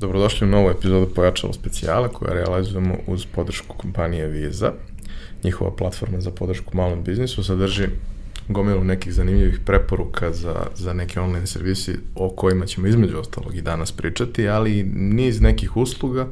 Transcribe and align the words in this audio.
Dobrodošli 0.00 0.46
u 0.46 0.50
novu 0.50 0.70
epizodu 0.70 1.14
Pojačalo 1.14 1.52
specijala 1.52 2.08
koju 2.08 2.34
realizujemo 2.34 2.94
uz 3.06 3.26
podršku 3.26 3.76
kompanije 3.76 4.26
Visa. 4.26 4.72
Njihova 5.44 5.76
platforma 5.76 6.20
za 6.20 6.30
podršku 6.30 6.76
malom 6.76 7.02
biznisu 7.02 7.44
sadrži 7.44 7.86
gomilu 8.48 8.84
nekih 8.84 9.12
zanimljivih 9.12 9.60
preporuka 9.66 10.32
za, 10.32 10.66
za 10.74 10.92
neke 10.92 11.20
online 11.20 11.46
servisi 11.46 11.96
o 12.14 12.30
kojima 12.30 12.66
ćemo 12.66 12.86
između 12.86 13.18
ostalog 13.18 13.56
i 13.56 13.62
danas 13.62 13.92
pričati, 13.92 14.48
ali 14.48 14.78
i 14.78 14.84
niz 14.94 15.40
nekih 15.40 15.76
usluga 15.76 16.28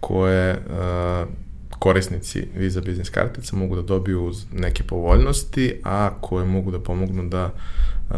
koje 0.00 0.52
uh, 0.52 1.28
korisnici 1.78 2.46
Visa 2.56 2.80
Business 2.80 3.10
kartica 3.10 3.56
mogu 3.56 3.76
da 3.76 3.82
dobiju 3.82 4.24
uz 4.24 4.44
neke 4.52 4.82
povoljnosti, 4.82 5.80
a 5.84 6.10
koje 6.20 6.44
mogu 6.44 6.70
da 6.70 6.80
pomognu 6.80 7.28
da 7.28 7.52
uh, 8.10 8.16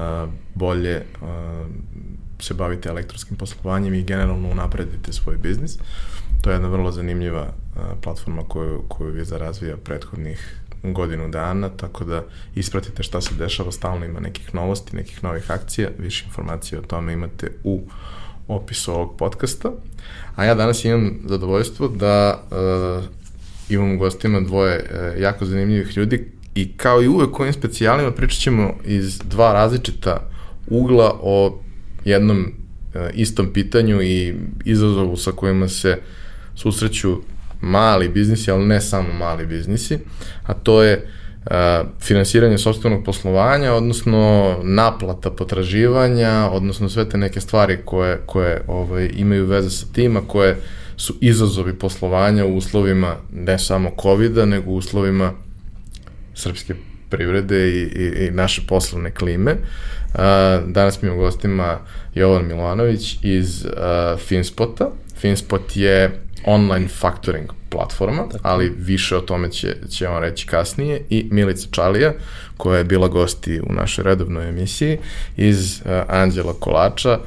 bolje 0.54 1.02
uh, 1.22 1.28
se 2.44 2.54
bavite 2.54 2.88
elektronskim 2.88 3.36
poslovanjem 3.36 3.94
i 3.94 4.02
generalno 4.02 4.48
unapredite 4.48 5.12
svoj 5.12 5.36
biznis. 5.36 5.78
To 6.42 6.50
je 6.50 6.54
jedna 6.54 6.68
vrlo 6.68 6.92
zanimljiva 6.92 7.52
platforma 8.02 8.42
koju, 8.48 8.82
koju 8.88 9.12
Visa 9.12 9.38
razvija 9.38 9.76
prethodnih 9.76 10.60
godinu 10.82 11.28
dana, 11.28 11.68
tako 11.68 12.04
da 12.04 12.24
ispratite 12.54 13.02
šta 13.02 13.20
se 13.20 13.34
dešava, 13.34 13.72
stalno 13.72 14.04
ima 14.04 14.20
nekih 14.20 14.54
novosti, 14.54 14.96
nekih 14.96 15.24
novih 15.24 15.50
akcija, 15.50 15.88
više 15.98 16.24
informacije 16.26 16.78
o 16.78 16.82
tome 16.82 17.12
imate 17.12 17.52
u 17.64 17.82
opisu 18.48 18.92
ovog 18.92 19.16
podcasta. 19.18 19.72
A 20.36 20.44
ja 20.44 20.54
danas 20.54 20.84
imam 20.84 21.18
zadovoljstvo 21.24 21.88
da 21.88 22.42
uh, 22.50 23.04
imam 23.68 23.94
u 23.94 23.98
gostima 23.98 24.40
dvoje 24.40 24.78
uh, 24.78 25.20
jako 25.20 25.44
zanimljivih 25.44 25.96
ljudi 25.96 26.32
i 26.54 26.76
kao 26.76 27.02
i 27.02 27.08
uvek 27.08 27.40
ovim 27.40 27.52
specijalima 27.52 28.10
pričat 28.10 28.38
ćemo 28.38 28.74
iz 28.84 29.18
dva 29.18 29.52
različita 29.52 30.30
ugla 30.66 31.18
o 31.22 31.62
jednom 32.04 32.40
uh, 32.94 33.00
istom 33.14 33.52
pitanju 33.52 34.02
i 34.02 34.34
izazovu 34.64 35.16
sa 35.16 35.32
kojima 35.32 35.68
se 35.68 35.98
susreću 36.54 37.16
mali 37.60 38.08
biznisi, 38.08 38.50
ali 38.50 38.66
ne 38.66 38.80
samo 38.80 39.12
mali 39.12 39.46
biznisi, 39.46 39.98
a 40.42 40.54
to 40.54 40.82
je 40.82 40.96
uh, 40.96 41.50
finansiranje 42.00 42.58
sobstvenog 42.58 43.04
poslovanja, 43.04 43.72
odnosno 43.72 44.56
naplata 44.62 45.30
potraživanja, 45.30 46.48
odnosno 46.52 46.88
sve 46.88 47.08
te 47.08 47.18
neke 47.18 47.40
stvari 47.40 47.78
koje, 47.84 48.20
koje 48.26 48.62
ovaj, 48.66 49.10
imaju 49.16 49.46
veze 49.46 49.70
sa 49.70 49.86
tima, 49.92 50.20
koje 50.26 50.56
su 50.96 51.14
izazovi 51.20 51.78
poslovanja 51.78 52.44
u 52.44 52.56
uslovima 52.56 53.16
ne 53.32 53.58
samo 53.58 53.90
COVID-a, 54.02 54.46
nego 54.46 54.70
u 54.70 54.76
uslovima 54.76 55.32
srpske 56.34 56.74
privrede 57.10 57.68
i, 57.68 57.82
i, 57.82 58.26
i 58.26 58.30
naše 58.30 58.62
poslovne 58.68 59.10
klime. 59.10 59.52
Uh, 59.52 59.58
danas 60.66 61.02
mi 61.02 61.10
u 61.10 61.16
gostima 61.16 61.78
Jovan 62.14 62.46
Milanović 62.46 63.18
iz 63.22 63.64
uh, 63.64 64.20
Finspota. 64.20 64.90
Finspot 65.16 65.76
je 65.76 66.20
online 66.44 66.88
factoring 66.88 67.50
platforma, 67.70 68.28
Tako. 68.28 68.38
ali 68.42 68.72
više 68.78 69.16
o 69.16 69.20
tome 69.20 69.50
će, 69.50 69.76
će 69.90 70.08
on 70.08 70.22
reći 70.22 70.46
kasnije, 70.46 71.02
i 71.10 71.28
Milica 71.30 71.68
Čalija, 71.70 72.12
koja 72.56 72.78
je 72.78 72.84
bila 72.84 73.08
gosti 73.08 73.60
u 73.60 73.72
našoj 73.72 74.04
redovnoj 74.04 74.48
emisiji, 74.48 74.98
iz 75.36 75.80
uh, 75.80 75.90
Anđela 76.08 76.54
Kolača, 76.60 77.18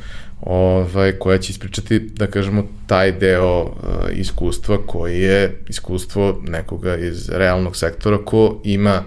ovaj, 0.42 1.12
koja 1.12 1.38
će 1.38 1.52
ispričati, 1.52 2.00
da 2.00 2.28
kažemo, 2.28 2.64
taj 2.88 3.12
deo 3.12 3.62
uh, 3.62 3.72
iskustva 4.12 4.78
koji 4.88 5.22
je 5.22 5.62
iskustvo 5.70 6.42
nekoga 6.48 6.96
iz 6.96 7.30
realnog 7.30 7.76
sektora 7.76 8.18
ko 8.26 8.62
ima 8.64 9.04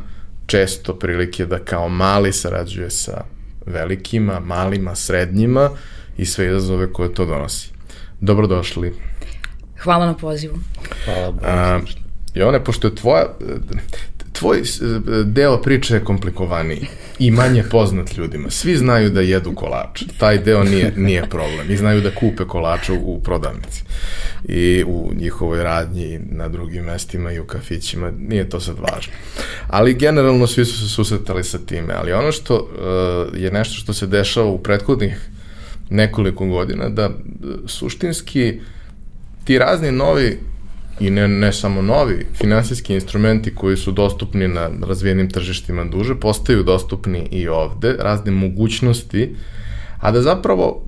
često 0.46 0.94
prilike 0.94 1.46
da 1.46 1.58
kao 1.58 1.88
mali 1.88 2.32
sarađuje 2.32 2.90
sa 2.90 3.35
velikima, 3.66 4.40
malima, 4.40 4.94
srednjima 4.94 5.70
i 6.16 6.26
sve 6.26 6.46
izazove 6.46 6.92
koje 6.92 7.14
to 7.14 7.24
donosi. 7.24 7.70
Dobrodošli. 8.20 8.94
Hvala 9.78 10.06
na 10.06 10.14
pozivu. 10.14 10.54
Hvala. 11.04 11.34
A, 11.42 11.80
Jone, 12.34 12.64
pošto 12.64 12.88
je 12.88 12.94
tvoja, 12.94 13.26
tvoj 14.38 14.62
deo 15.24 15.62
priče 15.62 15.94
je 15.94 16.04
komplikovaniji 16.04 16.86
i 17.18 17.30
manje 17.30 17.64
poznat 17.70 18.16
ljudima. 18.16 18.50
Svi 18.50 18.76
znaju 18.76 19.10
da 19.10 19.20
jedu 19.20 19.54
kolač. 19.54 20.02
Taj 20.18 20.38
deo 20.38 20.64
nije, 20.64 20.92
nije 20.96 21.28
problem. 21.30 21.70
I 21.70 21.76
znaju 21.76 22.00
da 22.00 22.10
kupe 22.10 22.44
kolače 22.44 22.92
u, 22.92 23.20
prodavnici. 23.20 23.82
I 24.44 24.84
u 24.86 25.12
njihovoj 25.14 25.62
radnji 25.62 26.20
na 26.30 26.48
drugim 26.48 26.84
mestima 26.84 27.32
i 27.32 27.40
u 27.40 27.44
kafićima. 27.44 28.12
Nije 28.18 28.48
to 28.48 28.60
sad 28.60 28.76
važno. 28.78 29.12
Ali 29.68 29.94
generalno 29.94 30.46
svi 30.46 30.64
su 30.64 30.78
se 30.78 30.88
susretali 30.88 31.44
sa 31.44 31.58
time. 31.58 31.94
Ali 31.94 32.12
ono 32.12 32.32
što 32.32 32.54
uh, 32.54 33.40
je 33.40 33.50
nešto 33.50 33.74
što 33.74 33.92
se 33.92 34.06
dešava 34.06 34.46
u 34.46 34.62
prethodnih 34.62 35.28
nekoliko 35.90 36.46
godina, 36.46 36.88
da 36.88 37.10
suštinski 37.66 38.60
ti 39.44 39.58
razni 39.58 39.92
novi 39.92 40.38
i 41.00 41.10
ne, 41.10 41.28
ne 41.28 41.52
samo 41.52 41.82
novi 41.82 42.26
finansijski 42.34 42.94
instrumenti 42.94 43.54
koji 43.54 43.76
su 43.76 43.92
dostupni 43.92 44.48
na 44.48 44.70
razvijenim 44.88 45.30
tržištima 45.30 45.84
duže, 45.84 46.14
postaju 46.20 46.62
dostupni 46.62 47.28
i 47.30 47.48
ovde, 47.48 47.96
razne 47.98 48.32
mogućnosti, 48.32 49.34
a 50.00 50.10
da 50.10 50.22
zapravo 50.22 50.84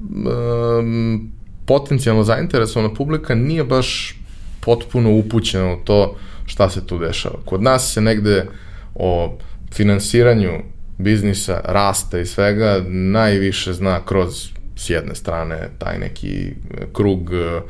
um, 0.81 1.33
potencijalno 1.67 2.25
zainteresovana 2.25 2.95
publika 2.95 3.35
nije 3.35 3.65
baš 3.65 4.21
potpuno 4.61 5.17
upućena 5.17 5.73
u 5.73 5.77
to 5.85 6.17
šta 6.47 6.71
se 6.71 6.87
tu 6.87 6.99
dešava. 6.99 7.39
Kod 7.45 7.63
nas 7.63 7.93
se 7.93 8.01
negde 8.01 8.47
o 8.95 9.39
finansiranju 9.73 10.51
biznisa, 10.99 11.61
rasta 11.65 12.19
i 12.19 12.27
svega 12.27 12.85
najviše 12.89 13.73
zna 13.73 14.05
kroz 14.05 14.49
s 14.77 14.91
jedne 14.91 15.15
strane 15.15 15.71
taj 15.79 15.99
neki 15.99 16.53
krug 16.93 17.31
uh, 17.31 17.63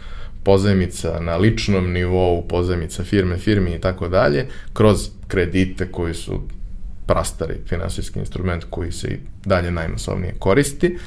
pozajmica 0.48 1.20
na 1.20 1.36
ličnom 1.36 1.92
nivou, 1.92 2.42
pozajmica 2.48 3.04
firme, 3.04 3.36
firmi 3.36 3.74
i 3.74 3.80
tako 3.80 4.08
dalje, 4.08 4.46
kroz 4.72 5.10
kredite 5.26 5.92
koji 5.92 6.14
su 6.14 6.40
prastari 7.06 7.54
finansijski 7.66 8.18
instrument 8.18 8.64
koji 8.70 8.92
se 8.92 9.08
i 9.08 9.18
dalje 9.44 9.70
najmasovnije 9.70 10.34
koristi, 10.38 10.98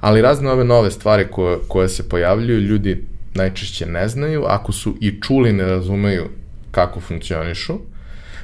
ali 0.00 0.22
razne 0.22 0.50
ove 0.50 0.64
nove 0.64 0.90
stvari 0.90 1.26
koje, 1.30 1.58
koje 1.68 1.88
se 1.88 2.08
pojavljuju, 2.08 2.60
ljudi 2.60 3.04
najčešće 3.34 3.86
ne 3.86 4.08
znaju, 4.08 4.44
ako 4.46 4.72
su 4.72 4.96
i 5.00 5.20
čuli 5.20 5.52
ne 5.52 5.64
razumeju 5.64 6.28
kako 6.70 7.00
funkcionišu, 7.00 7.78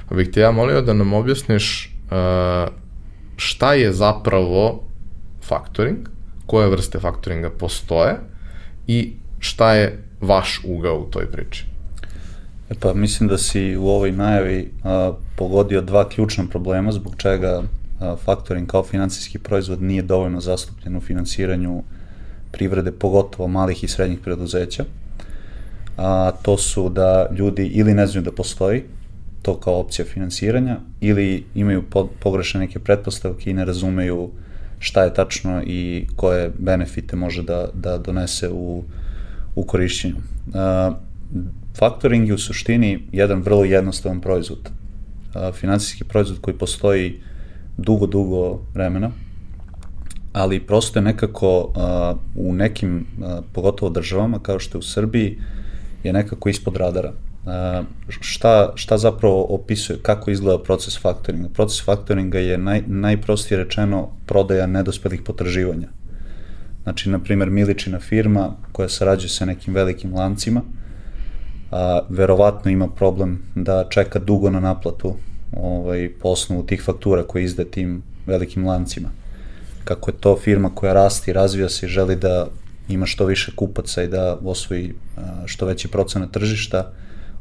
pa 0.09 0.15
bih 0.15 0.31
te 0.33 0.41
ja 0.41 0.51
molio 0.51 0.81
da 0.83 0.95
nam 0.95 1.13
objasniš 1.13 1.97
uh, 2.11 2.73
šta 3.37 3.75
je 3.75 3.93
zapravo 3.93 4.85
faktoring, 5.43 6.09
koje 6.47 6.69
vrste 6.69 6.99
faktoringa 6.99 7.51
postoje 7.51 8.15
i 8.87 9.13
šta 9.39 9.75
je 9.75 10.10
vaš 10.21 10.61
ugao 10.65 10.99
u 10.99 11.11
toj 11.11 11.31
priči? 11.31 11.67
E 12.71 12.75
pa 12.81 12.95
mislim 12.95 13.29
da 13.29 13.39
si 13.39 13.77
u 13.77 13.89
ovoj 13.89 14.13
najavi 14.13 14.71
a, 14.85 15.13
pogodio 15.37 15.81
dva 15.81 16.09
ključna 16.09 16.45
problema 16.51 16.93
zbog 16.93 17.15
čega 17.17 17.63
a, 18.01 18.17
faktoring 18.25 18.69
kao 18.69 18.83
financijski 18.83 19.39
proizvod 19.39 19.83
nije 19.83 20.03
dovoljno 20.03 20.41
zastupljen 20.41 20.97
u 20.97 21.01
finansiranju 21.01 21.83
privrede, 22.53 22.93
pogotovo 22.93 23.49
malih 23.49 23.85
i 23.85 23.89
srednjih 23.89 24.19
preduzeća. 24.19 24.85
A, 25.97 26.31
to 26.43 26.57
su 26.57 26.89
da 26.89 27.29
ljudi 27.39 27.67
ili 27.67 27.95
ne 27.95 28.07
znaju 28.07 28.25
da 28.25 28.33
postoji 28.33 28.83
to 29.43 29.61
kao 29.61 29.81
opcija 29.81 30.05
finansiranja 30.05 30.77
ili 31.01 31.45
imaju 31.55 31.83
po, 31.91 32.09
pogrešne 32.21 32.61
neke 32.61 32.79
pretpostavke 32.79 33.51
i 33.51 33.55
ne 33.55 33.65
razumeju 33.65 34.31
šta 34.79 35.05
je 35.05 35.15
tačno 35.15 35.63
i 35.67 36.07
koje 36.17 36.51
benefite 36.59 37.17
može 37.17 37.43
da, 37.43 37.69
da 37.75 37.99
donese 37.99 38.49
u 38.49 38.85
u 39.55 39.65
korišćenju. 39.65 40.17
Uh, 40.17 40.97
faktoring 41.79 42.29
je 42.29 42.35
u 42.35 42.39
suštini 42.39 43.09
jedan 43.13 43.43
vrlo 43.43 43.65
jednostavan 43.65 44.21
proizvod. 44.21 44.71
Uh, 45.35 45.55
finansijski 45.55 46.05
proizvod 46.05 46.41
koji 46.41 46.59
postoji 46.59 47.21
dugo, 47.77 48.07
dugo 48.07 48.61
vremena, 48.75 49.11
ali 50.33 50.61
prosto 50.61 50.99
je 50.99 51.03
nekako 51.03 51.59
uh, 51.59 52.47
u 52.47 52.55
nekim, 52.55 53.07
uh, 53.19 53.45
pogotovo 53.53 53.91
državama, 53.91 54.39
kao 54.39 54.59
što 54.59 54.79
je 54.79 54.81
u 54.81 54.83
Srbiji, 54.83 55.39
je 56.05 56.13
nekako 56.13 56.49
ispod 56.49 56.77
radara. 56.77 57.13
Uh, 57.45 57.87
šta, 58.09 58.73
šta 58.75 58.99
zapravo 58.99 59.43
opisuje, 59.45 59.99
kako 60.03 60.31
izgleda 60.31 60.63
proces 60.63 61.01
faktoringa? 61.01 61.49
Proces 61.49 61.85
faktoringa 61.85 62.39
je 62.39 62.59
naj, 62.59 62.83
najprostije 62.87 63.65
rečeno 63.65 64.09
prodaja 64.27 64.67
nedospelih 64.67 65.23
potraživanja. 65.23 65.89
Znači, 66.83 67.11
na 67.11 67.19
primer, 67.19 67.51
Miličina 67.51 68.01
firma 68.01 68.57
koja 68.73 68.89
sarađuje 68.89 69.29
sa 69.29 69.45
nekim 69.45 69.75
velikim 69.75 70.15
lancima, 70.15 70.63
a, 71.71 72.01
verovatno 72.09 72.71
ima 72.71 72.89
problem 72.89 73.43
da 73.55 73.87
čeka 73.91 74.19
dugo 74.19 74.51
na 74.51 74.61
naplatu 74.61 75.15
ovaj, 75.53 76.11
po 76.21 76.29
osnovu 76.29 76.67
tih 76.67 76.83
faktura 76.83 77.23
koje 77.23 77.45
izde 77.45 77.65
tim 77.65 78.03
velikim 78.27 78.67
lancima. 78.67 79.09
Kako 79.85 80.11
je 80.11 80.17
to 80.21 80.37
firma 80.37 80.75
koja 80.75 80.93
rasti, 80.93 81.33
razvija 81.33 81.69
se 81.69 81.87
i 81.87 81.89
želi 81.89 82.17
da 82.17 82.47
ima 82.89 83.07
što 83.07 83.25
više 83.25 83.53
kupaca 83.57 84.03
i 84.03 84.09
da 84.09 84.39
osvoji 84.45 84.95
što 85.47 85.67
veći 85.67 85.89
procenat 85.89 86.31
tržišta, 86.31 86.93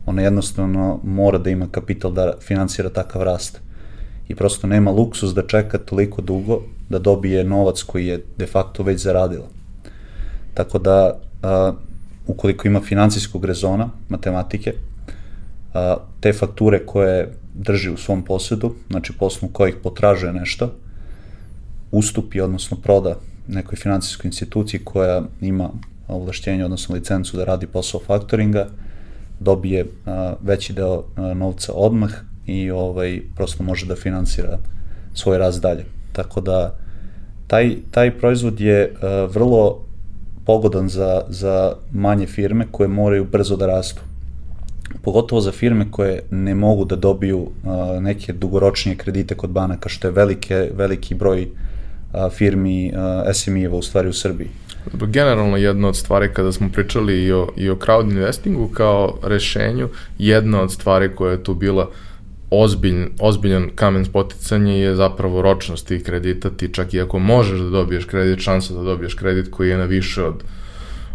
ona 0.05 0.21
jednostavno 0.21 0.99
mora 1.03 1.37
da 1.37 1.49
ima 1.49 1.67
kapital 1.71 2.11
da 2.11 2.33
finansira 2.41 2.89
takav 2.89 3.23
rast 3.23 3.61
i 4.29 4.35
prosto 4.35 4.67
nema 4.67 4.91
luksus 4.91 5.33
da 5.33 5.47
čeka 5.47 5.77
toliko 5.77 6.21
dugo 6.21 6.61
da 6.89 6.99
dobije 6.99 7.43
novac 7.43 7.81
koji 7.83 8.07
je 8.07 8.25
de 8.37 8.47
facto 8.47 8.83
već 8.83 9.01
zaradila. 9.01 9.47
Tako 10.53 10.79
da 10.79 11.19
a, 11.43 11.73
ukoliko 12.27 12.67
ima 12.67 12.81
financijskog 12.81 13.45
rezona, 13.45 13.89
matematike, 14.09 14.73
a, 15.73 15.97
te 16.19 16.33
fakture 16.33 16.85
koje 16.85 17.33
drži 17.53 17.89
u 17.89 17.97
svom 17.97 18.23
posjedu, 18.23 18.75
znači 18.89 19.13
poslu 19.13 19.49
kojih 19.53 19.75
potražuje 19.83 20.33
nešto, 20.33 20.73
ustupi, 21.91 22.41
odnosno 22.41 22.77
proda 22.77 23.15
nekoj 23.47 23.75
financijskoj 23.75 24.27
instituciji 24.27 24.83
koja 24.83 25.23
ima 25.41 25.69
ovlašćenje, 26.07 26.65
odnosno 26.65 26.95
licencu 26.95 27.37
da 27.37 27.43
radi 27.43 27.67
posao 27.67 28.01
faktoringa, 28.07 28.67
dobije 29.39 29.85
a, 30.05 30.33
veći 30.41 30.73
deo 30.73 31.03
a, 31.15 31.33
novca 31.33 31.73
odmah 31.73 32.11
i 32.49 32.71
ovaj, 32.71 33.21
prosto 33.35 33.63
može 33.63 33.85
da 33.85 33.95
finansira 33.95 34.57
svoj 35.13 35.37
rast 35.37 35.61
dalje. 35.61 35.85
Tako 36.11 36.41
da 36.41 36.75
taj, 37.47 37.75
taj 37.91 38.11
proizvod 38.17 38.61
je 38.61 38.93
a, 39.01 39.27
vrlo 39.33 39.85
pogodan 40.45 40.89
za, 40.89 41.21
za 41.29 41.73
manje 41.91 42.27
firme 42.27 42.65
koje 42.71 42.87
moraju 42.87 43.25
brzo 43.31 43.55
da 43.55 43.67
rastu. 43.67 44.01
Pogotovo 45.01 45.41
za 45.41 45.51
firme 45.51 45.85
koje 45.91 46.21
ne 46.31 46.55
mogu 46.55 46.85
da 46.85 46.95
dobiju 46.95 47.47
a, 47.65 47.99
neke 48.01 48.33
dugoročnije 48.33 48.97
kredite 48.97 49.35
kod 49.35 49.49
banaka, 49.49 49.89
što 49.89 50.07
je 50.07 50.11
velike, 50.11 50.71
veliki 50.73 51.15
broj 51.15 51.47
a, 52.13 52.29
firmi 52.29 52.93
SME-eva 53.33 53.77
u 53.77 53.81
stvari 53.81 54.09
u 54.09 54.13
Srbiji. 54.13 54.49
Generalno 54.93 55.57
jedna 55.57 55.87
od 55.87 55.95
stvari 55.95 56.29
kada 56.33 56.51
smo 56.51 56.69
pričali 56.73 57.23
i 57.23 57.31
o, 57.31 57.47
i 57.57 57.69
o 57.69 57.75
crowd 57.75 58.11
investingu 58.11 58.67
kao 58.67 59.17
rešenju, 59.23 59.89
jedna 60.17 60.61
od 60.61 60.71
stvari 60.71 61.15
koja 61.15 61.31
je 61.31 61.43
tu 61.43 61.53
bila 61.53 61.89
ozbilj, 62.49 63.07
ozbiljan 63.19 63.69
kamen 63.75 64.05
spoticanja 64.05 64.73
je 64.73 64.95
zapravo 64.95 65.41
ročnost 65.41 65.87
tih 65.87 66.03
kredita. 66.03 66.49
Ti 66.49 66.73
čak 66.73 66.93
i 66.93 67.01
ako 67.01 67.19
možeš 67.19 67.59
da 67.59 67.69
dobiješ 67.69 68.05
kredit, 68.05 68.39
šansa 68.39 68.73
da 68.73 68.83
dobiješ 68.83 69.13
kredit 69.13 69.51
koji 69.51 69.69
je 69.69 69.77
na 69.77 69.85
više 69.85 70.23
od 70.23 70.43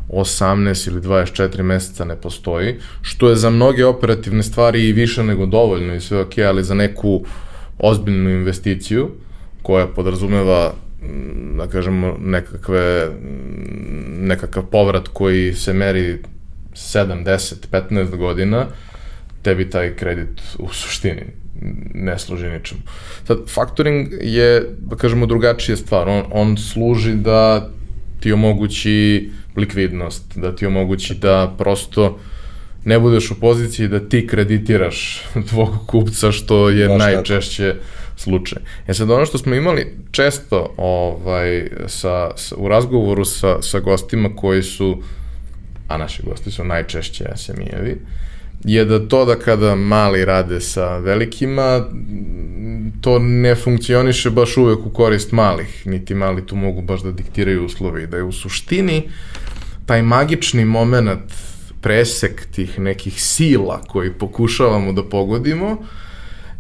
18 0.09 0.89
ili 0.89 1.01
24 1.01 1.63
meseca 1.63 2.05
ne 2.05 2.17
postoji, 2.17 2.75
što 3.03 3.29
je 3.29 3.37
za 3.37 3.51
mnoge 3.51 3.85
operativne 3.85 4.43
stvari 4.43 4.89
i 4.89 4.93
više 4.93 5.25
nego 5.25 5.47
dovoljno 5.47 5.95
i 5.95 6.01
sve 6.01 6.21
ok, 6.21 6.39
ali 6.39 6.65
za 6.65 6.75
neku 6.75 7.25
ozbiljnu 7.79 8.31
investiciju 8.31 9.11
koja 9.63 9.87
podrazumeva 9.87 10.73
da 11.57 11.67
kažemo, 11.67 12.17
nekakve, 12.21 13.11
nekakav 14.21 14.63
povrat 14.63 15.09
koji 15.09 15.55
se 15.55 15.73
meri 15.73 16.19
7, 16.73 17.25
10, 17.25 17.55
15 17.71 18.17
godina, 18.17 18.67
tebi 19.45 19.71
taj 19.71 19.95
kredit 19.97 20.41
u 20.59 20.73
suštini 20.73 21.23
ne 21.95 22.19
služi 22.19 22.49
ničemu. 22.49 22.81
Sad, 23.27 23.39
faktoring 23.49 24.09
je, 24.21 24.63
da 24.79 24.97
kažemo, 24.97 25.27
drugačija 25.27 25.77
stvar. 25.77 26.09
On, 26.09 26.25
on 26.31 26.57
služi 26.57 27.15
da 27.15 27.71
ti 28.21 28.33
omogući 28.33 29.31
likvidnost, 29.57 30.39
da 30.39 30.57
ti 30.57 30.67
omogući 30.67 31.15
da 31.15 31.55
prosto 31.59 32.19
ne 32.85 32.99
budeš 32.99 33.31
u 33.31 33.41
poziciji 33.41 33.89
da 33.89 34.09
ti 34.09 34.27
kreditiraš 34.27 35.23
tvog 35.51 35.71
kupca, 35.87 36.33
što 36.33 36.71
je 36.71 36.89
Baš 36.89 36.99
najčešće 36.99 37.69
tako 37.69 38.05
slučaj. 38.17 38.63
E 38.87 38.95
sad 38.95 39.11
ono 39.11 39.27
što 39.27 39.39
smo 39.39 39.55
imali 39.55 39.97
često 40.11 40.75
ovaj, 40.77 41.69
sa, 41.87 42.31
sa, 42.37 42.57
u 42.57 42.69
razgovoru 42.69 43.25
sa, 43.25 43.63
sa 43.63 43.81
gostima 43.81 44.37
koji 44.37 44.63
su, 44.63 45.03
a 45.89 45.99
naši 45.99 46.23
gosti 46.23 46.51
su 46.51 46.65
najčešće 46.65 47.25
SMI-evi, 47.37 47.97
je 48.65 48.85
da 48.85 49.09
to 49.09 49.25
da 49.25 49.35
kada 49.39 49.75
mali 49.75 50.25
rade 50.25 50.61
sa 50.61 50.99
velikima, 50.99 51.85
to 53.01 53.19
ne 53.19 53.55
funkcioniše 53.55 54.31
baš 54.31 54.57
uvek 54.57 54.87
u 54.87 54.91
korist 54.91 55.33
malih, 55.33 55.87
niti 55.87 56.15
mali 56.15 56.47
tu 56.47 56.57
mogu 56.57 56.83
baš 56.83 57.03
da 57.03 57.13
diktiraju 57.13 57.65
uslovi, 57.65 58.07
da 58.07 58.17
je 58.17 58.23
u 58.23 58.33
suštini 58.33 59.09
taj 59.87 60.03
magični 60.03 60.65
moment 60.65 61.33
presek 61.81 62.47
tih 62.55 62.79
nekih 62.79 63.23
sila 63.23 63.81
koji 63.89 64.13
pokušavamo 64.13 64.93
da 64.93 65.05
pogodimo, 65.05 65.77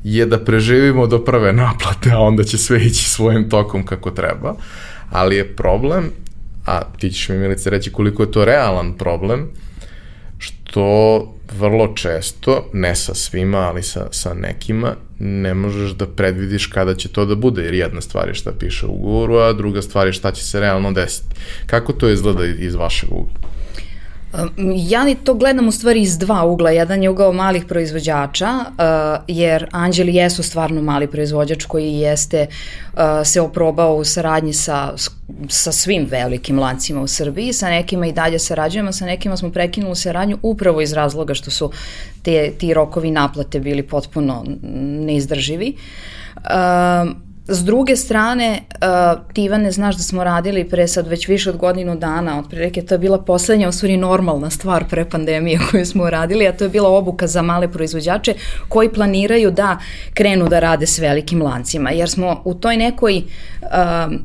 je 0.05 0.27
da 0.27 0.45
preživimo 0.45 1.07
do 1.07 1.25
prve 1.25 1.53
naplate, 1.53 2.11
a 2.13 2.19
onda 2.19 2.45
će 2.45 2.59
sve 2.59 2.83
ići 2.83 3.11
svojim 3.11 3.51
tokom 3.51 3.87
kako 3.87 4.11
treba. 4.11 4.55
Ali 5.11 5.37
je 5.37 5.57
problem, 5.57 6.11
a 6.67 6.83
ti 6.99 7.11
ćeš 7.11 7.29
mi 7.29 7.37
Milice 7.37 7.71
reći 7.71 7.93
koliko 7.93 8.23
je 8.23 8.31
to 8.31 8.45
realan 8.45 8.93
problem, 8.93 9.49
što 10.75 11.35
vrlo 11.59 11.95
često, 11.95 12.71
ne 12.73 12.95
sa 12.95 13.15
svima, 13.15 13.59
ali 13.59 13.83
sa, 13.83 14.09
sa 14.11 14.35
nekima, 14.35 14.97
ne 15.19 15.55
možeš 15.55 15.91
da 15.91 16.07
predvidiš 16.07 16.67
kada 16.67 16.95
će 16.95 17.09
to 17.09 17.25
da 17.25 17.35
bude, 17.35 17.63
jer 17.63 17.75
jedna 17.75 18.01
stvar 18.01 18.29
je 18.29 18.35
šta 18.35 18.53
piše 18.59 18.87
u 18.87 18.91
ugovoru, 18.91 19.37
a 19.37 19.53
druga 19.53 19.83
stvar 19.83 20.07
je 20.07 20.13
šta 20.13 20.33
će 20.33 20.45
se 20.45 20.61
realno 20.61 20.93
desiti. 20.93 21.35
Kako 21.67 21.93
to 21.93 22.09
izgleda 22.09 22.45
iz 22.45 22.75
vašeg 22.75 23.13
ugla? 23.13 23.54
Ja 24.77 25.05
ni 25.05 25.15
to 25.15 25.35
gledam 25.35 25.69
u 25.69 25.73
stvari 25.73 26.01
iz 26.01 26.19
dva 26.19 26.45
ugla. 26.45 26.71
Jedan 26.71 27.03
je 27.03 27.11
ugao 27.11 27.33
malih 27.33 27.65
proizvođača, 27.65 28.49
uh, 28.49 29.25
jer 29.29 29.67
Anđeli 29.73 30.15
jesu 30.15 30.43
stvarno 30.43 30.83
mali 30.83 31.07
proizvođač 31.07 31.65
koji 31.65 31.93
jeste 31.93 32.47
uh, 32.47 33.01
se 33.25 33.41
oprobao 33.41 33.97
u 33.97 34.05
saradnji 34.05 34.53
sa, 34.53 34.95
sa 35.49 35.73
svim 35.73 36.07
velikim 36.11 36.59
lancima 36.59 37.03
u 37.03 37.07
Srbiji. 37.07 37.53
Sa 37.53 37.69
nekima 37.69 38.07
i 38.07 38.13
dalje 38.13 38.39
sarađujemo, 38.39 38.93
sa 38.93 39.07
nekima 39.07 39.37
smo 39.37 39.51
prekinuli 39.51 39.97
saradnju 39.97 40.39
upravo 40.43 40.81
iz 40.81 40.93
razloga 40.93 41.35
što 41.35 41.51
su 41.51 41.71
te, 42.23 42.53
ti 42.59 42.75
rokovi 42.75 43.11
naplate 43.11 43.61
bili 43.61 43.83
potpuno 43.83 44.45
neizdrživi. 45.05 45.77
Uh, 46.37 47.25
S 47.49 47.65
druge 47.65 47.97
strane, 47.97 48.61
uh, 48.71 49.33
ti 49.33 49.45
Ivane, 49.45 49.71
znaš 49.71 49.97
da 49.97 50.03
smo 50.03 50.25
radili 50.25 50.69
pre 50.69 50.89
sad 50.89 51.07
već 51.07 51.29
više 51.29 51.51
od 51.51 51.57
godinu 51.57 51.97
dana, 51.97 52.39
otprilike 52.39 52.83
to 52.83 52.95
je 52.95 52.99
bila 52.99 53.19
poslednja, 53.19 53.69
osvori 53.69 53.97
normalna 53.97 54.51
stvar 54.51 54.85
pre 54.89 55.05
pandemije 55.11 55.61
koju 55.71 55.87
smo 55.87 56.11
radili, 56.11 56.47
a 56.49 56.53
to 56.53 56.65
je 56.65 56.71
bila 56.71 56.89
obuka 56.89 57.27
za 57.27 57.43
male 57.43 57.73
proizvođače 57.73 58.35
koji 58.69 58.89
planiraju 58.89 59.51
da 59.51 59.79
krenu 60.15 60.49
da 60.49 60.61
rade 60.61 60.87
s 60.87 60.99
velikim 60.99 61.43
lancima, 61.43 61.91
jer 61.91 62.11
smo 62.11 62.43
u 62.45 62.55
toj 62.55 62.77
nekoj 62.77 63.17
uh, 63.17 63.69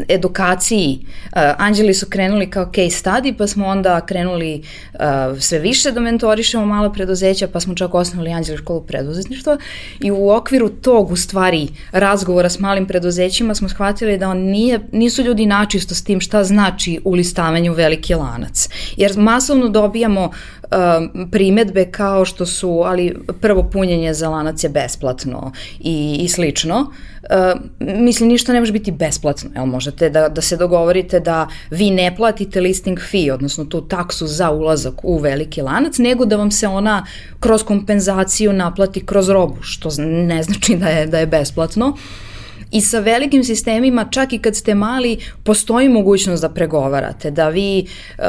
edukaciji, 0.07 0.99
uh, 1.01 1.41
Anđeli 1.57 1.93
su 1.93 2.05
krenuli 2.09 2.49
kao 2.49 2.65
case 2.65 3.03
study, 3.03 3.37
pa 3.37 3.47
smo 3.47 3.67
onda 3.67 4.01
krenuli 4.05 4.63
uh, 4.93 4.99
sve 5.39 5.59
više 5.59 5.91
da 5.91 5.99
mentorišemo 5.99 6.65
mala 6.65 6.91
preduzeća, 6.91 7.47
pa 7.47 7.59
smo 7.59 7.75
čak 7.75 7.93
osnovali 7.93 8.31
Anđeli 8.31 8.57
školu 8.57 8.81
preduzetništva 8.81 9.57
i 9.99 10.11
u 10.11 10.29
okviru 10.29 10.69
tog, 10.69 11.11
u 11.11 11.15
stvari, 11.15 11.67
razgovora 11.91 12.49
s 12.49 12.59
malim 12.59 12.85
preduzećima 12.85 13.08
preduzećima 13.09 13.55
smo 13.55 13.69
shvatili 13.69 14.17
da 14.17 14.29
on 14.29 14.37
nije, 14.37 14.79
nisu 14.91 15.23
ljudi 15.23 15.45
načisto 15.45 15.95
s 15.95 16.03
tim 16.03 16.21
šta 16.21 16.43
znači 16.43 16.99
ulistavanje 17.03 17.71
u 17.71 17.73
veliki 17.73 18.15
lanac. 18.15 18.69
Jer 18.97 19.17
masovno 19.17 19.69
dobijamo 19.69 20.23
um, 20.23 21.31
primetbe 21.31 21.85
kao 21.91 22.25
što 22.25 22.45
su, 22.45 22.81
ali 22.85 23.15
prvo 23.41 23.63
punjenje 23.63 24.13
za 24.13 24.29
lanac 24.29 24.63
je 24.63 24.69
besplatno 24.69 25.51
i, 25.79 26.19
i 26.21 26.27
slično. 26.27 26.79
Uh, 26.79 27.61
mislim, 27.79 28.29
ništa 28.29 28.53
ne 28.53 28.59
može 28.59 28.71
biti 28.71 28.91
besplatno. 28.91 29.49
Jel, 29.55 29.65
možete 29.65 30.09
da, 30.09 30.29
da 30.29 30.41
se 30.41 30.57
dogovorite 30.57 31.19
da 31.19 31.47
vi 31.71 31.91
ne 31.91 32.15
platite 32.15 32.61
listing 32.61 32.99
fee, 33.11 33.33
odnosno 33.33 33.65
tu 33.65 33.81
taksu 33.81 34.27
za 34.27 34.51
ulazak 34.51 35.03
u 35.03 35.17
veliki 35.17 35.61
lanac, 35.61 35.97
nego 35.97 36.25
da 36.25 36.35
vam 36.35 36.51
se 36.51 36.67
ona 36.67 37.05
kroz 37.39 37.63
kompenzaciju 37.63 38.53
naplati 38.53 39.05
kroz 39.05 39.29
robu, 39.29 39.57
što 39.61 39.89
ne 39.99 40.43
znači 40.43 40.75
da 40.75 40.87
je, 40.87 41.05
da 41.07 41.19
je 41.19 41.25
besplatno. 41.25 41.87
Uh, 41.87 42.28
I 42.71 42.81
sa 42.81 42.99
velikim 42.99 43.43
sistemima, 43.43 44.05
čak 44.11 44.33
i 44.33 44.37
kad 44.39 44.55
ste 44.55 44.75
mali, 44.75 45.17
postoji 45.43 45.89
mogućnost 45.89 46.41
da 46.41 46.49
pregovarate, 46.49 47.31
da 47.31 47.49
vi 47.49 47.85
uh, 48.17 48.25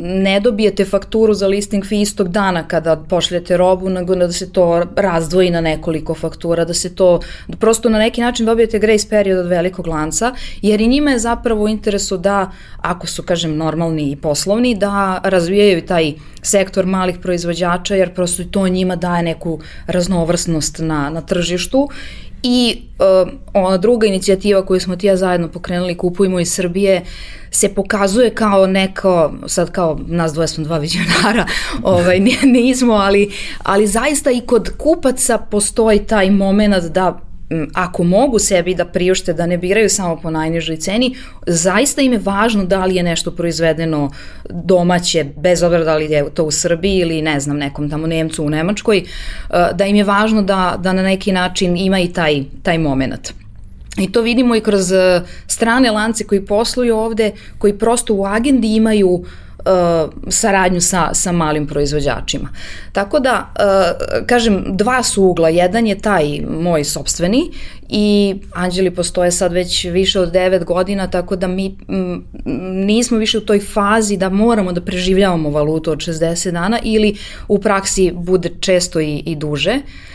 ne 0.00 0.40
dobijete 0.40 0.84
fakturu 0.84 1.34
za 1.34 1.46
listing 1.46 1.86
fee 1.86 2.00
istog 2.00 2.28
dana 2.28 2.68
kada 2.68 2.96
pošljete 2.96 3.56
robu, 3.56 3.88
nego 3.88 4.14
da 4.14 4.32
se 4.32 4.52
to 4.52 4.84
razdvoji 4.96 5.50
na 5.50 5.60
nekoliko 5.60 6.14
faktura, 6.14 6.64
da 6.64 6.74
se 6.74 6.94
to, 6.94 7.20
da 7.48 7.56
prosto 7.56 7.88
na 7.88 7.98
neki 7.98 8.20
način 8.20 8.46
dobijete 8.46 8.78
grace 8.78 9.08
period 9.08 9.38
od 9.38 9.46
velikog 9.46 9.86
lanca, 9.86 10.34
jer 10.62 10.80
i 10.80 10.88
njima 10.88 11.10
je 11.10 11.18
zapravo 11.18 11.64
u 11.64 11.68
interesu 11.68 12.16
da, 12.16 12.50
ako 12.76 13.06
su, 13.06 13.22
kažem, 13.22 13.56
normalni 13.56 14.10
i 14.10 14.16
poslovni, 14.16 14.74
da 14.74 15.20
razvijaju 15.24 15.86
taj 15.86 16.12
sektor 16.42 16.86
malih 16.86 17.18
proizvođača, 17.22 17.94
jer 17.94 18.14
prosto 18.14 18.44
to 18.44 18.68
njima 18.68 18.96
daje 18.96 19.22
neku 19.22 19.60
raznovrsnost 19.86 20.78
na, 20.78 21.10
na 21.10 21.20
tržištu 21.20 21.88
I 22.42 22.82
uh, 22.98 23.32
ona 23.54 23.76
druga 23.76 24.06
inicijativa 24.06 24.66
koju 24.66 24.80
smo 24.80 24.96
ti 24.96 25.06
ja 25.06 25.16
zajedno 25.16 25.48
pokrenuli, 25.48 25.96
Kupujmo 25.96 26.40
iz 26.40 26.52
Srbije, 26.52 27.02
se 27.50 27.68
pokazuje 27.74 28.34
kao 28.34 28.66
neko, 28.66 29.32
sad 29.46 29.70
kao 29.70 30.00
nas 30.06 30.32
dvoje 30.32 30.48
smo 30.48 30.64
dva 30.64 30.78
vizionara, 30.78 31.46
ovaj, 31.82 32.20
nismo, 32.42 32.94
ali, 32.94 33.32
ali 33.62 33.86
zaista 33.86 34.30
i 34.30 34.40
kod 34.40 34.76
kupaca 34.78 35.38
postoji 35.38 35.98
taj 35.98 36.30
moment 36.30 36.84
da 36.84 37.29
ako 37.74 38.04
mogu 38.04 38.38
sebi 38.38 38.74
da 38.74 38.84
priušte 38.84 39.32
da 39.32 39.46
ne 39.46 39.58
biraju 39.58 39.88
samo 39.88 40.16
po 40.16 40.30
najnižoj 40.30 40.76
ceni, 40.76 41.14
zaista 41.46 42.02
im 42.02 42.12
je 42.12 42.18
važno 42.18 42.64
da 42.64 42.84
li 42.84 42.96
je 42.96 43.02
nešto 43.02 43.30
proizvedeno 43.30 44.10
domaće, 44.50 45.24
bez 45.36 45.62
obzira 45.62 45.84
da 45.84 45.96
li 45.96 46.04
je 46.04 46.30
to 46.34 46.44
u 46.44 46.50
Srbiji 46.50 46.98
ili 46.98 47.22
ne 47.22 47.40
znam 47.40 47.56
nekom 47.56 47.90
tamo 47.90 48.06
Nemcu 48.06 48.44
u 48.44 48.50
Nemačkoj, 48.50 48.98
e, 48.98 49.04
da 49.74 49.84
im 49.84 49.96
je 49.96 50.04
važno 50.04 50.42
da, 50.42 50.76
da 50.78 50.92
na 50.92 51.02
neki 51.02 51.32
način 51.32 51.76
ima 51.76 52.00
i 52.00 52.08
taj, 52.08 52.42
taj 52.62 52.78
moment. 52.78 53.32
I 53.98 54.12
to 54.12 54.22
vidimo 54.22 54.56
i 54.56 54.60
kroz 54.60 54.92
e, 54.92 55.22
strane 55.46 55.90
lance 55.90 56.24
koji 56.24 56.46
posluju 56.46 56.96
ovde, 56.96 57.32
koji 57.58 57.78
prosto 57.78 58.14
u 58.14 58.26
agendi 58.26 58.76
imaju 58.76 59.08
uh, 59.08 59.26
saradnju 60.28 60.80
sa, 60.80 61.10
sa 61.14 61.32
malim 61.32 61.66
proizvođačima. 61.66 62.48
Tako 62.92 63.20
da, 63.20 63.54
uh, 63.54 64.26
kažem, 64.26 64.64
dva 64.68 65.02
su 65.02 65.24
ugla. 65.24 65.48
Jedan 65.48 65.86
je 65.86 65.98
taj 65.98 66.40
moj 66.60 66.84
sobstveni 66.84 67.50
i 67.88 68.36
Anđeli 68.54 68.90
postoje 68.90 69.30
sad 69.30 69.52
već 69.52 69.84
više 69.84 70.20
od 70.20 70.32
9 70.32 70.64
godina, 70.64 71.06
tako 71.06 71.36
da 71.36 71.46
mi 71.46 71.76
m, 71.88 72.24
nismo 72.86 73.18
više 73.18 73.38
u 73.38 73.40
toj 73.40 73.60
fazi 73.60 74.16
da 74.16 74.28
moramo 74.28 74.72
da 74.72 74.80
preživljavamo 74.80 75.50
valutu 75.50 75.90
od 75.90 75.98
60 75.98 76.50
dana 76.50 76.78
ili 76.82 77.16
u 77.48 77.58
praksi 77.58 78.12
bude 78.14 78.50
često 78.60 79.00
i, 79.00 79.22
i 79.26 79.36
duže. 79.36 79.74
Uh, 79.74 80.10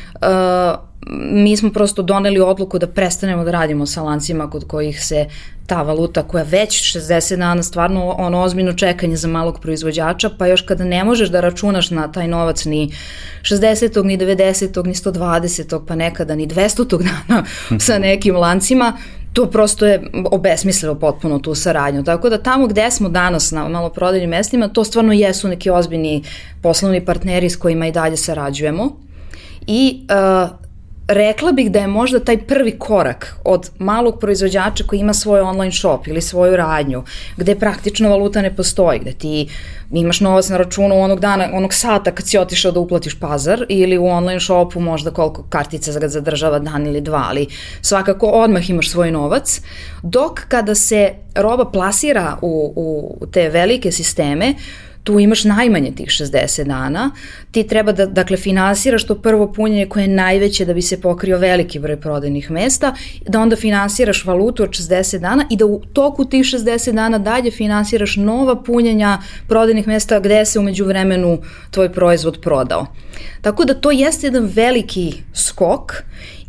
mi 1.09 1.57
smo 1.57 1.69
prosto 1.69 2.01
doneli 2.01 2.39
odluku 2.39 2.79
da 2.79 2.87
prestanemo 2.87 3.43
da 3.43 3.51
radimo 3.51 3.85
sa 3.85 4.01
lancima 4.01 4.49
kod 4.49 4.67
kojih 4.67 5.05
se 5.05 5.25
ta 5.67 5.81
valuta 5.81 6.23
koja 6.23 6.43
već 6.43 6.95
60 6.95 7.35
dana 7.35 7.63
stvarno 7.63 8.15
ono 8.17 8.41
ozbiljno 8.41 8.73
čekanje 8.73 9.15
za 9.15 9.27
malog 9.27 9.59
proizvođača, 9.59 10.29
pa 10.37 10.47
još 10.47 10.61
kada 10.61 10.83
ne 10.83 11.03
možeš 11.03 11.29
da 11.29 11.41
računaš 11.41 11.89
na 11.89 12.11
taj 12.11 12.27
novac 12.27 12.65
ni 12.65 12.91
60. 13.41 14.03
ni 14.03 14.17
90. 14.17 14.85
ni 14.85 14.93
120. 14.93 15.85
pa 15.87 15.95
nekada 15.95 16.35
ni 16.35 16.47
200. 16.47 16.97
dana 16.97 17.45
sa 17.79 17.99
nekim 17.99 18.35
lancima, 18.35 18.97
to 19.33 19.45
prosto 19.51 19.85
je 19.85 20.03
obesmislilo 20.31 20.95
potpuno 20.95 21.39
tu 21.39 21.55
saradnju. 21.55 22.03
Tako 22.03 22.29
da 22.29 22.37
tamo 22.37 22.67
gde 22.67 22.91
smo 22.91 23.09
danas 23.09 23.51
na 23.51 23.69
maloprodajnim 23.69 24.29
mestima, 24.29 24.67
to 24.67 24.83
stvarno 24.83 25.13
jesu 25.13 25.47
neki 25.47 25.69
ozbiljni 25.69 26.23
poslovni 26.61 27.05
partneri 27.05 27.49
s 27.49 27.55
kojima 27.55 27.87
i 27.87 27.91
dalje 27.91 28.17
sarađujemo. 28.17 29.04
I 29.67 30.07
uh, 30.09 30.65
rekla 31.07 31.51
bih 31.51 31.71
da 31.71 31.79
je 31.79 31.87
možda 31.87 32.19
taj 32.19 32.37
prvi 32.37 32.79
korak 32.79 33.35
od 33.43 33.69
malog 33.77 34.19
proizvođača 34.19 34.83
koji 34.87 34.99
ima 34.99 35.13
svoj 35.13 35.41
online 35.41 35.71
shop 35.71 36.07
ili 36.07 36.21
svoju 36.21 36.55
radnju, 36.55 37.03
gde 37.37 37.55
praktično 37.55 38.09
valuta 38.09 38.41
ne 38.41 38.55
postoji, 38.55 38.99
gde 38.99 39.11
ti 39.11 39.49
imaš 39.91 40.21
novac 40.21 40.49
na 40.49 40.57
računu 40.57 41.01
onog 41.01 41.19
dana, 41.19 41.49
onog 41.53 41.73
sata 41.73 42.11
kad 42.11 42.27
si 42.27 42.37
otišao 42.37 42.71
da 42.71 42.79
uplatiš 42.79 43.19
pazar 43.19 43.65
ili 43.69 43.97
u 43.97 44.05
online 44.05 44.39
shopu 44.39 44.79
možda 44.79 45.11
koliko 45.11 45.43
kartica 45.49 45.99
ga 45.99 46.07
zadržava 46.07 46.59
dan 46.59 46.87
ili 46.87 47.01
dva, 47.01 47.25
ali 47.29 47.47
svakako 47.81 48.27
odmah 48.27 48.69
imaš 48.69 48.89
svoj 48.89 49.11
novac, 49.11 49.61
dok 50.03 50.39
kada 50.47 50.75
se 50.75 51.13
roba 51.35 51.65
plasira 51.65 52.37
u, 52.41 52.73
u 52.75 53.25
te 53.25 53.49
velike 53.49 53.91
sisteme, 53.91 54.53
tu 55.05 55.19
imaš 55.19 55.43
najmanje 55.43 55.91
tih 55.91 56.07
60 56.07 56.63
dana, 56.63 57.11
ti 57.51 57.63
treba 57.67 57.91
da 57.91 58.05
dakle, 58.05 58.37
finansiraš 58.37 59.03
to 59.03 59.15
prvo 59.15 59.53
punjenje 59.53 59.85
koje 59.85 60.03
je 60.03 60.07
najveće 60.07 60.65
da 60.65 60.73
bi 60.73 60.81
se 60.81 61.01
pokrio 61.01 61.37
veliki 61.37 61.79
broj 61.79 62.01
prodajnih 62.01 62.51
mesta, 62.51 62.95
da 63.27 63.39
onda 63.41 63.55
finansiraš 63.55 64.25
valutu 64.25 64.63
od 64.63 64.69
60 64.69 65.19
dana 65.19 65.45
i 65.49 65.57
da 65.57 65.65
u 65.65 65.81
toku 65.93 66.25
tih 66.25 66.43
60 66.43 66.91
dana 66.91 67.17
dalje 67.17 67.51
finansiraš 67.51 68.15
nova 68.15 68.55
punjenja 68.63 69.17
prodajnih 69.47 69.87
mesta 69.87 70.19
gde 70.19 70.45
se 70.45 70.59
umeđu 70.59 70.85
vremenu 70.85 71.37
tvoj 71.71 71.93
proizvod 71.93 72.41
prodao. 72.41 72.85
Tako 73.41 73.65
da 73.65 73.73
to 73.73 73.91
jeste 73.91 74.27
jedan 74.27 74.49
veliki 74.53 75.13
skok 75.33 75.93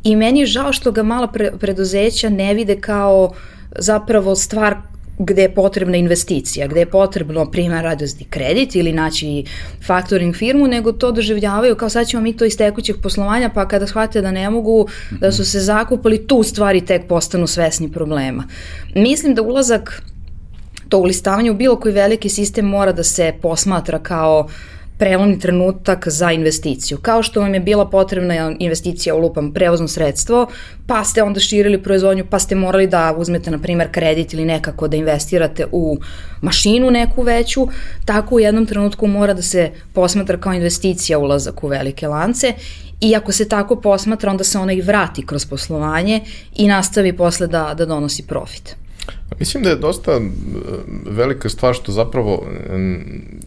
i 0.05 0.17
meni 0.17 0.41
je 0.41 0.47
žao 0.47 0.73
što 0.73 0.93
ga 0.93 1.03
mala 1.03 1.27
pre 1.27 1.53
preduzeća 1.61 2.29
ne 2.29 2.55
vide 2.55 2.81
kao 2.81 3.33
zapravo 3.79 4.37
stvar 4.37 4.77
gde 5.19 5.43
je 5.43 5.55
potrebna 5.55 5.97
investicija, 5.97 6.67
gde 6.67 6.81
je 6.81 6.91
potrebno 6.91 7.51
primjer 7.51 7.85
radosni 7.85 8.27
kredit 8.31 8.75
ili 8.75 8.93
naći 8.93 9.45
faktoring 9.87 10.37
firmu, 10.37 10.67
nego 10.67 10.93
to 10.93 11.13
doživljavaju 11.13 11.77
kao 11.77 11.89
sad 11.89 12.07
ćemo 12.07 12.23
mi 12.23 12.37
to 12.37 12.45
iz 12.45 12.57
tekućeg 12.57 12.97
poslovanja, 13.03 13.51
pa 13.55 13.69
kada 13.69 13.87
shvate 13.87 14.21
da 14.21 14.31
ne 14.31 14.51
mogu, 14.51 14.89
da 15.21 15.33
su 15.33 15.45
se 15.45 15.61
zakupali, 15.61 16.27
tu 16.27 16.43
stvari 16.43 16.81
tek 16.81 17.09
postanu 17.09 17.47
svesni 17.47 17.93
problema. 17.93 18.45
Mislim 18.95 19.35
da 19.35 19.43
ulazak 19.43 20.03
to 20.89 20.99
ulistavanje 20.99 21.51
u 21.51 21.55
bilo 21.55 21.77
koji 21.81 21.95
veliki 21.95 22.29
sistem 22.29 22.67
mora 22.67 22.93
da 22.93 23.03
se 23.03 23.33
posmatra 23.43 23.99
kao 23.99 24.47
uh, 24.47 24.76
prelomni 24.99 25.39
trenutak 25.39 26.09
za 26.09 26.33
investiciju. 26.33 26.99
Kao 26.99 27.23
što 27.23 27.41
vam 27.41 27.55
je 27.55 27.61
bila 27.61 27.91
potrebna 27.91 28.55
investicija 28.59 29.15
u 29.15 29.19
lupam 29.19 29.53
prevozno 29.53 29.89
sredstvo, 29.89 30.47
pa 30.87 31.05
ste 31.05 31.23
onda 31.23 31.41
širili 31.41 31.83
proizvodnju, 31.83 32.27
pa 32.31 32.39
ste 32.39 32.55
morali 32.55 32.87
da 32.87 33.15
uzmete, 33.17 33.51
na 33.51 33.59
primer, 33.59 33.91
kredit 33.91 34.35
ili 34.35 34.45
nekako 34.45 34.89
da 34.89 34.97
investirate 34.97 35.67
u 35.73 35.99
mašinu 36.41 36.91
neku 36.91 37.23
veću, 37.23 37.69
tako 38.05 38.35
u 38.35 38.41
jednom 38.41 38.67
trenutku 38.67 39.07
mora 39.07 39.35
da 39.35 39.43
se 39.43 39.71
posmatra 39.93 40.37
kao 40.37 40.53
investicija 40.53 41.19
ulazak 41.19 41.65
u 41.65 41.69
velike 41.69 42.09
lance 42.09 42.53
i 43.01 43.17
ako 43.17 43.33
se 43.33 43.49
tako 43.49 43.77
posmatra, 43.81 44.31
onda 44.31 44.45
se 44.45 44.59
ona 44.59 44.73
i 44.73 44.81
vrati 44.81 45.27
kroz 45.27 45.47
poslovanje 45.47 46.21
i 46.57 46.69
nastavi 46.69 47.17
posle 47.17 47.47
da, 47.47 47.75
da 47.75 47.87
donosi 47.87 48.27
profit. 48.27 48.86
Mislim 49.39 49.63
da 49.63 49.71
je 49.71 49.77
dosta 49.77 50.13
e, 50.13 50.21
velika 51.07 51.49
stvar 51.49 51.75
što 51.75 51.93
zapravo 51.93 52.47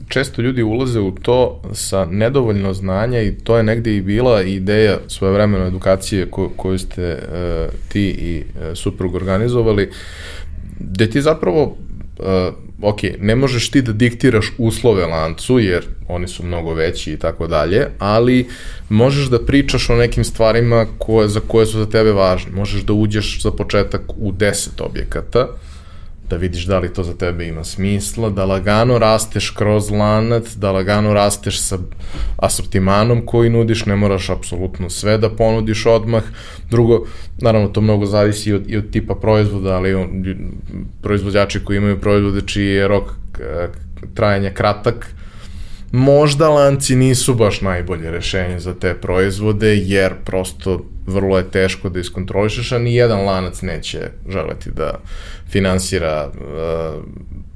često 0.08 0.42
ljudi 0.42 0.64
ulaze 0.64 1.00
u 1.00 1.12
to 1.12 1.62
sa 1.74 2.06
nedovoljno 2.06 2.74
znanja 2.74 3.22
i 3.22 3.36
to 3.36 3.58
je 3.58 3.64
negde 3.64 3.96
i 3.96 4.02
bila 4.02 4.42
ideja 4.42 4.98
svojevremeno 5.08 5.66
edukacije 5.66 6.32
ko, 6.32 6.50
koju 6.56 6.80
ste 6.80 7.14
uh, 7.14 7.74
ti 7.90 8.08
i 8.10 8.44
suprug 8.76 9.16
organizovali, 9.16 9.92
gde 10.80 11.10
ti 11.10 11.22
zapravo 11.22 11.78
ok, 12.82 13.00
ne 13.20 13.36
možeš 13.36 13.72
ti 13.72 13.82
da 13.82 13.94
diktiraš 13.94 14.52
uslove 14.58 15.06
lancu, 15.06 15.60
jer 15.60 15.86
oni 16.08 16.28
su 16.28 16.46
mnogo 16.46 16.74
veći 16.74 17.14
i 17.14 17.18
tako 17.18 17.48
dalje, 17.48 17.88
ali 18.00 18.48
možeš 18.90 19.28
da 19.28 19.46
pričaš 19.46 19.90
o 19.90 19.96
nekim 19.96 20.24
stvarima 20.24 20.86
koje, 20.98 21.28
za 21.28 21.40
koje 21.48 21.66
su 21.66 21.80
za 21.80 21.86
tebe 21.86 22.12
važne. 22.12 22.52
Možeš 22.52 22.82
da 22.82 22.94
uđeš 22.94 23.42
za 23.42 23.52
početak 23.52 24.02
u 24.18 24.32
10 24.32 24.68
objekata, 24.80 25.48
da 26.30 26.36
vidiš 26.36 26.66
da 26.66 26.80
li 26.80 26.94
to 26.94 27.04
za 27.04 27.14
tebe 27.14 27.48
ima 27.48 27.64
smisla, 27.64 28.30
da 28.30 28.46
lagano 28.46 28.98
rasteš 29.00 29.50
kroz 29.50 29.92
lanac, 29.92 30.56
da 30.56 30.72
lagano 30.72 31.14
rasteš 31.14 31.62
sa 31.62 31.78
asortimanom 32.38 33.26
koji 33.26 33.50
nudiš, 33.50 33.86
ne 33.86 33.96
moraš 33.96 34.30
apsolutno 34.30 34.90
sve 34.90 35.18
da 35.18 35.30
ponudiš 35.30 35.86
odmah. 35.86 36.24
Drugo, 36.70 37.06
naravno 37.42 37.68
to 37.68 37.82
mnogo 37.82 38.06
zavisi 38.06 38.50
i 38.50 38.54
od, 38.54 38.70
i 38.70 38.78
od 38.78 38.92
tipa 38.92 39.16
proizvoda, 39.16 39.76
ali 39.76 39.94
on, 39.94 40.10
proizvođači 41.02 41.64
koji 41.64 41.78
imaju 41.78 42.02
proizvode 42.02 42.42
čiji 42.42 42.68
je 42.68 42.88
rok 42.88 43.04
e, 43.40 43.68
trajanja 44.14 44.50
kratak, 44.50 45.14
možda 45.92 46.50
lanci 46.50 46.96
nisu 46.96 47.36
baš 47.36 47.62
najbolje 47.62 48.12
rešenje 48.12 48.60
za 48.60 48.74
te 48.74 48.94
proizvode, 48.94 49.76
jer 49.76 50.14
prosto 50.26 50.86
vrlo 51.08 51.38
je 51.38 51.52
teško 51.52 51.90
da 51.90 52.00
iskontrolišeš, 52.00 52.72
a 52.72 52.80
ni 52.80 52.96
jedan 52.96 53.26
lanac 53.26 53.62
neće 53.62 54.00
želeti 54.30 54.72
da 54.72 55.00
finansira 55.50 56.32
uh, 56.34 57.04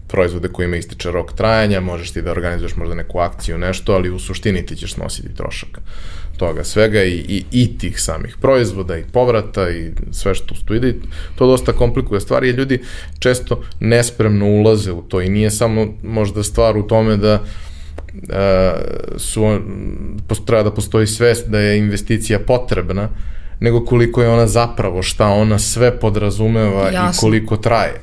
proizvode 0.08 0.48
kojima 0.48 0.76
ističe 0.76 1.12
rok 1.12 1.34
trajanja, 1.34 1.80
možeš 1.80 2.12
ti 2.12 2.22
da 2.22 2.32
organizuješ 2.32 2.76
možda 2.76 2.96
neku 2.96 3.20
akciju, 3.20 3.58
nešto, 3.58 3.94
ali 3.94 4.10
u 4.10 4.20
suštini 4.20 4.66
ti 4.66 4.76
ćeš 4.76 4.94
snositi 4.94 5.36
trošak 5.36 5.80
toga 6.38 6.64
svega 6.64 7.04
i, 7.04 7.26
i, 7.28 7.46
i 7.52 7.78
tih 7.78 8.02
samih 8.02 8.38
proizvoda 8.42 8.98
i 8.98 9.04
povrata 9.14 9.70
i 9.70 9.92
sve 10.12 10.36
što 10.36 10.56
tu 10.66 10.76
ide. 10.76 10.96
To 11.36 11.48
dosta 11.48 11.74
komplikuje 11.74 12.22
stvari 12.22 12.50
i 12.50 12.52
ljudi 12.52 12.82
često 13.20 13.62
nespremno 13.80 14.46
ulaze 14.46 14.92
u 14.92 15.02
to 15.02 15.22
i 15.22 15.30
nije 15.30 15.52
samo 15.52 15.88
možda 16.04 16.44
stvar 16.44 16.78
u 16.78 16.88
tome 16.88 17.18
da 17.18 17.34
uh, 17.34 17.48
su, 19.18 19.60
treba 20.46 20.64
da 20.64 20.72
postoji 20.72 21.08
svest 21.08 21.50
da 21.50 21.60
je 21.60 21.78
investicija 21.78 22.40
potrebna, 22.40 23.10
nego 23.60 23.86
koliko 23.86 24.22
je 24.22 24.30
ona 24.30 24.48
zapravo, 24.48 25.04
šta 25.04 25.28
ona 25.28 25.60
sve 25.60 26.00
podrazumeva 26.00 26.90
Jasno. 26.90 27.10
i 27.10 27.20
koliko 27.20 27.58
traje. 27.58 28.02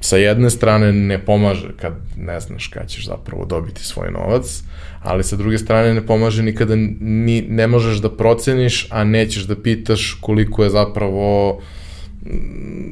Sa 0.00 0.16
jedne 0.16 0.50
strane 0.50 0.92
ne 0.92 1.24
pomaže 1.24 1.68
kad 1.76 1.92
ne 2.16 2.40
znaš 2.40 2.66
kada 2.66 2.86
ćeš 2.86 3.06
zapravo 3.06 3.44
dobiti 3.44 3.84
svoj 3.84 4.10
novac, 4.10 4.62
ali 5.02 5.24
sa 5.24 5.36
druge 5.36 5.58
strane 5.58 5.94
ne 5.94 6.06
pomaže 6.06 6.42
ni 6.42 6.54
kada 6.54 6.76
ni, 7.00 7.42
ne 7.48 7.66
možeš 7.66 7.98
da 7.98 8.16
proceniš, 8.16 8.86
a 8.90 9.04
nećeš 9.04 9.42
da 9.42 9.62
pitaš 9.62 10.18
koliko 10.20 10.64
je 10.64 10.70
zapravo 10.70 11.60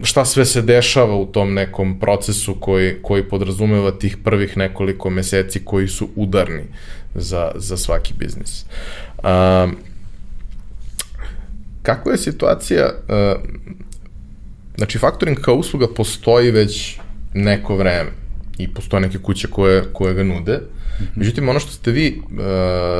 šta 0.02 0.24
sve 0.24 0.44
se 0.44 0.62
dešava 0.62 1.16
u 1.16 1.26
tom 1.26 1.54
nekom 1.54 2.00
procesu 2.00 2.54
koji, 2.60 3.02
koji 3.02 3.28
podrazumeva 3.28 3.90
tih 3.90 4.16
prvih 4.16 4.56
nekoliko 4.56 5.10
meseci 5.10 5.64
koji 5.64 5.88
su 5.88 6.08
udarni 6.16 6.62
za, 7.14 7.52
za 7.54 7.76
svaki 7.76 8.14
biznis. 8.18 8.64
Um, 9.22 9.76
Kakva 11.82 12.12
je 12.12 12.18
situacija, 12.18 12.90
uh, 13.08 13.40
znači 14.76 14.98
faktoring 14.98 15.38
kao 15.40 15.54
usluga 15.54 15.86
postoji 15.96 16.50
već 16.50 16.98
neko 17.34 17.76
vreme 17.76 18.10
i 18.58 18.68
postoje 18.74 19.00
neke 19.00 19.18
kuće 19.18 19.48
koje, 19.48 19.84
koje 19.92 20.14
ga 20.14 20.24
nude, 20.24 20.60
mhm. 21.00 21.04
međutim 21.14 21.48
ono 21.48 21.60
što 21.60 21.72
ste 21.72 21.90
vi 21.90 22.18
uh, 22.18 22.38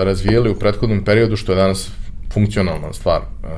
razvijeli 0.02 0.50
u 0.50 0.58
prethodnom 0.58 1.04
periodu, 1.04 1.36
što 1.36 1.52
je 1.52 1.56
danas 1.56 1.90
funkcionalna 2.32 2.92
stvar 2.92 3.20
uh, 3.20 3.48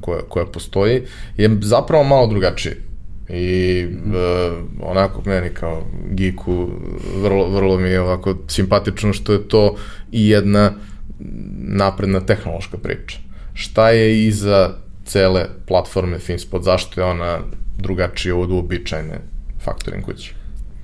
koja, 0.00 0.22
koja 0.28 0.46
postoji, 0.46 1.02
je 1.36 1.58
zapravo 1.60 2.04
malo 2.04 2.26
drugačije. 2.26 2.76
I 3.28 3.86
uh, 3.86 4.88
onako 4.90 5.22
meni 5.24 5.48
kao 5.48 5.82
geeku 6.10 6.68
vrlo, 7.22 7.48
vrlo 7.48 7.78
mi 7.78 7.88
je 7.88 8.00
ovako 8.00 8.34
simpatično 8.48 9.12
što 9.12 9.32
je 9.32 9.48
to 9.48 9.76
i 10.12 10.28
jedna 10.28 10.72
napredna 11.58 12.20
tehnološka 12.20 12.78
priča 12.78 13.18
šta 13.54 13.90
je 13.90 14.26
iza 14.26 14.70
cele 15.04 15.46
platforme 15.66 16.18
Finspot, 16.18 16.62
zašto 16.62 17.00
je 17.00 17.04
ona 17.04 17.38
drugačija 17.78 18.36
od 18.36 18.50
uobičajene 18.50 19.18
faktoring 19.64 20.04
kuće? 20.04 20.34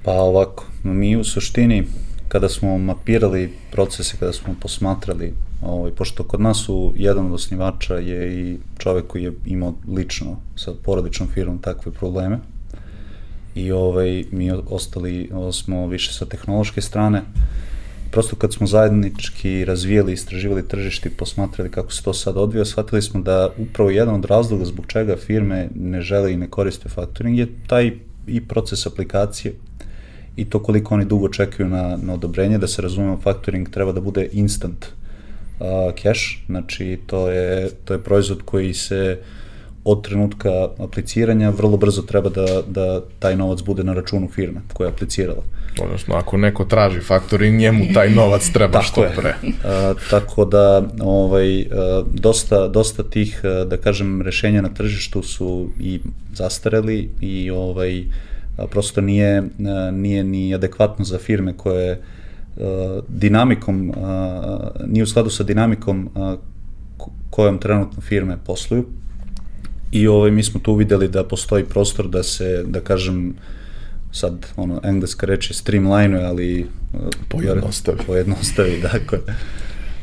Pa 0.02 0.12
ovako, 0.12 0.66
mi 0.83 1.16
u 1.16 1.25
suštini 1.25 1.85
kada 2.28 2.49
smo 2.49 2.78
mapirali 2.78 3.52
procese, 3.73 4.16
kada 4.20 4.32
smo 4.32 4.54
posmatrali, 4.61 5.35
ovaj, 5.62 5.90
pošto 5.90 6.25
kod 6.25 6.40
nas 6.40 6.64
su 6.64 6.92
jedan 6.97 7.26
od 7.26 7.32
osnivača 7.32 7.94
je 7.94 8.40
i 8.40 8.58
čovek 8.78 9.06
koji 9.06 9.23
je 9.23 9.32
imao 9.47 9.75
lično 9.88 10.37
sa 10.56 10.73
porodičnom 10.85 11.28
firmom 11.28 11.58
takve 11.58 11.92
probleme 11.92 12.38
i 13.54 13.73
ovaj, 13.73 14.25
mi 14.30 14.50
ostali 14.50 15.30
smo 15.52 15.87
više 15.87 16.12
sa 16.12 16.26
tehnološke 16.26 16.80
strane. 16.80 17.23
Prosto 18.11 18.37
kad 18.37 18.52
smo 18.54 18.66
zajednički 18.66 19.64
razvijali, 19.64 20.12
istraživali 20.12 20.68
tržište 20.68 21.08
i 21.08 21.12
posmatrali 21.12 21.70
kako 21.70 21.92
se 21.92 22.02
to 22.02 22.14
sad 22.14 22.37
odvija, 22.37 22.64
shvatili 22.64 23.02
smo 23.02 23.20
da 23.20 23.50
upravo 23.58 23.90
jedan 23.90 24.14
od 24.14 24.25
razloga 24.25 24.64
zbog 24.64 24.87
čega 24.87 25.16
firme 25.16 25.68
ne 25.75 26.02
žele 26.02 26.32
i 26.32 26.37
ne 26.37 26.49
koriste 26.49 26.88
faktoring 26.88 27.38
je 27.38 27.49
taj 27.66 27.92
i 28.26 28.40
proces 28.40 28.87
aplikacije 28.87 29.54
i 30.38 30.45
to 30.45 30.62
koliko 30.62 30.95
oni 30.95 31.04
dugo 31.04 31.28
čekaju 31.28 31.68
na, 31.68 31.99
na 32.02 32.14
odobrenje, 32.14 32.59
da 32.59 32.66
se 32.66 32.83
razumemo, 32.83 33.21
faktoring 33.23 33.71
treba 33.71 33.92
da 33.92 34.00
bude 34.00 34.28
instant 34.33 34.87
uh, 34.87 35.66
cash, 36.02 36.21
znači 36.47 36.99
to 37.07 37.28
je, 37.30 37.71
to 37.85 37.95
je 37.95 38.02
proizvod 38.02 38.42
koji 38.45 38.75
se 38.75 39.18
od 39.85 40.04
trenutka 40.04 40.68
apliciranja 40.78 41.50
vrlo 41.50 41.76
brzo 41.76 42.02
treba 42.02 42.30
da, 42.30 42.62
da 42.66 43.00
taj 43.18 43.37
novac 43.37 43.62
bude 43.62 43.85
na 43.85 43.95
računu 43.95 44.28
firme 44.28 44.61
koja 44.73 44.87
je 44.87 44.92
aplicirala. 44.92 45.42
Odnosno, 45.83 46.14
ako 46.14 46.37
neko 46.37 46.64
traži 46.64 47.00
faktoring, 47.00 47.59
njemu 47.59 47.85
taj 47.95 48.11
novac 48.11 48.50
treba 48.52 48.83
što 48.83 49.04
je. 49.04 49.12
pre. 49.16 49.35
A, 49.64 49.95
tako 50.11 50.45
da, 50.45 50.83
ovaj, 51.00 51.61
a, 51.61 52.02
dosta, 52.12 52.68
dosta 52.68 53.02
tih, 53.02 53.40
a, 53.45 53.64
da 53.64 53.76
kažem, 53.76 54.23
rešenja 54.23 54.62
na 54.62 54.68
tržištu 54.68 55.23
su 55.23 55.68
i 55.80 56.00
zastareli 56.35 57.11
i 57.21 57.50
ovaj, 57.50 58.04
prosto 58.70 59.00
nije, 59.00 59.42
nije 59.92 60.24
ni 60.24 60.54
adekvatno 60.54 61.04
za 61.04 61.18
firme 61.18 61.52
koje 61.56 62.02
dinamikom, 63.08 63.92
nije 64.86 65.02
u 65.02 65.06
skladu 65.06 65.30
sa 65.30 65.44
dinamikom 65.44 66.10
kojom 67.30 67.58
trenutno 67.58 68.00
firme 68.00 68.38
posluju 68.46 68.86
i 69.92 70.08
ovaj, 70.08 70.30
mi 70.30 70.42
smo 70.42 70.60
tu 70.60 70.74
videli 70.74 71.08
da 71.08 71.24
postoji 71.24 71.64
prostor 71.64 72.08
da 72.08 72.22
se, 72.22 72.64
da 72.66 72.80
kažem, 72.80 73.34
sad, 74.12 74.46
ono, 74.56 74.80
engleska 74.84 75.26
reč 75.26 75.50
je 75.50 75.54
streamline, 75.54 76.24
ali... 76.24 76.66
Pojednostavi. 77.28 77.98
Pojednostavi, 78.06 78.80
dakle. 78.92 79.18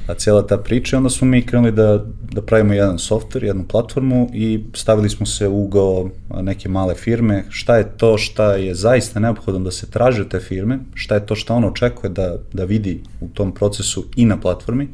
A 0.07 0.13
cijela 0.13 0.47
ta 0.47 0.57
priča, 0.57 0.97
onda 0.97 1.09
smo 1.09 1.27
mi 1.27 1.45
krenuli 1.45 1.71
da, 1.71 2.05
da 2.31 2.41
pravimo 2.41 2.73
jedan 2.73 2.97
software, 2.97 3.43
jednu 3.43 3.63
platformu 3.67 4.29
i 4.33 4.63
stavili 4.73 5.09
smo 5.09 5.25
se 5.25 5.47
u 5.47 5.63
ugao 5.63 6.09
neke 6.41 6.69
male 6.69 6.95
firme, 6.95 7.45
šta 7.49 7.77
je 7.77 7.97
to 7.97 8.17
šta 8.17 8.53
je 8.53 8.75
zaista 8.75 9.19
neophodno 9.19 9.59
da 9.59 9.71
se 9.71 9.89
traži 9.91 10.21
od 10.21 10.27
te 10.27 10.39
firme, 10.39 10.79
šta 10.93 11.15
je 11.15 11.25
to 11.25 11.35
šta 11.35 11.53
ono 11.53 11.67
očekuje 11.67 12.09
da, 12.09 12.37
da 12.53 12.63
vidi 12.63 13.01
u 13.21 13.27
tom 13.27 13.51
procesu 13.51 14.05
i 14.15 14.25
na 14.25 14.39
platformi? 14.39 14.87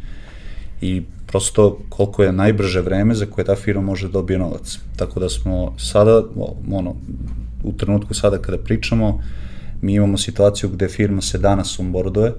I 0.81 1.01
prosto 1.27 1.79
koliko 1.89 2.23
je 2.23 2.31
najbrže 2.31 2.81
vreme 2.81 3.15
za 3.15 3.25
koje 3.25 3.45
ta 3.45 3.55
firma 3.55 3.81
može 3.81 4.07
da 4.07 4.11
dobije 4.11 4.39
novac. 4.39 4.79
Tako 4.95 5.19
da 5.19 5.29
smo 5.29 5.75
sada, 5.77 6.23
ono, 6.71 6.95
u 7.63 7.73
trenutku 7.73 8.13
sada 8.13 8.37
kada 8.37 8.57
pričamo, 8.57 9.21
mi 9.81 9.93
imamo 9.93 10.17
situaciju 10.17 10.69
gde 10.69 10.87
firma 10.87 11.21
se 11.21 11.37
danas 11.37 11.79
onboarduje 11.79 12.33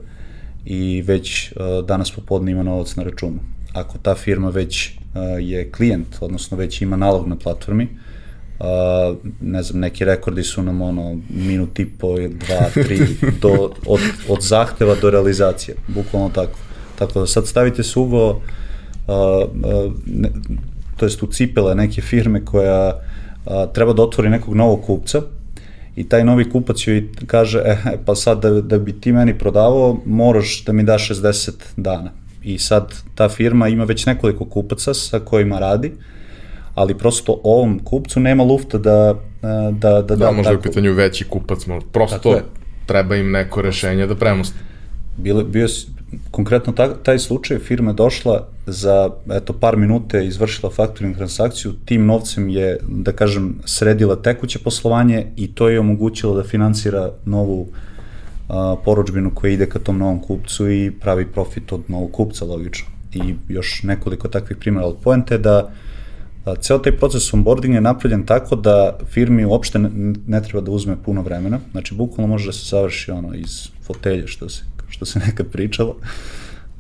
i 0.65 1.03
već 1.03 1.53
uh, 1.53 1.87
danas 1.87 2.11
popodne 2.11 2.53
ima 2.53 2.63
novac 2.63 2.97
na 2.97 3.03
računu. 3.03 3.39
Ako 3.73 3.99
ta 3.99 4.15
firma 4.15 4.51
već 4.51 4.89
uh, 4.89 5.23
je 5.41 5.71
klijent, 5.71 6.17
odnosno 6.21 6.57
već 6.57 6.83
ima 6.83 6.97
nalog 6.97 7.29
na 7.29 7.37
platformi, 7.37 7.89
uh, 8.59 9.17
ne 9.41 9.63
znam, 9.63 9.81
neki 9.81 10.05
rekordi 10.05 10.43
su 10.43 10.63
nam 10.63 10.83
ono 10.83 11.17
minut 11.29 11.79
i 11.79 11.87
po, 11.87 12.17
dva, 12.17 12.71
tri, 12.75 12.99
do, 13.43 13.71
od, 13.87 14.01
od 14.29 14.43
zahteva 14.43 14.95
do 14.95 15.11
realizacije, 15.11 15.77
bukvalno 15.89 16.29
tako. 16.29 16.59
Tako 16.99 17.21
da 17.21 17.27
sad 17.27 17.47
stavite 17.47 17.83
se 17.83 17.99
ugo 17.99 18.41
ne, 20.07 20.29
to 20.97 21.07
jest 21.07 21.23
u 21.23 21.27
cipele 21.27 21.75
neke 21.75 22.03
firme 22.03 22.45
koja 22.45 23.01
a, 23.47 23.67
treba 23.67 23.93
da 23.93 24.03
otvori 24.03 24.31
nekog 24.31 24.55
novog 24.55 24.83
kupca 24.87 25.23
i 25.97 26.09
taj 26.09 26.25
novi 26.25 26.51
kupac 26.51 26.87
joj 26.87 27.09
kaže, 27.27 27.59
e, 27.59 27.77
pa 28.07 28.15
sad 28.15 28.43
da, 28.43 28.51
da 28.51 28.79
bi 28.79 29.01
ti 29.01 29.13
meni 29.13 29.39
prodavao, 29.39 30.01
moraš 30.07 30.65
da 30.65 30.73
mi 30.73 30.83
daš 30.83 31.09
60 31.09 31.51
dana. 31.77 32.11
I 32.43 32.59
sad 32.59 32.95
ta 33.15 33.29
firma 33.29 33.69
ima 33.69 33.85
već 33.85 34.07
nekoliko 34.07 34.45
kupaca 34.45 34.95
sa 34.95 35.21
kojima 35.21 35.59
radi, 35.59 35.93
ali 36.75 36.99
prosto 36.99 37.41
ovom 37.45 37.79
kupcu 37.79 38.21
nema 38.21 38.45
lufta 38.45 38.79
da 38.79 39.15
da 39.43 39.71
da 39.73 40.03
da, 40.03 40.17
da 40.17 40.31
možda 40.31 40.55
u 40.55 40.63
pitanju 40.63 40.93
veći 40.93 41.25
kupac, 41.25 41.59
prosto 41.93 42.41
treba 42.87 43.17
im 43.17 43.31
neko 43.31 43.63
rešenje 43.63 44.07
da 44.07 44.15
premosti. 44.17 44.59
Bile, 45.17 45.45
bio, 45.45 45.67
konkretno 46.31 46.73
ta, 46.73 46.95
taj 46.95 47.19
slučaj 47.19 47.59
firma 47.59 47.91
je 47.91 47.95
došla 47.95 48.49
za 48.67 49.11
eto 49.31 49.53
par 49.53 49.77
minuta 49.77 50.19
je 50.19 50.27
izvršila 50.27 50.73
faktoring 50.73 51.17
transakciju, 51.17 51.73
tim 51.85 52.07
novcem 52.07 52.49
je 52.49 52.79
da 52.89 53.13
kažem 53.13 53.55
sredila 53.65 54.17
tekuće 54.17 54.59
poslovanje 54.59 55.27
i 55.37 55.55
to 55.55 55.69
je 55.69 55.81
omogućilo 55.81 56.35
da 56.35 56.45
finansira 56.45 57.11
novu 57.25 57.67
a, 58.49 58.77
poručbinu 58.85 59.31
koja 59.35 59.53
ide 59.53 59.67
ka 59.67 59.79
tom 59.79 59.99
novom 59.99 60.21
kupcu 60.21 60.71
i 60.71 60.91
pravi 61.01 61.27
profit 61.27 61.73
od 61.73 61.81
novog 61.89 62.11
kupca 62.13 62.45
logično. 62.45 62.87
I 63.15 63.35
još 63.49 63.83
nekoliko 63.83 64.29
takvih 64.29 64.57
primjera 64.57 64.87
od 64.87 64.97
poente 65.03 65.39
da 65.39 65.71
a, 66.45 66.55
ceo 66.57 66.79
taj 66.79 66.97
proces 66.97 67.35
onboardinga 67.35 67.77
je 67.77 67.81
napravljen 67.81 68.27
tako 68.27 68.57
da 68.57 68.99
firmi 69.11 69.45
uopšte 69.45 69.79
ne, 69.79 69.91
ne 70.27 70.43
treba 70.43 70.61
da 70.61 70.71
uzme 70.71 70.97
puno 71.05 71.23
vremena, 71.23 71.61
znači 71.71 71.95
bukvalno 71.95 72.33
može 72.33 72.47
da 72.47 72.53
se 72.53 72.67
završi 72.69 73.11
ono 73.11 73.35
iz 73.35 73.69
fotelje 73.83 74.27
što 74.27 74.49
se 74.49 74.72
što 75.05 75.13
se 75.13 75.19
nekad 75.27 75.47
pričalo, 75.53 75.97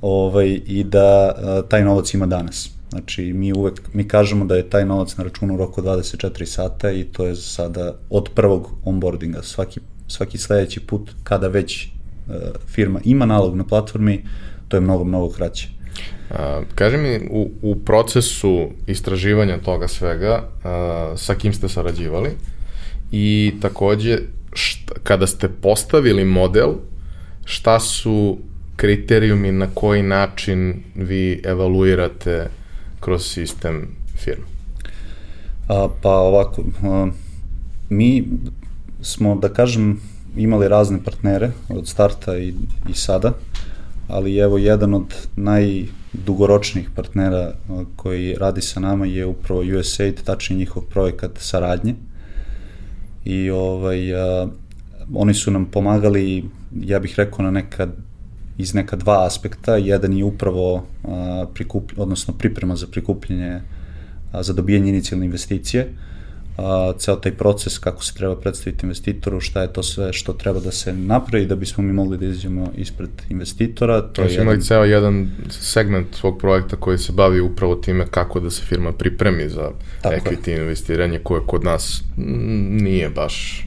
ovaj, 0.01 0.61
i 0.67 0.85
da 0.85 1.33
a, 1.37 1.63
taj 1.69 1.85
novac 1.85 2.15
ima 2.15 2.27
danas. 2.27 2.71
Znači, 2.91 3.33
mi 3.33 3.53
uvek, 3.53 3.81
mi 3.93 4.09
kažemo 4.09 4.45
da 4.45 4.57
je 4.57 4.71
taj 4.71 4.85
novac 4.85 5.17
na 5.17 5.25
računu 5.25 5.55
u 5.55 5.57
roku 5.57 5.83
24 5.83 6.45
sata 6.45 6.91
i 6.91 7.05
to 7.05 7.27
je 7.27 7.37
sada 7.37 7.95
od 8.11 8.29
prvog 8.35 8.71
onboardinga. 8.85 9.43
Svaki, 9.43 9.81
svaki 10.09 10.39
sledeći 10.39 10.81
put 10.81 11.11
kada 11.25 11.49
već 11.49 11.87
uh, 11.87 12.35
firma 12.67 13.01
ima 13.05 13.27
nalog 13.27 13.57
na 13.57 13.65
platformi, 13.65 14.25
to 14.69 14.77
je 14.77 14.81
mnogo, 14.81 15.05
mnogo 15.05 15.33
kraće. 15.33 15.69
A, 16.31 16.63
kaži 16.75 16.97
mi, 16.97 17.29
u, 17.31 17.51
u 17.63 17.77
procesu 17.77 18.69
istraživanja 18.87 19.59
toga 19.59 19.89
svega, 19.89 20.49
a, 20.65 21.15
sa 21.17 21.35
kim 21.35 21.53
ste 21.53 21.69
sarađivali 21.69 22.31
i 23.13 23.55
takođe, 23.61 24.19
šta, 24.53 24.95
kada 25.03 25.27
ste 25.27 25.49
postavili 25.49 26.25
model, 26.25 26.75
šta 27.45 27.81
su 27.81 28.39
kriterijumi 28.77 29.53
na 29.53 29.67
koji 29.75 30.03
način 30.03 30.83
vi 30.95 31.41
evaluirate 31.45 32.49
kroz 33.01 33.23
sistem 33.23 33.89
firme? 34.17 34.45
A, 35.69 35.89
pa 36.03 36.11
ovako, 36.11 36.65
a, 36.83 37.09
mi 37.89 38.25
smo, 39.03 39.35
da 39.35 39.49
kažem, 39.49 40.01
imali 40.37 40.69
razne 40.69 40.99
partnere 41.05 41.51
od 41.69 41.89
starta 41.89 42.39
i, 42.39 42.55
i 42.89 42.95
sada, 42.95 43.33
ali 44.09 44.37
evo 44.37 44.59
jedan 44.59 44.95
od 44.95 45.15
najdugoročnijih 45.37 46.91
partnera 46.95 47.53
koji 47.97 48.35
radi 48.35 48.61
sa 48.61 48.81
nama 48.81 49.07
je 49.07 49.27
upravo 49.27 49.63
USAID, 49.79 50.23
tačnije 50.25 50.59
njihov 50.59 50.83
projekat 50.83 51.31
saradnje. 51.39 51.95
I 53.25 53.51
ovaj, 53.51 54.15
a, 54.15 54.49
oni 55.15 55.35
su 55.35 55.51
nam 55.51 55.65
pomagali 55.65 56.45
ja 56.81 56.99
bih 56.99 57.15
rekao 57.17 57.45
na 57.45 57.51
neka 57.51 57.89
iz 58.59 58.75
neka 58.75 58.97
dva 58.97 59.27
aspekta. 59.27 59.77
Jedan 59.77 60.13
je 60.13 60.25
upravo 60.25 60.87
a, 61.05 61.47
prikup, 61.55 61.93
odnosno 61.97 62.35
priprema 62.35 62.77
za 62.77 62.87
prikupljanje 62.87 63.61
a, 64.33 64.43
za 64.43 64.53
dobijanje 64.53 64.89
inicijalne 64.89 65.27
investicije, 65.27 65.89
a, 66.59 66.93
ceo 66.99 67.17
taj 67.17 67.33
proces 67.33 67.79
kako 67.79 68.05
se 68.05 68.15
treba 68.15 68.37
predstaviti 68.37 68.87
investitoru, 68.87 69.41
šta 69.41 69.63
je 69.63 69.73
to 69.73 69.83
sve 69.83 70.13
što 70.13 70.33
treba 70.33 70.61
da 70.61 70.73
se 70.73 70.93
napravi 70.93 71.47
da 71.47 71.57
bismo 71.57 71.85
mi 71.85 71.93
mogli 71.93 72.19
da 72.19 72.27
izađemo 72.27 72.73
ispred 72.77 73.11
investitora. 73.29 74.01
To 74.03 74.23
je 74.23 74.33
jedan... 74.33 74.61
ceo 74.61 74.85
jedan 74.85 75.31
segment 75.51 76.15
svog 76.15 76.39
projekta 76.39 76.77
koji 76.77 76.99
se 76.99 77.13
bavi 77.13 77.41
upravo 77.41 77.75
time 77.75 78.07
kako 78.11 78.41
da 78.41 78.51
se 78.51 78.63
firma 78.63 78.93
pripremi 78.93 79.49
za 79.49 79.71
Tako 80.03 80.15
equity 80.15 80.49
je. 80.49 80.63
investiranje 80.63 81.19
koje 81.19 81.41
kod 81.47 81.65
nas 81.65 82.03
nije 82.71 83.11
baš 83.11 83.67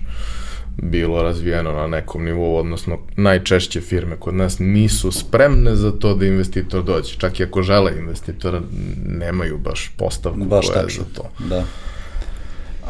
bilo 0.77 1.23
razvijeno 1.23 1.71
na 1.71 1.87
nekom 1.87 2.25
nivou, 2.25 2.55
odnosno 2.55 2.97
najčešće 3.17 3.81
firme 3.81 4.15
kod 4.19 4.33
nas 4.33 4.59
nisu 4.59 5.11
spremne 5.11 5.75
za 5.75 5.91
to 5.91 6.15
da 6.15 6.25
investitor 6.25 6.83
dođe. 6.83 7.13
Čak 7.17 7.39
i 7.39 7.43
ako 7.43 7.63
žele 7.63 7.91
investitora, 7.97 8.61
nemaju 9.05 9.57
baš 9.57 9.91
postavku 9.97 10.45
baš 10.45 10.67
koja 10.67 10.81
je 10.81 10.89
za 10.89 11.03
to. 11.15 11.29
Da. 11.49 11.63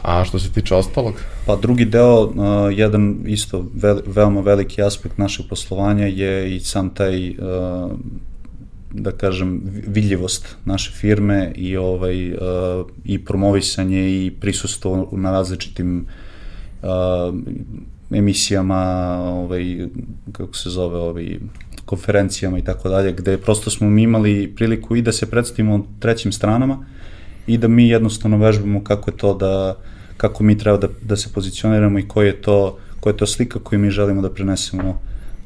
A 0.03 0.25
što 0.25 0.39
se 0.39 0.51
tiče 0.51 0.75
ostalog? 0.75 1.13
Pa 1.45 1.55
drugi 1.55 1.85
deo, 1.85 2.23
uh, 2.23 2.33
jedan 2.71 3.17
isto 3.25 3.65
ve, 3.73 3.95
veoma 4.05 4.41
veliki 4.41 4.81
aspekt 4.81 5.17
našeg 5.17 5.45
poslovanja 5.49 6.05
je 6.05 6.55
i 6.55 6.59
sam 6.59 6.89
taj 6.89 7.29
uh, 7.29 7.35
da 8.91 9.11
kažem 9.11 9.61
vidljivost 9.87 10.55
naše 10.65 10.91
firme 10.91 11.51
i 11.55 11.77
ovaj 11.77 12.33
uh, 12.33 12.39
i 13.05 13.25
promovisanje 13.25 14.25
i 14.25 14.31
prisustvo 14.39 15.09
na 15.11 15.31
različitim 15.31 16.05
emisijama, 18.11 18.83
ovaj, 19.23 19.87
kako 20.31 20.55
se 20.55 20.69
zove, 20.69 20.97
ovaj, 20.97 21.39
konferencijama 21.85 22.57
i 22.57 22.63
tako 22.63 22.89
dalje, 22.89 23.13
gde 23.13 23.37
prosto 23.37 23.69
smo 23.69 23.89
mi 23.89 24.03
imali 24.03 24.53
priliku 24.55 24.95
i 24.95 25.01
da 25.01 25.11
se 25.11 25.29
predstavimo 25.29 25.85
trećim 25.99 26.31
stranama 26.31 26.85
i 27.47 27.57
da 27.57 27.67
mi 27.67 27.89
jednostavno 27.89 28.37
vežbamo 28.37 28.83
kako 28.83 29.11
je 29.11 29.17
to 29.17 29.33
da, 29.33 29.77
kako 30.17 30.43
mi 30.43 30.57
treba 30.57 30.77
da, 30.77 30.87
da 31.01 31.15
se 31.15 31.29
pozicioniramo 31.33 31.99
i 31.99 32.07
koji 32.07 32.27
je 32.27 32.41
to, 32.41 32.77
koja 32.99 33.13
je 33.13 33.17
to 33.17 33.25
slika 33.25 33.59
koju 33.59 33.79
mi 33.79 33.89
želimo 33.89 34.21
da 34.21 34.33
prenesemo 34.33 34.99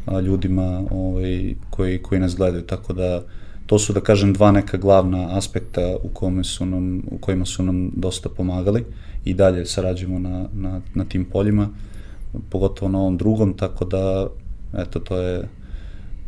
a, 0.06 0.20
ljudima 0.20 0.84
ovaj, 0.92 1.56
koji, 1.70 1.98
koji 1.98 2.20
nas 2.20 2.36
gledaju, 2.36 2.64
tako 2.64 2.94
da 2.94 3.24
to 3.66 3.80
su 3.80 3.94
da 3.94 4.02
kažem 4.02 4.34
dva 4.34 4.52
neka 4.52 4.78
glavna 4.78 5.38
aspekta 5.38 5.96
u, 6.04 6.10
kome 6.10 6.44
su 6.44 6.66
nam, 6.66 7.02
u 7.12 7.18
kojima 7.18 7.46
su 7.46 7.64
nam 7.64 7.92
dosta 7.96 8.30
pomagali 8.30 8.86
i 9.26 9.34
dalje 9.34 9.66
sarađujemo 9.66 10.20
na, 10.20 10.48
na, 10.54 10.82
na 10.94 11.06
tim 11.06 11.26
poljima, 11.26 11.70
pogotovo 12.50 12.92
na 12.92 13.00
ovom 13.00 13.18
drugom, 13.18 13.54
tako 13.58 13.86
da 13.86 14.28
eto 14.78 15.00
to 15.00 15.18
je 15.18 15.48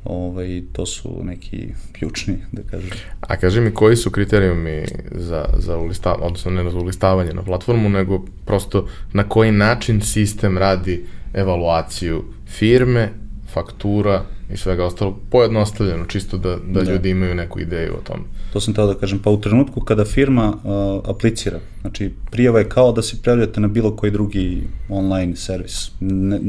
ovaj, 0.03 0.61
to 0.73 0.85
su 0.85 1.19
neki 1.23 1.67
ključni, 1.91 2.37
da 2.51 2.61
kažem. 2.61 2.89
A 3.21 3.37
kaži 3.37 3.61
mi 3.61 3.73
koji 3.73 3.95
su 3.95 4.11
kriterijumi 4.11 4.85
za, 5.11 5.45
za 5.57 5.77
ulistavanje, 5.77 6.25
odnosno 6.25 6.51
ne 6.51 6.71
za 6.71 6.77
ulistavanje 6.77 7.33
na 7.33 7.43
platformu, 7.43 7.89
nego 7.89 8.25
prosto 8.45 8.87
na 9.13 9.23
koji 9.23 9.51
način 9.51 10.01
sistem 10.01 10.57
radi 10.57 11.05
evaluaciju 11.33 12.23
firme, 12.47 13.09
faktura 13.53 14.25
i 14.53 14.57
svega 14.57 14.85
ostalog, 14.85 15.15
pojednostavljeno, 15.29 16.05
čisto 16.05 16.37
da, 16.37 16.57
da, 16.67 16.81
da. 16.81 16.91
ljudi 16.91 17.09
imaju 17.09 17.35
neku 17.35 17.59
ideju 17.59 17.93
o 17.93 18.01
tom. 18.03 18.23
To 18.53 18.59
sam 18.59 18.73
teo 18.73 18.87
da 18.87 18.93
kažem, 18.93 19.19
pa 19.19 19.29
u 19.29 19.41
trenutku 19.41 19.81
kada 19.81 20.05
firma 20.05 20.47
uh, 20.47 21.09
aplicira, 21.09 21.59
znači 21.81 22.11
prijava 22.31 22.59
je 22.59 22.69
kao 22.69 22.91
da 22.91 23.01
se 23.01 23.21
prijavljate 23.21 23.59
na 23.59 23.67
bilo 23.67 23.95
koji 23.95 24.11
drugi 24.11 24.63
online 24.89 25.35
servis, 25.35 25.91
ne, 25.99 26.39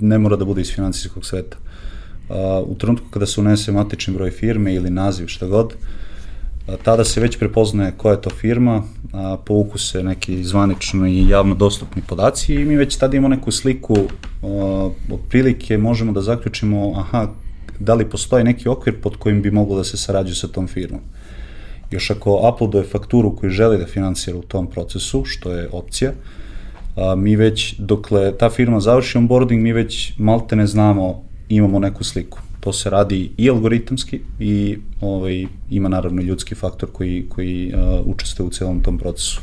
ne 0.00 0.18
mora 0.18 0.36
da 0.36 0.44
bude 0.44 0.60
iz 0.60 0.74
financijskog 0.74 1.24
sveta. 1.24 1.56
Uh, 2.28 2.36
u 2.66 2.74
trenutku 2.78 3.06
kada 3.10 3.26
se 3.26 3.40
unese 3.40 3.72
matični 3.72 4.14
broj 4.14 4.30
firme 4.30 4.74
ili 4.74 4.90
naziv, 4.90 5.26
šta 5.26 5.46
god, 5.46 5.66
uh, 5.66 5.99
tada 6.82 7.04
se 7.04 7.20
već 7.20 7.38
prepoznaje 7.38 7.92
koja 7.96 8.12
je 8.12 8.20
to 8.20 8.30
firma, 8.30 8.82
a, 9.12 9.36
povuku 9.46 9.78
se 9.78 10.02
neki 10.02 10.44
zvanično 10.44 11.06
i 11.06 11.28
javno 11.28 11.54
dostupni 11.54 12.02
podaci 12.06 12.54
i 12.54 12.64
mi 12.64 12.76
već 12.76 12.96
tada 12.96 13.16
imamo 13.16 13.34
neku 13.34 13.50
sliku 13.50 13.92
uh, 13.92 14.92
otprilike 15.12 15.78
možemo 15.78 16.12
da 16.12 16.20
zaključimo 16.20 16.92
aha, 16.96 17.28
da 17.78 17.94
li 17.94 18.10
postoji 18.10 18.44
neki 18.44 18.68
okvir 18.68 19.00
pod 19.00 19.16
kojim 19.16 19.42
bi 19.42 19.50
moglo 19.50 19.76
da 19.76 19.84
se 19.84 19.96
sarađuje 19.96 20.34
sa 20.34 20.48
tom 20.48 20.68
firmom. 20.68 21.00
Još 21.90 22.10
ako 22.10 22.50
uploaduje 22.54 22.84
fakturu 22.84 23.36
koju 23.36 23.50
želi 23.50 23.78
da 23.78 23.86
finansira 23.86 24.38
u 24.38 24.42
tom 24.42 24.66
procesu, 24.66 25.24
što 25.24 25.52
je 25.52 25.68
opcija, 25.72 26.12
a, 26.96 27.14
mi 27.14 27.36
već, 27.36 27.74
dokle 27.78 28.38
ta 28.38 28.50
firma 28.50 28.80
završi 28.80 29.18
onboarding, 29.18 29.62
mi 29.62 29.72
već 29.72 30.12
malte 30.18 30.56
ne 30.56 30.66
znamo, 30.66 31.22
imamo 31.48 31.78
neku 31.78 32.04
sliku. 32.04 32.38
To 32.60 32.72
se 32.72 32.90
radi 32.90 33.30
i 33.36 33.50
algoritamski 33.50 34.20
i 34.40 34.78
ovaj, 35.00 35.46
ima 35.70 35.88
naravno 35.88 36.22
ljudski 36.22 36.54
faktor 36.54 36.88
koji, 36.92 37.26
koji 37.28 37.72
uh, 37.74 38.06
učestvuje 38.06 38.46
u 38.46 38.50
celom 38.50 38.82
tom 38.82 38.98
procesu. 38.98 39.40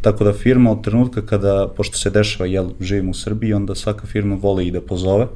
Tako 0.00 0.24
da 0.24 0.32
firma 0.32 0.70
od 0.70 0.84
trenutka 0.84 1.26
kada, 1.26 1.68
pošto 1.76 1.98
se 1.98 2.10
dešava, 2.10 2.46
jel, 2.46 2.70
živimo 2.80 3.10
u 3.10 3.14
Srbiji, 3.14 3.52
onda 3.52 3.74
svaka 3.74 4.06
firma 4.06 4.36
voli 4.40 4.66
i 4.66 4.70
da 4.70 4.80
pozove. 4.80 5.26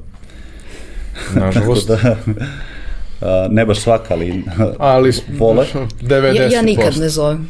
Nažalost. 1.35 1.89
da, 1.89 2.17
a, 3.21 3.49
ne 3.51 3.67
baš 3.67 3.81
svaka, 3.81 4.15
ali, 4.15 4.45
ali 4.79 5.13
vole. 5.39 5.67
90%. 6.03 6.35
Ja, 6.37 6.49
ja 6.51 6.63
nikad 6.63 6.97
ne 6.99 7.09
zovem. 7.09 7.49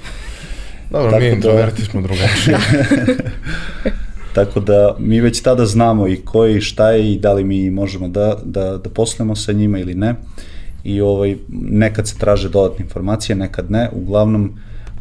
Dobro, 0.90 1.10
Tako 1.10 1.22
mi 1.22 1.28
da- 1.30 1.36
introverti 1.36 1.82
da... 1.82 1.88
smo 1.88 2.02
drugačiji. 2.02 2.54
Tako 4.36 4.60
da 4.60 4.96
mi 4.98 5.20
već 5.20 5.40
tada 5.40 5.66
znamo 5.66 6.08
i 6.08 6.16
ko 6.16 6.44
je 6.44 6.56
i 6.56 6.60
šta 6.60 6.90
je 6.90 7.12
i 7.12 7.18
da 7.18 7.32
li 7.32 7.44
mi 7.44 7.70
možemo 7.70 8.08
da, 8.08 8.36
da, 8.44 8.78
da 8.78 8.90
poslemo 8.90 9.36
sa 9.36 9.52
njima 9.52 9.78
ili 9.78 9.94
ne. 9.94 10.14
I 10.84 11.00
ovaj, 11.00 11.36
nekad 11.48 12.08
se 12.08 12.18
traže 12.18 12.48
dodatne 12.48 12.84
informacije, 12.84 13.36
nekad 13.36 13.70
ne. 13.70 13.88
Uglavnom, 13.92 14.58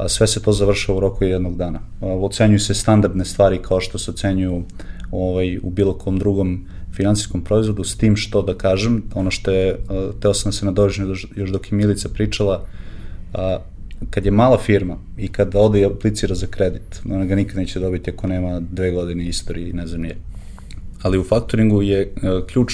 sve 0.07 0.27
se 0.27 0.41
to 0.41 0.51
završava 0.51 0.97
u 0.97 1.01
roku 1.01 1.23
jednog 1.23 1.57
dana. 1.57 1.79
Ocenjuju 2.01 2.59
se 2.59 2.73
standardne 2.73 3.25
stvari 3.25 3.59
kao 3.61 3.81
što 3.81 3.97
se 3.97 4.11
ocenjuju 4.11 4.63
ovaj, 5.11 5.57
u 5.63 5.69
bilo 5.69 5.93
kom 5.93 6.19
drugom 6.19 6.65
finansijskom 6.93 7.43
proizvodu, 7.43 7.83
s 7.83 7.97
tim 7.97 8.15
što 8.15 8.41
da 8.41 8.53
kažem, 8.53 9.03
ono 9.13 9.31
što 9.31 9.51
je, 9.51 9.75
teo 10.21 10.33
sam 10.33 10.51
da 10.51 10.55
se 10.55 10.65
nadožiti 10.65 11.27
još 11.35 11.49
dok 11.49 11.71
je 11.71 11.77
Milica 11.77 12.09
pričala, 12.09 12.65
kad 14.09 14.25
je 14.25 14.31
mala 14.31 14.57
firma 14.57 14.97
i 15.17 15.27
kad 15.27 15.55
ode 15.55 15.79
i 15.79 15.85
aplicira 15.85 16.35
za 16.35 16.47
kredit, 16.47 17.01
ona 17.09 17.25
ga 17.25 17.35
nikad 17.35 17.57
neće 17.57 17.79
dobiti 17.79 18.11
ako 18.11 18.27
nema 18.27 18.59
dve 18.59 18.91
godine 18.91 19.27
istorije 19.27 19.69
i 19.69 19.73
ne 19.73 19.87
znam 19.87 20.01
nije. 20.01 20.15
Ali 21.01 21.17
u 21.17 21.23
faktoringu 21.23 21.81
je 21.81 22.11
a, 22.23 22.41
ključ, 22.47 22.73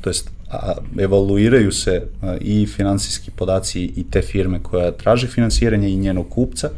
to 0.00 0.10
jest 0.10 0.30
a, 0.50 0.74
evaluiraju 0.98 1.72
se 1.72 2.02
a, 2.22 2.36
i 2.40 2.66
finansijski 2.66 3.30
podaci 3.30 3.84
i 3.96 4.04
te 4.10 4.22
firme 4.22 4.62
koja 4.62 4.92
traži 4.92 5.26
finansiranje 5.26 5.88
i 5.90 5.96
njenog 5.96 6.28
kupca, 6.28 6.70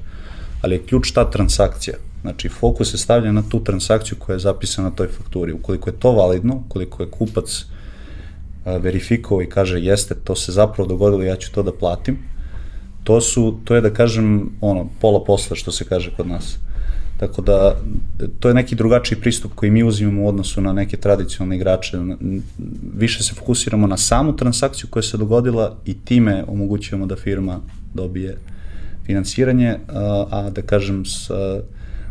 ali 0.62 0.74
je 0.74 0.82
ključ 0.86 1.10
ta 1.10 1.30
transakcija. 1.30 1.96
Znači, 2.20 2.48
fokus 2.48 2.90
se 2.90 2.98
stavlja 2.98 3.32
na 3.32 3.42
tu 3.48 3.64
transakciju 3.64 4.18
koja 4.18 4.34
je 4.34 4.40
zapisana 4.40 4.88
na 4.88 4.94
toj 4.94 5.08
fakturi. 5.08 5.52
Ukoliko 5.52 5.90
je 5.90 5.98
to 5.98 6.12
validno, 6.12 6.62
ukoliko 6.66 7.02
je 7.02 7.10
kupac 7.10 7.64
a, 8.64 8.76
verifikovao 8.76 9.42
i 9.42 9.48
kaže 9.48 9.80
jeste, 9.80 10.14
to 10.14 10.36
se 10.36 10.52
zapravo 10.52 10.88
dogodilo, 10.88 11.22
ja 11.22 11.36
ću 11.36 11.52
to 11.52 11.62
da 11.62 11.72
platim, 11.72 12.18
to 13.06 13.20
su, 13.20 13.58
to 13.64 13.74
je 13.74 13.80
da 13.80 13.90
kažem, 13.90 14.50
ono, 14.60 14.88
pola 15.00 15.24
posla 15.24 15.56
što 15.56 15.72
se 15.72 15.84
kaže 15.84 16.10
kod 16.16 16.26
nas. 16.26 16.58
Tako 17.16 17.42
da, 17.42 17.76
to 18.40 18.48
je 18.48 18.54
neki 18.54 18.74
drugačiji 18.74 19.20
pristup 19.20 19.52
koji 19.54 19.70
mi 19.70 19.84
uzimamo 19.84 20.22
u 20.22 20.28
odnosu 20.28 20.60
na 20.60 20.72
neke 20.72 20.96
tradicionalne 20.96 21.56
igrače. 21.56 21.98
Više 22.96 23.22
se 23.22 23.34
fokusiramo 23.34 23.86
na 23.86 23.96
samu 23.96 24.36
transakciju 24.36 24.90
koja 24.90 25.02
se 25.02 25.16
dogodila 25.16 25.76
i 25.84 25.94
time 25.94 26.44
omogućujemo 26.48 27.06
da 27.06 27.16
firma 27.16 27.60
dobije 27.94 28.38
finansiranje, 29.04 29.76
a, 29.88 30.26
a 30.30 30.50
da 30.50 30.62
kažem, 30.62 31.04
sa, 31.04 31.60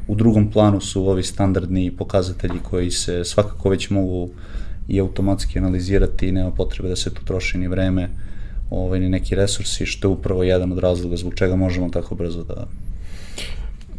u 0.07 0.15
drugom 0.15 0.51
planu 0.51 0.81
su 0.81 1.09
ovi 1.09 1.23
standardni 1.23 1.91
pokazatelji 1.91 2.59
koji 2.63 2.91
se 2.91 3.23
svakako 3.25 3.69
već 3.69 3.89
mogu 3.89 4.29
i 4.87 4.99
automatski 4.99 5.59
analizirati 5.59 6.31
nema 6.31 6.51
potrebe 6.51 6.89
da 6.89 6.95
se 6.95 7.13
tu 7.13 7.25
troši 7.25 7.57
ni 7.57 7.67
vreme 7.67 8.09
ovaj, 8.69 8.99
ni 8.99 9.09
neki 9.09 9.35
resursi, 9.35 9.85
što 9.85 10.07
je 10.07 10.11
upravo 10.11 10.43
jedan 10.43 10.71
od 10.71 10.79
razloga 10.79 11.15
zbog 11.15 11.35
čega 11.35 11.55
možemo 11.55 11.89
tako 11.89 12.15
brzo 12.15 12.43
da 12.43 12.67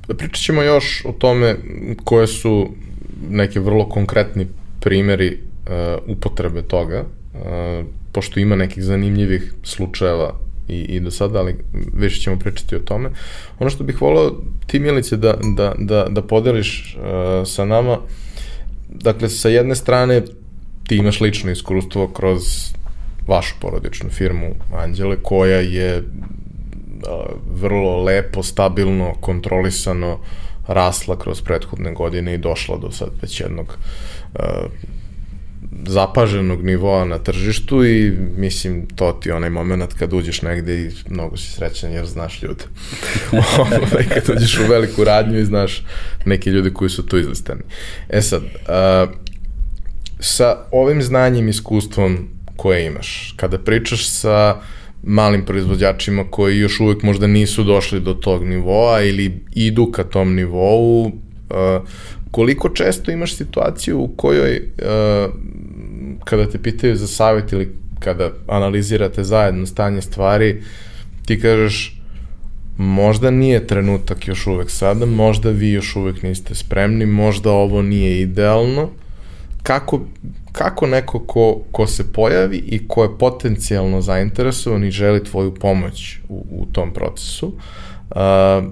Da 0.09 0.15
pričat 0.15 0.43
ćemo 0.43 0.63
još 0.63 1.03
o 1.05 1.13
tome 1.13 1.57
koje 2.05 2.27
su 2.27 2.69
neke 3.31 3.61
vrlo 3.61 3.89
konkretni 3.89 4.47
primeri 4.81 5.39
uh, 5.39 6.17
upotrebe 6.17 6.63
toga, 6.63 7.05
uh, 7.05 7.87
pošto 8.13 8.41
ima 8.41 8.57
nekih 8.57 8.85
zanimljivih 8.85 9.55
slučajeva 9.63 10.35
i, 10.69 10.81
i 10.81 11.01
do 11.01 11.11
sada, 11.11 11.39
ali 11.39 11.57
više 11.95 12.21
ćemo 12.21 12.39
pričati 12.39 12.77
o 12.77 12.79
tome. 12.79 13.11
Ono 13.59 13.71
što 13.71 13.85
bih 13.85 14.03
volao 14.03 14.31
ti 14.67 14.79
Milice 14.79 15.17
da, 15.17 15.35
da, 15.57 15.75
da, 15.79 16.07
da 16.11 16.23
podeliš 16.23 16.97
uh, 16.97 17.49
sa 17.49 17.65
nama, 17.65 17.99
dakle 18.89 19.29
sa 19.29 19.49
jedne 19.49 19.75
strane 19.75 20.23
ti 20.87 20.97
imaš 20.97 21.21
lično 21.21 21.51
iskustvo 21.51 22.09
kroz 22.09 22.43
vašu 23.27 23.55
porodičnu 23.61 24.11
firmu 24.11 24.55
Anđele 24.77 25.17
koja 25.23 25.61
je 25.61 26.03
vrlo 27.51 28.03
lepo, 28.03 28.43
stabilno, 28.43 29.15
kontrolisano 29.21 30.19
rasla 30.69 31.19
kroz 31.19 31.43
prethodne 31.43 31.93
godine 31.93 32.35
i 32.35 32.39
došla 32.39 32.77
do 32.77 32.91
sad 32.91 33.09
već 33.23 33.41
jednog 33.41 33.79
zapaženog 35.87 36.65
nivoa 36.65 37.05
na 37.05 37.19
tržištu 37.19 37.85
i 37.85 38.13
mislim 38.37 38.87
to 38.87 39.13
ti 39.13 39.31
onaj 39.31 39.51
moment 39.51 39.95
kad 39.95 40.13
uđeš 40.13 40.43
negde 40.43 40.81
i 40.81 40.91
mnogo 41.09 41.37
si 41.37 41.51
srećan 41.51 41.93
jer 41.93 42.07
znaš 42.07 42.43
ljude. 42.43 42.65
Ovaj, 43.59 44.05
kad 44.15 44.37
uđeš 44.37 44.59
u 44.59 44.71
veliku 44.71 45.05
radnju 45.05 45.39
i 45.39 45.45
znaš 45.45 45.85
neke 46.25 46.51
ljude 46.51 46.71
koji 46.71 46.91
su 46.91 47.07
tu 47.07 47.19
izlistani. 47.19 47.63
E 48.09 48.23
sad, 48.23 48.43
uh, 48.43 49.15
sa 50.21 50.57
ovim 50.71 51.03
znanjem, 51.03 51.49
iskustvom 51.49 52.29
koje 52.57 52.87
imaš, 52.87 53.35
kada 53.37 53.59
pričaš 53.59 54.09
sa 54.09 54.57
malim 55.03 55.45
proizvođačima 55.45 56.25
koji 56.31 56.59
još 56.59 56.81
uvek 56.81 57.03
možda 57.03 57.27
nisu 57.27 57.65
došli 57.65 58.01
do 58.01 58.15
tog 58.15 58.45
nivoa 58.45 59.03
ili 59.03 59.41
idu 59.55 59.91
ka 59.93 60.05
tom 60.05 60.35
nivou, 60.35 61.07
uh, 61.07 61.13
koliko 62.31 62.69
često 62.69 63.11
imaš 63.11 63.35
situaciju 63.37 64.01
u 64.01 64.09
kojoj 64.09 64.57
uh, 64.57 65.35
kada 66.25 66.51
te 66.51 66.63
pitaju 66.63 66.97
za 66.97 67.07
savjet 67.07 67.53
ili 67.53 67.75
kada 67.99 68.31
analizirate 68.49 69.25
zajedno 69.25 69.67
stanje 69.67 70.03
stvari, 70.03 70.63
ti 71.27 71.41
kažeš 71.41 72.01
možda 72.77 73.31
nije 73.31 73.67
trenutak 73.67 74.29
još 74.29 74.47
uvek 74.47 74.71
sada, 74.71 75.07
možda 75.07 75.51
vi 75.51 75.71
još 75.71 75.97
uvek 75.97 76.23
niste 76.23 76.55
spremni, 76.55 77.07
možda 77.07 77.51
ovo 77.51 77.83
nije 77.83 78.21
idealno, 78.21 78.91
kako, 79.63 80.01
kako 80.59 80.87
neko 80.87 81.19
ko, 81.19 81.61
ko 81.73 81.87
se 81.87 82.13
pojavi 82.13 82.57
i 82.57 82.89
ko 82.89 83.03
je 83.03 83.19
potencijalno 83.19 84.01
zainteresovan 84.01 84.85
i 84.85 84.91
želi 84.91 85.25
tvoju 85.25 85.55
pomoć 85.55 86.19
u, 86.29 86.47
u 86.51 86.67
tom 86.73 86.93
procesu, 86.93 87.47
uh, 87.47 88.17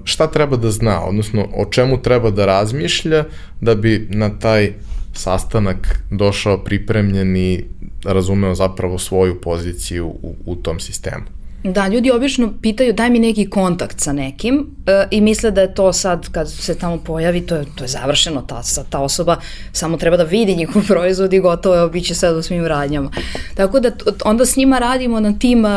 šta 0.05 0.27
treba 0.27 0.57
da 0.57 0.71
zna, 0.71 1.05
odnosno 1.05 1.47
o 1.57 1.65
čemu 1.71 2.03
treba 2.03 2.31
da 2.31 2.47
razmišlja 2.47 3.25
da 3.61 3.75
bi 3.75 4.09
na 4.11 4.39
taj 4.39 4.73
sastanak 5.13 6.03
došao 6.11 6.59
pripremljen 6.65 7.37
i 7.37 7.65
razumeo 8.05 8.55
zapravo 8.55 8.99
svoju 8.99 9.41
poziciju 9.41 10.07
u, 10.07 10.35
u 10.47 10.57
tom 10.57 10.81
sistemu. 10.81 11.25
Da, 11.65 11.89
ljudi 11.89 12.11
obično 12.11 12.53
pitaju 12.63 12.93
daj 12.93 13.11
mi 13.11 13.19
neki 13.19 13.51
kontakt 13.51 14.01
sa 14.01 14.13
nekim 14.13 14.67
e, 14.87 15.07
i 15.11 15.21
misle 15.21 15.51
da 15.51 15.61
je 15.61 15.75
to 15.75 15.93
sad 15.93 16.29
kad 16.33 16.51
se 16.51 16.79
tamo 16.79 16.99
pojavi, 16.99 17.47
to 17.47 17.57
je, 17.57 17.65
to 17.75 17.85
je 17.85 17.89
završeno, 17.89 18.43
ta, 18.43 18.63
ta 18.91 18.99
osoba 18.99 19.37
samo 19.73 19.97
treba 19.97 20.17
da 20.17 20.23
vidi 20.23 20.57
njihov 20.57 20.83
proizvod 20.89 21.33
i 21.33 21.41
gotovo 21.41 21.77
je, 21.77 21.89
bit 21.89 22.07
će 22.07 22.15
sad 22.15 22.37
u 22.37 22.43
svim 22.43 22.67
radnjama. 22.67 23.11
Tako 23.55 23.81
da 23.81 23.91
onda 24.25 24.47
s 24.47 24.57
njima 24.57 24.79
radimo 24.79 25.21
na 25.21 25.39
tim 25.39 25.65
uh, 25.65 25.71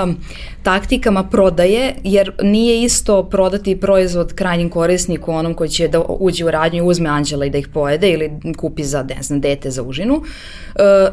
taktikama 0.64 1.24
prodaje, 1.24 1.96
jer 2.04 2.32
nije 2.42 2.84
isto 2.84 3.24
prodati 3.24 3.80
proizvod 3.80 4.34
krajnjim 4.34 4.70
korisniku 4.70 5.32
onom 5.32 5.54
koji 5.54 5.70
će 5.70 5.88
da 5.88 6.02
uđe 6.02 6.46
u 6.46 6.52
radnju 6.52 6.84
i 6.84 6.88
uzme 6.88 7.10
anđela 7.10 7.46
i 7.46 7.50
da 7.50 7.58
ih 7.58 7.68
pojede 7.68 8.10
ili 8.10 8.32
kupi 8.58 8.84
za, 8.84 9.04
ne 9.04 9.22
znam, 9.22 9.42
dete 9.42 9.72
za 9.72 9.84
užinu. 9.84 10.16
Uh, 10.16 10.24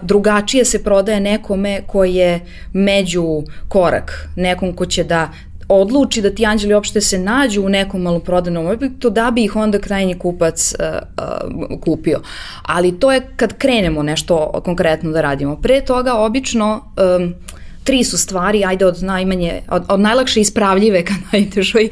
drugačije 0.03 0.65
se 0.65 0.85
prodaje 0.85 1.21
nekome 1.21 1.83
koji 1.87 2.15
je 2.15 2.41
među 2.73 3.43
korak, 3.69 4.29
nekom 4.37 4.73
ko 4.73 4.87
će 4.87 5.05
da 5.05 5.31
odluči 5.69 6.23
da 6.23 6.31
ti 6.31 6.47
anđeli 6.47 6.75
uopšte 6.75 7.01
se 7.01 7.19
nađu 7.19 7.63
u 7.63 7.69
nekom 7.69 8.03
maloprodajnom 8.03 8.67
objektu 8.67 9.11
da 9.11 9.31
bi 9.31 9.45
ih 9.45 9.57
onda 9.57 9.79
krajnji 9.79 10.19
kupac 10.19 10.75
uh, 10.79 10.87
uh, 10.91 11.81
kupio. 11.81 12.21
Ali 12.63 12.99
to 12.99 13.13
je 13.13 13.21
kad 13.37 13.59
krenemo 13.59 14.03
nešto 14.03 14.61
konkretno 14.65 15.11
da 15.11 15.21
radimo. 15.21 15.57
Pre 15.57 15.81
toga 15.81 16.15
obično 16.15 16.93
um, 17.19 17.35
tri 17.85 18.05
su 18.05 18.19
stvari, 18.19 18.65
ajde 18.65 18.87
od 18.87 19.03
najmanje, 19.03 19.61
od, 19.69 19.83
od 19.89 20.01
najlakše 20.01 20.41
ispravljive 20.41 21.05
ka 21.05 21.15
najtežoj. 21.33 21.89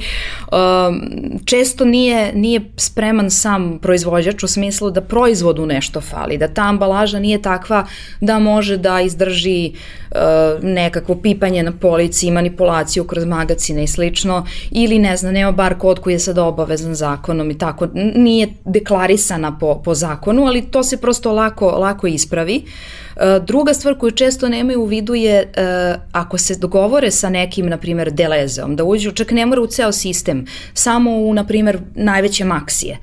Um, 0.52 1.02
često 1.44 1.84
nije, 1.84 2.32
nije 2.34 2.60
spreman 2.76 3.30
sam 3.30 3.78
proizvođač 3.82 4.42
u 4.42 4.48
smislu 4.48 4.90
da 4.90 5.00
proizvodu 5.00 5.66
nešto 5.66 6.00
fali, 6.00 6.38
da 6.38 6.48
ta 6.48 6.62
ambalaža 6.62 7.18
nije 7.18 7.42
takva 7.42 7.86
da 8.20 8.38
može 8.38 8.76
da 8.76 9.00
izdrži 9.00 9.72
uh, 10.10 10.18
nekakvo 10.62 11.14
pipanje 11.14 11.62
na 11.62 11.72
polici, 11.72 12.30
manipulaciju 12.30 13.04
kroz 13.04 13.24
magacine 13.24 13.84
i 13.84 13.86
slično, 13.86 14.46
ili 14.70 14.98
ne 14.98 15.16
znam, 15.16 15.34
nema 15.34 15.52
bar 15.52 15.78
kod 15.78 15.98
koji 15.98 16.14
je 16.14 16.18
sad 16.18 16.38
obavezan 16.38 16.94
zakonom 16.94 17.50
i 17.50 17.58
tako, 17.58 17.88
nije 17.94 18.48
deklarisana 18.64 19.58
po, 19.58 19.82
po 19.84 19.94
zakonu, 19.94 20.46
ali 20.46 20.70
to 20.70 20.82
se 20.82 20.96
prosto 20.96 21.32
lako, 21.32 21.66
lako 21.66 22.06
ispravi. 22.06 22.56
E, 23.11 23.11
druga 23.46 23.74
stvar 23.74 23.98
koju 23.98 24.10
često 24.10 24.48
nemaju 24.48 24.82
u 24.82 24.86
vidu 24.86 25.14
je 25.14 25.40
e, 25.40 25.46
ako 26.12 26.38
se 26.38 26.54
dogovore 26.54 27.10
sa 27.10 27.30
nekim, 27.30 27.66
na 27.66 27.76
primjer, 27.76 28.10
delezeom, 28.10 28.76
da 28.76 28.84
uđu, 28.84 29.12
čak 29.12 29.30
ne 29.30 29.46
mora 29.46 29.62
u 29.62 29.66
ceo 29.66 29.92
sistem, 29.92 30.46
samo 30.74 31.10
u, 31.10 31.34
na 31.34 31.46
primjer, 31.46 31.78
najveće 31.94 32.44
maksije. 32.44 32.98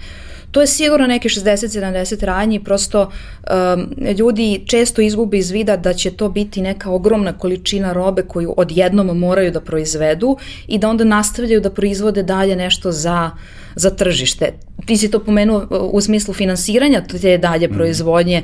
To 0.52 0.62
je 0.62 0.68
sigurno 0.68 1.08
neke 1.08 1.30
60-70 1.30 2.26
radnji, 2.26 2.64
prosto 2.64 3.02
um, 3.02 3.96
ljudi 4.18 4.64
često 4.66 5.02
izgube 5.02 5.38
iz 5.38 5.52
vida 5.52 5.78
da 5.78 5.94
će 5.94 6.12
to 6.12 6.30
biti 6.30 6.62
neka 6.62 6.90
ogromna 6.90 7.38
količina 7.38 7.94
robe 7.94 8.22
koju 8.22 8.54
odjednom 8.58 9.20
moraju 9.20 9.52
da 9.52 9.62
proizvedu 9.62 10.38
i 10.68 10.78
da 10.78 10.90
onda 10.90 11.04
nastavljaju 11.04 11.62
da 11.62 11.70
proizvode 11.70 12.24
dalje 12.24 12.56
nešto 12.56 12.92
za 12.92 13.32
uh, 13.34 13.59
za 13.76 13.90
tržište. 13.90 14.52
Ti 14.86 14.98
si 14.98 15.12
to 15.12 15.20
pomenuo 15.20 15.58
uh, 15.58 15.94
u 15.94 16.02
smislu 16.02 16.34
finansiranja 16.34 17.02
te 17.22 17.38
dalje 17.38 17.68
mm. 17.68 17.74
proizvodnje, 17.74 18.44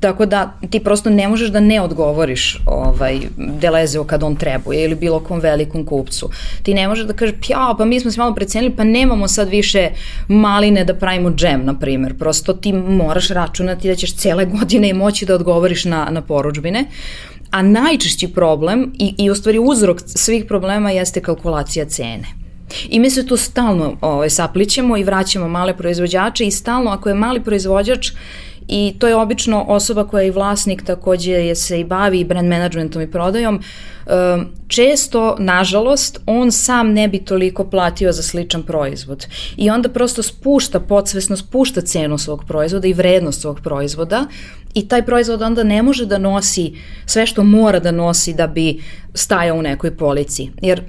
tako 0.00 0.26
da 0.26 0.52
ti 0.70 0.80
prosto 0.80 1.10
ne 1.10 1.28
možeš 1.28 1.48
da 1.48 1.60
ne 1.60 1.80
odgovoriš 1.80 2.58
ovaj, 2.66 3.18
Delezeo 3.36 4.04
kad 4.04 4.22
on 4.22 4.36
trebuje 4.36 4.84
ili 4.84 4.94
bilo 4.94 5.20
kom 5.20 5.40
velikom 5.40 5.86
kupcu. 5.86 6.30
Ti 6.62 6.74
ne 6.74 6.88
možeš 6.88 7.06
da 7.06 7.12
kažeš, 7.12 7.34
ja, 7.48 7.74
pa 7.78 7.84
mi 7.84 8.00
smo 8.00 8.10
se 8.10 8.20
malo 8.20 8.34
precenili, 8.34 8.76
pa 8.76 8.84
nemamo 8.84 9.28
sad 9.28 9.48
više 9.48 9.90
maline 10.28 10.84
da 10.84 10.94
pravimo 10.94 11.30
džem, 11.30 11.64
na 11.64 11.78
primer. 11.78 12.18
Prosto 12.18 12.52
ti 12.52 12.72
moraš 12.72 13.28
računati 13.28 13.88
da 13.88 13.94
ćeš 13.94 14.16
cele 14.16 14.44
godine 14.60 14.94
moći 14.94 15.26
da 15.26 15.34
odgovoriš 15.34 15.84
na, 15.84 16.08
na 16.10 16.20
poručbine. 16.22 16.84
A 17.50 17.62
najčešći 17.62 18.28
problem 18.28 18.92
i, 18.98 19.14
i 19.18 19.30
u 19.30 19.34
stvari 19.34 19.58
uzrok 19.58 20.00
svih 20.06 20.44
problema 20.44 20.90
jeste 20.90 21.20
kalkulacija 21.20 21.84
cene. 21.84 22.45
I 22.88 23.00
mi 23.00 23.10
se 23.10 23.26
tu 23.26 23.36
stalno 23.36 23.96
ovaj, 24.00 24.30
saplićemo 24.30 24.96
i 24.96 25.04
vraćamo 25.04 25.48
male 25.48 25.76
proizvođače 25.76 26.46
i 26.46 26.50
stalno 26.50 26.90
ako 26.90 27.08
je 27.08 27.14
mali 27.14 27.42
proizvođač 27.42 28.10
i 28.68 28.94
to 28.98 29.08
je 29.08 29.16
obično 29.16 29.64
osoba 29.68 30.04
koja 30.04 30.22
je 30.22 30.28
i 30.28 30.30
vlasnik 30.30 30.82
takođe 30.82 31.32
je 31.32 31.54
se 31.54 31.80
i 31.80 31.84
bavi 31.84 32.24
brand 32.24 32.48
managementom 32.48 33.02
i 33.02 33.10
prodajom, 33.10 33.60
često, 34.68 35.36
nažalost, 35.38 36.20
on 36.26 36.52
sam 36.52 36.92
ne 36.92 37.08
bi 37.08 37.18
toliko 37.18 37.64
platio 37.64 38.12
za 38.12 38.22
sličan 38.22 38.62
proizvod. 38.62 39.26
I 39.56 39.70
onda 39.70 39.88
prosto 39.88 40.22
spušta, 40.22 40.80
podsvesno 40.80 41.36
spušta 41.36 41.80
cenu 41.80 42.18
svog 42.18 42.44
proizvoda 42.48 42.88
i 42.88 42.92
vrednost 42.92 43.40
svog 43.40 43.60
proizvoda 43.60 44.26
i 44.74 44.88
taj 44.88 45.06
proizvod 45.06 45.42
onda 45.42 45.62
ne 45.62 45.82
može 45.82 46.06
da 46.06 46.18
nosi 46.18 46.74
sve 47.06 47.26
što 47.26 47.44
mora 47.44 47.78
da 47.80 47.90
nosi 47.90 48.34
da 48.34 48.46
bi 48.46 48.82
stajao 49.14 49.56
u 49.56 49.62
nekoj 49.62 49.96
polici. 49.96 50.50
Jer 50.62 50.82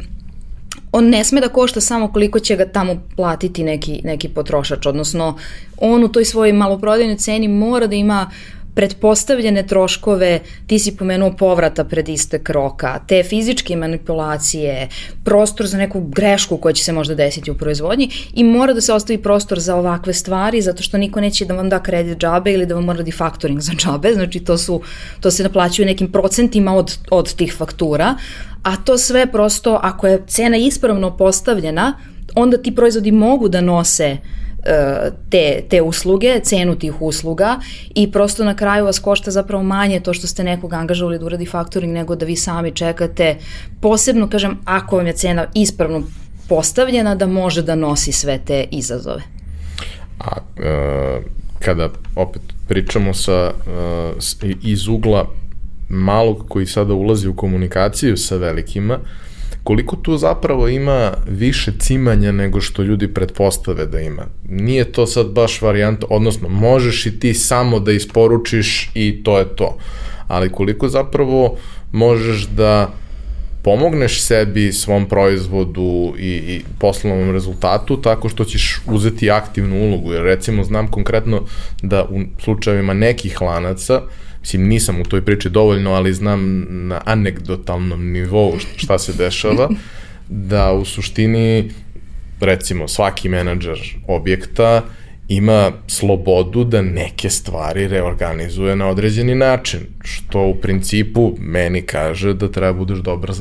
on 0.98 1.10
ne 1.10 1.24
sme 1.24 1.42
da 1.42 1.50
košta 1.50 1.82
samo 1.82 2.12
koliko 2.12 2.40
će 2.40 2.56
ga 2.56 2.66
tamo 2.66 3.02
platiti 3.16 3.64
neki, 3.64 4.02
neki 4.04 4.30
potrošač, 4.30 4.86
odnosno 4.86 5.38
on 5.78 6.04
u 6.04 6.08
toj 6.08 6.26
svojoj 6.26 6.54
maloprodajnoj 6.54 7.18
ceni 7.18 7.48
mora 7.48 7.88
da 7.88 7.96
ima 7.96 8.30
pretpostavljene 8.78 9.64
troškove, 9.68 10.40
ti 10.68 10.78
si 10.80 10.92
pomenuo 10.98 11.32
povrata 11.34 11.84
pred 11.84 12.10
istek 12.10 12.50
roka, 12.50 13.00
te 13.08 13.24
fizičke 13.24 13.76
manipulacije, 13.76 14.88
prostor 15.26 15.68
za 15.68 15.78
neku 15.78 16.02
grešku 16.02 16.58
koja 16.58 16.74
će 16.74 16.84
se 16.84 16.94
možda 16.94 17.16
desiti 17.16 17.52
u 17.52 17.58
proizvodnji 17.58 18.10
i 18.34 18.44
mora 18.44 18.74
da 18.78 18.82
se 18.82 18.94
ostavi 18.94 19.18
prostor 19.18 19.60
za 19.60 19.76
ovakve 19.76 20.14
stvari 20.14 20.62
zato 20.62 20.84
što 20.84 20.98
niko 20.98 21.22
neće 21.22 21.46
da 21.46 21.58
vam 21.58 21.70
da 21.70 21.82
kredit 21.84 22.18
džabe 22.18 22.54
ili 22.54 22.66
da 22.66 22.76
vam 22.76 22.86
mora 22.86 23.02
da 23.02 23.12
faktoring 23.12 23.62
za 23.62 23.74
džabe, 23.74 24.14
znači 24.14 24.40
to, 24.40 24.58
su, 24.58 24.82
to 25.22 25.32
se 25.32 25.44
naplaćuju 25.44 25.86
nekim 25.86 26.12
procentima 26.12 26.76
od, 26.76 26.98
od 27.12 27.34
tih 27.34 27.54
faktura, 27.58 28.16
a 28.64 28.76
to 28.76 28.98
sve 28.98 29.26
prosto 29.32 29.80
ako 29.84 30.08
je 30.08 30.24
cena 30.28 30.58
ispravno 30.58 31.18
postavljena, 31.18 31.94
onda 32.36 32.58
ti 32.58 32.76
proizvodi 32.76 33.12
mogu 33.12 33.50
da 33.50 33.62
nose 33.62 34.18
uh, 34.22 34.47
te, 35.30 35.64
te 35.70 35.82
usluge, 35.82 36.40
cenu 36.44 36.76
tih 36.76 37.02
usluga 37.02 37.60
i 37.96 38.12
prosto 38.12 38.44
na 38.44 38.56
kraju 38.56 38.86
vas 38.86 39.00
košta 39.00 39.32
zapravo 39.32 39.64
manje 39.64 40.00
to 40.00 40.14
što 40.14 40.28
ste 40.28 40.44
nekog 40.44 40.74
angažovali 40.74 41.20
da 41.20 41.26
uradi 41.26 41.46
faktoring 41.46 41.94
nego 41.94 42.16
da 42.16 42.26
vi 42.26 42.36
sami 42.36 42.72
čekate, 42.72 43.36
posebno 43.82 44.30
kažem 44.30 44.58
ako 44.66 44.98
vam 44.98 45.08
je 45.08 45.14
cena 45.14 45.48
ispravno 45.54 46.04
postavljena 46.50 47.16
da 47.16 47.26
može 47.26 47.62
da 47.62 47.76
nosi 47.76 48.12
sve 48.12 48.40
te 48.46 48.66
izazove. 48.72 49.22
A 50.20 50.38
e, 50.58 51.22
kada 51.60 51.90
opet 52.16 52.42
pričamo 52.68 53.14
sa, 53.14 53.52
e, 54.44 54.54
iz 54.64 54.88
ugla 54.88 55.28
malog 55.90 56.46
koji 56.50 56.66
sada 56.66 56.94
ulazi 56.94 57.28
u 57.28 57.36
komunikaciju 57.36 58.18
sa 58.18 58.36
velikima, 58.36 59.00
koliko 59.68 59.96
tu 59.96 60.18
zapravo 60.18 60.68
ima 60.68 61.14
više 61.30 61.72
cimanja 61.80 62.32
nego 62.32 62.62
što 62.62 62.84
ljudi 62.84 63.14
pretpostave 63.14 63.86
da 63.86 64.00
ima. 64.00 64.26
Nije 64.50 64.92
to 64.92 65.08
sad 65.08 65.28
baš 65.28 65.62
varijanta, 65.62 66.08
odnosno 66.10 66.50
možeš 66.50 67.06
i 67.06 67.20
ti 67.20 67.34
samo 67.34 67.80
da 67.80 67.92
isporučiš 67.92 68.92
i 68.94 69.24
to 69.24 69.40
je 69.40 69.46
to. 69.56 69.78
Ali 70.28 70.52
koliko 70.52 70.90
zapravo 70.90 71.58
možeš 71.92 72.48
da 72.48 72.92
pomogneš 73.64 74.22
sebi, 74.22 74.74
svom 74.74 75.06
proizvodu 75.06 76.14
i, 76.20 76.30
i 76.30 76.62
poslovnom 76.80 77.32
rezultatu 77.32 78.02
tako 78.02 78.30
što 78.30 78.46
ćeš 78.46 78.82
uzeti 78.86 79.32
aktivnu 79.32 79.76
ulogu. 79.76 80.14
Jer 80.14 80.24
recimo 80.24 80.64
znam 80.64 80.88
konkretno 80.88 81.42
da 81.82 82.04
u 82.04 82.20
slučajevima 82.40 82.94
nekih 82.94 83.42
lanaca 83.42 83.98
uh, 83.98 84.27
Mislim, 84.42 84.68
nisam 84.68 85.02
u 85.02 85.04
toj 85.04 85.22
priči 85.22 85.50
dovoljno, 85.50 85.92
ali 85.92 86.14
znam 86.14 86.66
na 86.70 87.02
anegdotalnom 87.06 88.12
nivou 88.12 88.54
šta 88.76 89.00
se 89.00 89.14
dešava, 89.14 89.70
da 90.30 90.74
u 90.74 90.86
suštini, 90.86 91.72
recimo, 92.40 92.88
svaki 92.88 93.30
menadžer 93.30 93.80
objekta 94.08 94.82
ima 95.28 95.72
slobodu 95.88 96.64
da 96.64 96.82
neke 96.82 97.30
stvari 97.30 97.88
reorganizuje 97.88 98.76
na 98.76 98.88
određeni 98.88 99.36
način, 99.36 99.80
što 100.04 100.42
u 100.42 100.56
principu 100.56 101.36
meni 101.40 101.82
kaže 101.82 102.34
da 102.34 102.52
treba 102.52 102.74
budeš 102.74 102.98
dobar 102.98 103.32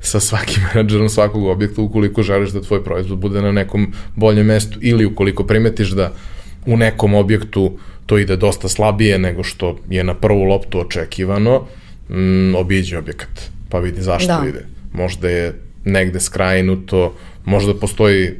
sa 0.00 0.20
svakim 0.20 0.62
menadžerom 0.74 1.08
svakog 1.08 1.46
objekta 1.46 1.82
ukoliko 1.82 2.22
želiš 2.22 2.50
da 2.50 2.62
tvoj 2.62 2.84
proizvod 2.84 3.18
bude 3.18 3.42
na 3.42 3.52
nekom 3.52 3.92
boljem 4.16 4.46
mestu 4.46 4.78
ili 4.82 5.06
ukoliko 5.06 5.44
primetiš 5.44 5.90
da 5.90 6.12
u 6.66 6.76
nekom 6.76 7.14
objektu 7.14 7.64
uh, 7.64 7.80
to 8.06 8.18
ide 8.18 8.36
dosta 8.36 8.68
slabije 8.68 9.18
nego 9.18 9.42
što 9.42 9.78
je 9.88 10.04
na 10.04 10.14
prvu 10.14 10.42
loptu 10.42 10.80
očekivano, 10.80 11.66
mm, 12.08 12.54
obiđe 12.54 12.98
objekat, 12.98 13.50
pa 13.68 13.78
vidi 13.78 14.02
zašto 14.02 14.26
da. 14.26 14.48
ide. 14.48 14.66
Možda 14.92 15.28
je 15.28 15.54
negde 15.84 16.20
skrajnuto, 16.20 17.14
možda 17.44 17.74
postoji 17.74 18.30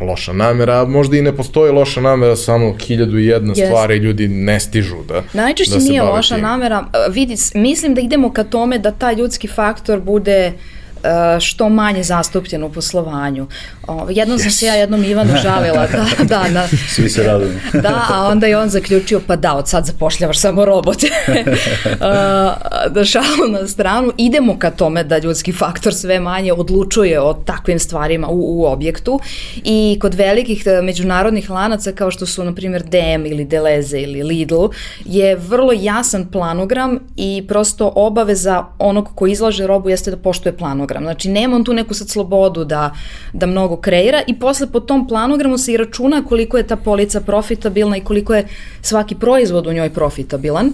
loša 0.00 0.32
namera, 0.32 0.80
a 0.80 0.84
možda 0.84 1.16
i 1.16 1.22
ne 1.22 1.36
postoji 1.36 1.72
loša 1.72 2.00
namera, 2.00 2.36
samo 2.36 2.74
hiljadu 2.86 3.18
i 3.18 3.26
jedna 3.26 3.54
yes. 3.54 3.66
stvari 3.66 3.96
ljudi 3.96 4.28
ne 4.28 4.60
stižu 4.60 4.96
da 5.08 5.22
Najčešće 5.32 5.78
da 5.78 5.84
nije 5.84 6.02
loša 6.02 6.34
tim. 6.34 6.42
namera, 6.42 6.84
vidi, 7.10 7.34
mislim 7.54 7.94
da 7.94 8.00
idemo 8.00 8.32
ka 8.32 8.44
tome 8.44 8.78
da 8.78 8.90
taj 8.90 9.14
ljudski 9.14 9.48
faktor 9.48 10.00
bude 10.00 10.52
uh, 10.54 10.83
što 11.40 11.68
manje 11.68 12.02
zastupljen 12.02 12.64
u 12.64 12.72
poslovanju. 12.72 13.46
Jednom 14.08 14.38
yes. 14.38 14.42
sam 14.42 14.50
se 14.50 14.66
ja 14.66 14.74
jednom 14.74 15.04
Ivanu 15.04 15.36
žalila. 15.42 15.86
Da, 15.94 16.24
da, 16.24 16.48
da. 16.52 16.68
Svi 16.88 17.08
se 17.08 17.22
raduju. 17.22 17.52
da, 17.72 18.06
a 18.10 18.28
onda 18.30 18.46
je 18.46 18.58
on 18.58 18.68
zaključio, 18.68 19.20
pa 19.26 19.36
da, 19.36 19.54
od 19.54 19.68
sad 19.68 19.86
zapošljavaš 19.86 20.38
samo 20.38 20.64
robote. 20.64 21.06
da 22.94 23.04
šalu 23.04 23.48
na 23.50 23.68
stranu, 23.68 24.12
idemo 24.16 24.58
ka 24.58 24.70
tome 24.70 25.04
da 25.04 25.18
ljudski 25.18 25.52
faktor 25.52 25.94
sve 25.94 26.20
manje 26.20 26.52
odlučuje 26.52 27.20
o 27.20 27.34
takvim 27.34 27.78
stvarima 27.78 28.28
u, 28.28 28.60
u 28.60 28.64
objektu 28.64 29.20
i 29.64 29.98
kod 30.00 30.14
velikih 30.14 30.66
e, 30.66 30.82
međunarodnih 30.82 31.50
lanaca 31.50 31.92
kao 31.92 32.10
što 32.10 32.26
su, 32.26 32.44
na 32.44 32.54
primjer, 32.54 32.82
DM 32.82 33.26
ili 33.26 33.44
Deleze 33.44 34.00
ili 34.00 34.22
Lidl, 34.22 34.66
je 35.04 35.36
vrlo 35.36 35.72
jasan 35.72 36.26
planogram 36.26 36.98
i 37.16 37.44
prosto 37.48 37.92
obaveza 37.94 38.64
onog 38.78 39.08
ko 39.14 39.26
izlaže 39.26 39.66
robu 39.66 39.88
jeste 39.88 40.10
da 40.10 40.16
poštuje 40.16 40.56
planogram. 40.56 40.93
Znači, 41.00 41.28
nema 41.28 41.56
on 41.56 41.64
tu 41.64 41.72
neku 41.72 41.94
sad 41.94 42.08
slobodu 42.08 42.64
da, 42.64 42.94
da 43.32 43.46
mnogo 43.46 43.76
kreira 43.76 44.22
i 44.26 44.38
posle 44.38 44.66
po 44.66 44.80
tom 44.80 45.08
planogramu 45.08 45.58
se 45.58 45.72
i 45.72 45.76
računa 45.76 46.24
koliko 46.28 46.56
je 46.56 46.66
ta 46.66 46.76
polica 46.76 47.20
profitabilna 47.20 47.96
i 47.96 48.00
koliko 48.00 48.34
je 48.34 48.46
svaki 48.82 49.14
proizvod 49.14 49.66
u 49.66 49.72
njoj 49.72 49.90
profitabilan. 49.90 50.72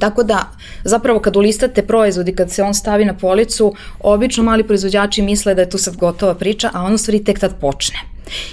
Tako 0.00 0.22
da, 0.22 0.50
zapravo 0.84 1.20
kad 1.20 1.36
ulistate 1.36 1.82
proizvod 1.82 2.28
i 2.28 2.34
kad 2.34 2.50
se 2.50 2.62
on 2.62 2.74
stavi 2.74 3.04
na 3.04 3.14
policu, 3.14 3.74
obično 4.00 4.42
mali 4.42 4.64
proizvođači 4.64 5.22
misle 5.22 5.54
da 5.54 5.62
je 5.62 5.70
tu 5.70 5.78
sad 5.78 5.96
gotova 5.96 6.34
priča, 6.34 6.70
a 6.74 6.82
on 6.82 6.94
u 6.94 6.98
stvari 6.98 7.24
tek 7.24 7.38
tad 7.38 7.60
počne. 7.60 7.98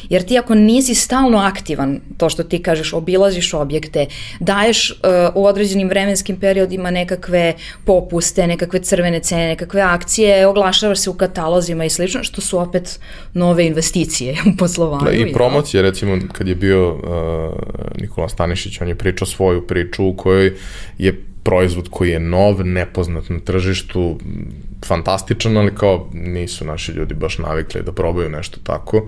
Jer 0.10 0.24
ti 0.24 0.38
ako 0.38 0.56
nisi 0.56 0.95
stalno 0.95 1.38
aktivan, 1.38 2.00
to 2.17 2.30
što 2.30 2.43
ti 2.43 2.62
kažeš, 2.62 2.93
obilaziš 2.93 3.54
objekte, 3.54 4.06
daješ 4.39 4.91
uh, 4.91 4.98
u 5.36 5.45
određenim 5.45 5.89
vremenskim 5.89 6.39
periodima 6.39 6.91
nekakve 6.91 7.54
popuste, 7.86 8.48
nekakve 8.48 8.80
crvene 8.80 9.19
cene, 9.19 9.48
nekakve 9.48 9.82
akcije, 9.82 10.48
oglašavaš 10.48 11.00
se 11.00 11.10
u 11.10 11.13
katalozima 11.13 11.86
i 11.86 11.89
slično, 11.89 12.24
što 12.24 12.41
su 12.41 12.60
opet 12.60 13.00
nove 13.34 13.65
investicije 13.65 14.38
u 14.54 14.58
poslovanju. 14.58 15.06
Da, 15.06 15.12
I 15.12 15.34
promocije, 15.34 15.82
recimo, 15.82 16.19
kad 16.32 16.48
je 16.48 16.56
bio 16.56 16.93
uh, 16.93 17.02
Nikola 18.02 18.30
Stanišić, 18.30 18.82
on 18.82 18.88
je 18.88 18.95
pričao 18.95 19.28
svoju 19.28 19.67
priču 19.67 20.06
u 20.06 20.13
kojoj 20.13 20.54
je 20.98 21.25
proizvod 21.45 21.88
koji 21.91 22.10
je 22.10 22.19
nov, 22.19 22.65
nepoznat 22.65 23.29
na 23.29 23.39
tržištu, 23.39 24.19
fantastičan, 24.86 25.58
ali 25.58 25.75
kao 25.75 26.10
nisu 26.13 26.65
naši 26.65 26.91
ljudi 26.91 27.13
baš 27.13 27.38
navikli 27.38 27.84
da 27.84 27.91
probaju 27.91 28.29
nešto 28.29 28.60
tako 28.63 29.08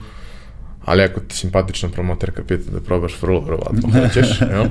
ali 0.87 1.03
ako 1.03 1.19
ti 1.19 1.35
simpatična 1.35 1.89
promoterka 1.89 2.43
pita 2.43 2.71
da 2.71 2.79
probaš, 2.79 3.21
vrlo 3.21 3.39
verovatno 3.39 3.89
hoćeš, 4.01 4.41
jel? 4.51 4.65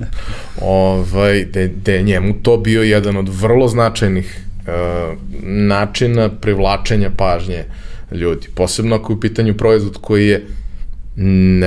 Ovaj, 0.61 1.45
da, 1.45 1.67
da 1.67 1.93
je 1.93 2.03
njemu 2.03 2.35
to 2.43 2.57
bio 2.57 2.83
jedan 2.83 3.17
od 3.17 3.29
vrlo 3.29 3.69
značajnih 3.69 4.41
uh, 4.61 5.19
načina 5.43 6.29
privlačenja 6.29 7.11
pažnje 7.17 7.65
ljudi. 8.13 8.49
Posebno 8.55 8.97
ako 8.97 9.13
je 9.13 9.17
u 9.17 9.21
pitanju 9.21 9.57
proizvod 9.57 9.99
koji 10.01 10.29
je 10.29 10.47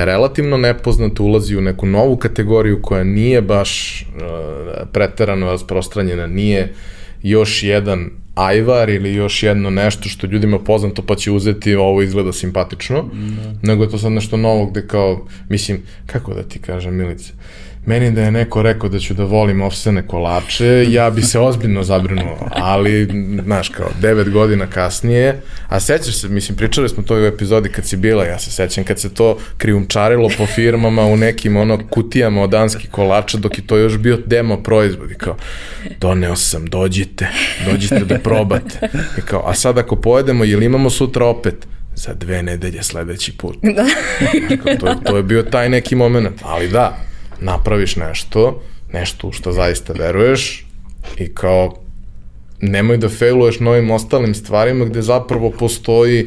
relativno 0.05 0.57
nepoznat, 0.57 1.19
ulazi 1.19 1.57
u 1.57 1.62
neku 1.62 1.85
novu 1.85 2.17
kategoriju 2.17 2.81
koja 2.81 3.03
nije 3.03 3.41
baš 3.41 4.01
uh, 4.01 4.88
preterano 4.91 5.45
rasprostranjena, 5.45 6.27
nije 6.27 6.73
još 7.23 7.63
jedan 7.63 8.09
ajvar 8.35 8.89
ili 8.89 9.13
još 9.13 9.43
jedno 9.43 9.69
nešto 9.69 10.09
što 10.09 10.27
ljudima 10.27 10.59
poznato 10.59 11.01
pa 11.01 11.15
će 11.15 11.31
uzeti 11.31 11.75
ovo 11.75 12.01
izgleda 12.01 12.33
simpatično, 12.33 13.09
da. 13.13 13.67
nego 13.67 13.83
je 13.83 13.89
to 13.89 13.97
sad 13.97 14.12
nešto 14.12 14.38
novo 14.38 14.65
gde 14.65 14.88
kao, 14.88 15.27
mislim, 15.49 15.81
kako 16.05 16.33
da 16.33 16.43
ti 16.43 16.59
kažem 16.59 16.95
Milice, 16.95 17.33
meni 17.89 18.12
da 18.12 18.21
je 18.21 18.32
neko 18.32 18.62
rekao 18.62 18.89
da 18.89 18.99
ću 18.99 19.13
da 19.13 19.23
volim 19.23 19.62
ofsene 19.62 20.08
kolače, 20.08 20.86
ja 20.89 21.10
bi 21.10 21.21
se 21.21 21.39
ozbiljno 21.39 21.84
zabrinuo, 21.84 22.49
ali, 22.52 23.10
znaš, 23.43 23.69
kao, 23.69 23.89
devet 24.02 24.30
godina 24.30 24.67
kasnije, 24.67 25.41
a 25.67 25.80
sećaš 25.80 26.15
se, 26.21 26.30
mislim, 26.30 26.58
pričali 26.58 26.89
smo 26.89 27.04
to 27.04 27.15
u 27.15 27.25
epizodi 27.25 27.69
kad 27.69 27.86
si 27.86 27.97
bila, 27.97 28.25
ja 28.25 28.39
se 28.39 28.52
sećam, 28.52 28.84
kad 28.84 28.99
se 28.99 29.13
to 29.13 29.38
krijumčarilo 29.58 30.30
po 30.38 30.45
firmama 30.45 31.06
u 31.06 31.17
nekim, 31.17 31.58
ono, 31.58 31.80
kutijama 31.89 32.41
od 32.41 32.49
danski 32.49 32.88
kolača, 32.88 33.38
dok 33.38 33.58
je 33.58 33.67
to 33.67 33.78
još 33.78 33.97
bio 33.97 34.17
demo 34.25 34.63
proizvod, 34.63 35.12
i 35.12 35.15
kao, 35.15 35.38
doneo 35.99 36.36
sam, 36.36 36.65
dođite, 36.65 37.28
dođite 37.71 37.99
da 37.99 38.19
probate, 38.19 38.80
i 39.17 39.21
kao, 39.21 39.43
a 39.47 39.54
sad 39.54 39.78
ako 39.78 39.95
pojedemo, 39.95 40.45
ili 40.45 40.65
imamo 40.65 40.89
sutra 40.89 41.25
opet, 41.25 41.67
za 41.95 42.13
dve 42.13 42.43
nedelje 42.43 42.84
sledeći 42.84 43.38
put. 43.38 43.58
Da. 43.62 43.86
to, 44.80 44.95
to 45.06 45.17
je 45.17 45.23
bio 45.23 45.43
taj 45.43 45.69
neki 45.69 45.95
moment, 45.95 46.41
ali 46.43 46.67
da, 46.67 47.09
napraviš 47.41 47.95
nešto, 47.95 48.62
nešto 48.93 49.28
u 49.28 49.32
što 49.32 49.52
zaista 49.52 49.93
veruješ 49.93 50.65
i 51.17 51.28
kao 51.28 51.75
nemoj 52.62 52.97
da 52.97 53.10
failuješ 53.10 53.60
novim 53.60 53.91
ostalim 53.91 54.36
stvarima 54.36 54.86
gde 54.86 55.02
zapravo 55.02 55.52
postoji 55.60 56.25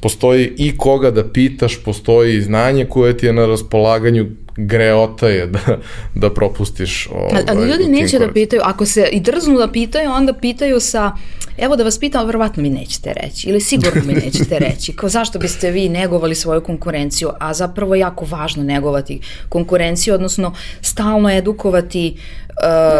postoji 0.00 0.52
i 0.56 0.76
koga 0.76 1.10
da 1.10 1.28
pitaš, 1.28 1.78
postoji 1.84 2.36
i 2.36 2.42
znanje 2.42 2.84
koje 2.84 3.16
ti 3.16 3.26
je 3.26 3.32
na 3.32 3.46
raspolaganju, 3.46 4.26
greota 4.56 5.28
je 5.28 5.46
da, 5.46 5.78
da 6.14 6.34
propustiš 6.34 7.08
ovaj, 7.12 7.42
Ali 7.48 7.68
ljudi 7.68 7.84
neće 7.88 8.18
da 8.18 8.32
pitaju, 8.32 8.62
ako 8.64 8.86
se 8.86 9.08
i 9.12 9.20
drznu 9.20 9.58
da 9.58 9.68
pitaju, 9.68 10.10
onda 10.10 10.32
pitaju 10.32 10.80
sa 10.80 11.12
evo 11.58 11.76
da 11.76 11.84
vas 11.84 11.98
pitam, 11.98 12.18
ali 12.18 12.26
verovatno 12.26 12.62
mi 12.62 12.70
nećete 12.70 13.12
reći 13.22 13.48
ili 13.48 13.60
sigurno 13.60 14.02
mi 14.06 14.12
nećete 14.12 14.58
reći. 14.58 14.92
Kao 14.92 15.08
zašto 15.08 15.38
biste 15.38 15.70
vi 15.70 15.88
negovali 15.88 16.34
svoju 16.34 16.60
konkurenciju, 16.60 17.30
a 17.40 17.54
zapravo 17.54 17.94
je 17.94 18.00
jako 18.00 18.24
važno 18.24 18.62
negovati 18.62 19.20
konkurenciju, 19.48 20.14
odnosno 20.14 20.54
stalno 20.80 21.30
edukovati 21.30 22.16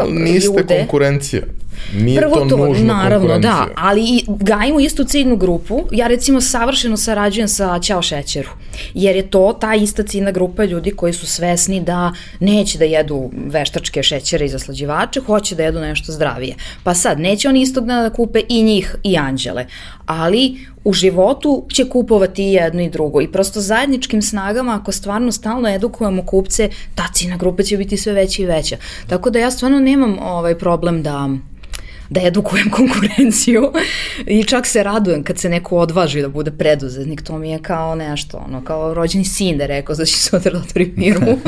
uh, 0.06 0.12
Niste 0.12 0.46
ljude. 0.46 0.78
konkurencija. 0.78 1.42
Nije 1.94 2.20
Prvo 2.20 2.36
to, 2.36 2.48
to 2.48 2.74
naravno, 2.74 3.38
da, 3.38 3.66
ali 3.76 4.22
gajimo 4.26 4.80
istu 4.80 5.04
ciljnu 5.04 5.36
grupu. 5.36 5.80
Ja 5.92 6.06
recimo 6.06 6.40
savršeno 6.40 6.96
sarađujem 6.96 7.48
sa 7.48 7.78
Ćao 7.78 8.02
šećeru, 8.02 8.48
jer 8.94 9.16
je 9.16 9.30
to 9.30 9.56
ta 9.60 9.74
ista 9.74 10.02
ciljna 10.02 10.30
grupa 10.30 10.64
ljudi 10.64 10.90
koji 10.90 11.12
su 11.12 11.26
svesni 11.44 11.80
da 11.80 12.12
neće 12.40 12.78
da 12.78 12.84
jedu 12.84 13.30
veštačke 13.46 14.02
šećere 14.02 14.46
i 14.46 14.48
zaslađivače, 14.48 15.20
hoće 15.20 15.54
da 15.54 15.64
jedu 15.64 15.80
nešto 15.80 16.12
zdravije. 16.12 16.54
Pa 16.84 16.94
sad, 16.94 17.20
neće 17.20 17.48
oni 17.48 17.62
istog 17.62 17.86
dana 17.86 18.08
da 18.08 18.14
kupe 18.14 18.40
i 18.48 18.62
njih 18.62 18.96
i 19.02 19.16
anđele, 19.16 19.66
ali 20.06 20.56
u 20.84 20.92
životu 20.92 21.66
će 21.72 21.88
kupovati 21.88 22.44
i 22.44 22.52
jedno 22.52 22.82
i 22.82 22.90
drugo 22.90 23.20
i 23.20 23.32
prosto 23.32 23.60
zajedničkim 23.60 24.22
snagama 24.22 24.78
ako 24.80 24.92
stvarno 24.92 25.32
stalno 25.32 25.68
edukujemo 25.68 26.26
kupce, 26.26 26.70
ta 26.94 27.08
cina 27.14 27.36
grupa 27.36 27.62
će 27.62 27.76
biti 27.76 27.96
sve 27.96 28.12
veća 28.12 28.42
i 28.42 28.46
veća. 28.46 28.76
Tako 29.06 29.30
da 29.30 29.38
ja 29.38 29.50
stvarno 29.50 29.80
nemam 29.80 30.18
ovaj 30.18 30.58
problem 30.58 31.02
da 31.02 31.28
da 32.10 32.20
edukujem 32.22 32.70
konkurenciju 32.78 33.72
i 34.26 34.44
čak 34.44 34.66
se 34.66 34.82
radujem 34.82 35.24
kad 35.24 35.38
se 35.38 35.48
neko 35.48 35.76
odvaži 35.76 36.22
da 36.22 36.28
bude 36.28 36.50
preduzetnik, 36.50 37.22
to 37.22 37.38
mi 37.38 37.50
je 37.50 37.58
kao 37.58 37.94
nešto, 37.94 38.44
ono, 38.48 38.64
kao 38.64 38.94
rođeni 38.94 39.24
sin 39.24 39.58
da 39.58 39.66
rekao 39.66 39.96
da 39.96 40.04
će 40.04 40.16
sutra 40.16 40.52
da 40.52 40.58
otvori 40.58 40.92
firmu, 40.94 41.38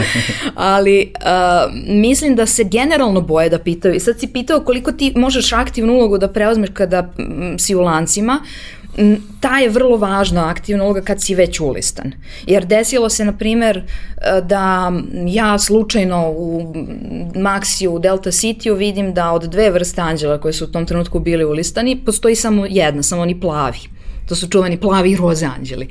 ali 0.54 1.12
uh, 1.14 1.74
mislim 1.88 2.36
da 2.36 2.46
se 2.46 2.64
generalno 2.64 3.20
boje 3.20 3.48
da 3.48 3.58
pitaju. 3.58 3.94
I 3.94 4.00
sad 4.00 4.20
si 4.20 4.26
pitao 4.26 4.60
koliko 4.60 4.92
ti 4.92 5.12
možeš 5.16 5.52
aktivnu 5.52 5.92
ulogu 5.92 6.18
da 6.18 6.32
preozmeš 6.32 6.70
kada 6.74 7.12
m, 7.18 7.58
si 7.58 7.74
u 7.74 7.80
lancima, 7.80 8.40
ta 9.40 9.58
je 9.58 9.68
vrlo 9.68 9.96
važna 9.96 10.48
aktivna 10.48 10.84
uloga 10.84 11.00
kad 11.00 11.22
si 11.22 11.34
već 11.34 11.60
ulistan. 11.60 12.12
Jer 12.46 12.66
desilo 12.66 13.08
se, 13.08 13.24
na 13.24 13.32
primer, 13.32 13.76
e, 13.76 14.40
da 14.40 14.92
ja 15.26 15.58
slučajno 15.58 16.30
u 16.30 16.74
Maxiju, 17.34 17.88
u 17.90 17.98
Delta 17.98 18.30
City-u 18.30 18.74
vidim 18.74 19.14
da 19.14 19.32
od 19.32 19.42
dve 19.42 19.70
vrste 19.70 20.00
anđela 20.00 20.40
koje 20.40 20.52
su 20.52 20.64
u 20.64 20.68
tom 20.68 20.86
trenutku 20.86 21.18
bili 21.18 21.44
ulistani, 21.44 22.00
postoji 22.04 22.36
samo 22.36 22.66
jedna, 22.66 23.02
samo 23.02 23.22
oni 23.22 23.40
plavi. 23.40 23.78
To 24.28 24.34
su 24.34 24.48
čuveni 24.48 24.80
plavi 24.80 25.10
i 25.10 25.16
roze 25.16 25.46
anđeli 25.46 25.88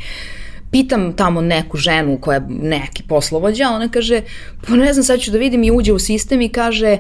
pitam 0.76 1.14
tamo 1.14 1.42
neku 1.42 1.78
ženu 1.78 2.18
koja 2.22 2.36
je 2.36 2.46
neki 2.50 3.04
poslovođa, 3.04 3.70
ona 3.70 3.90
kaže, 3.90 4.22
pa 4.68 4.76
ne 4.76 4.94
znam, 4.94 5.04
sad 5.04 5.20
ću 5.20 5.32
da 5.32 5.38
vidim 5.38 5.64
i 5.64 5.72
uđe 5.72 5.94
u 5.94 6.00
sistem 6.00 6.42
i 6.42 6.50
kaže, 6.50 6.98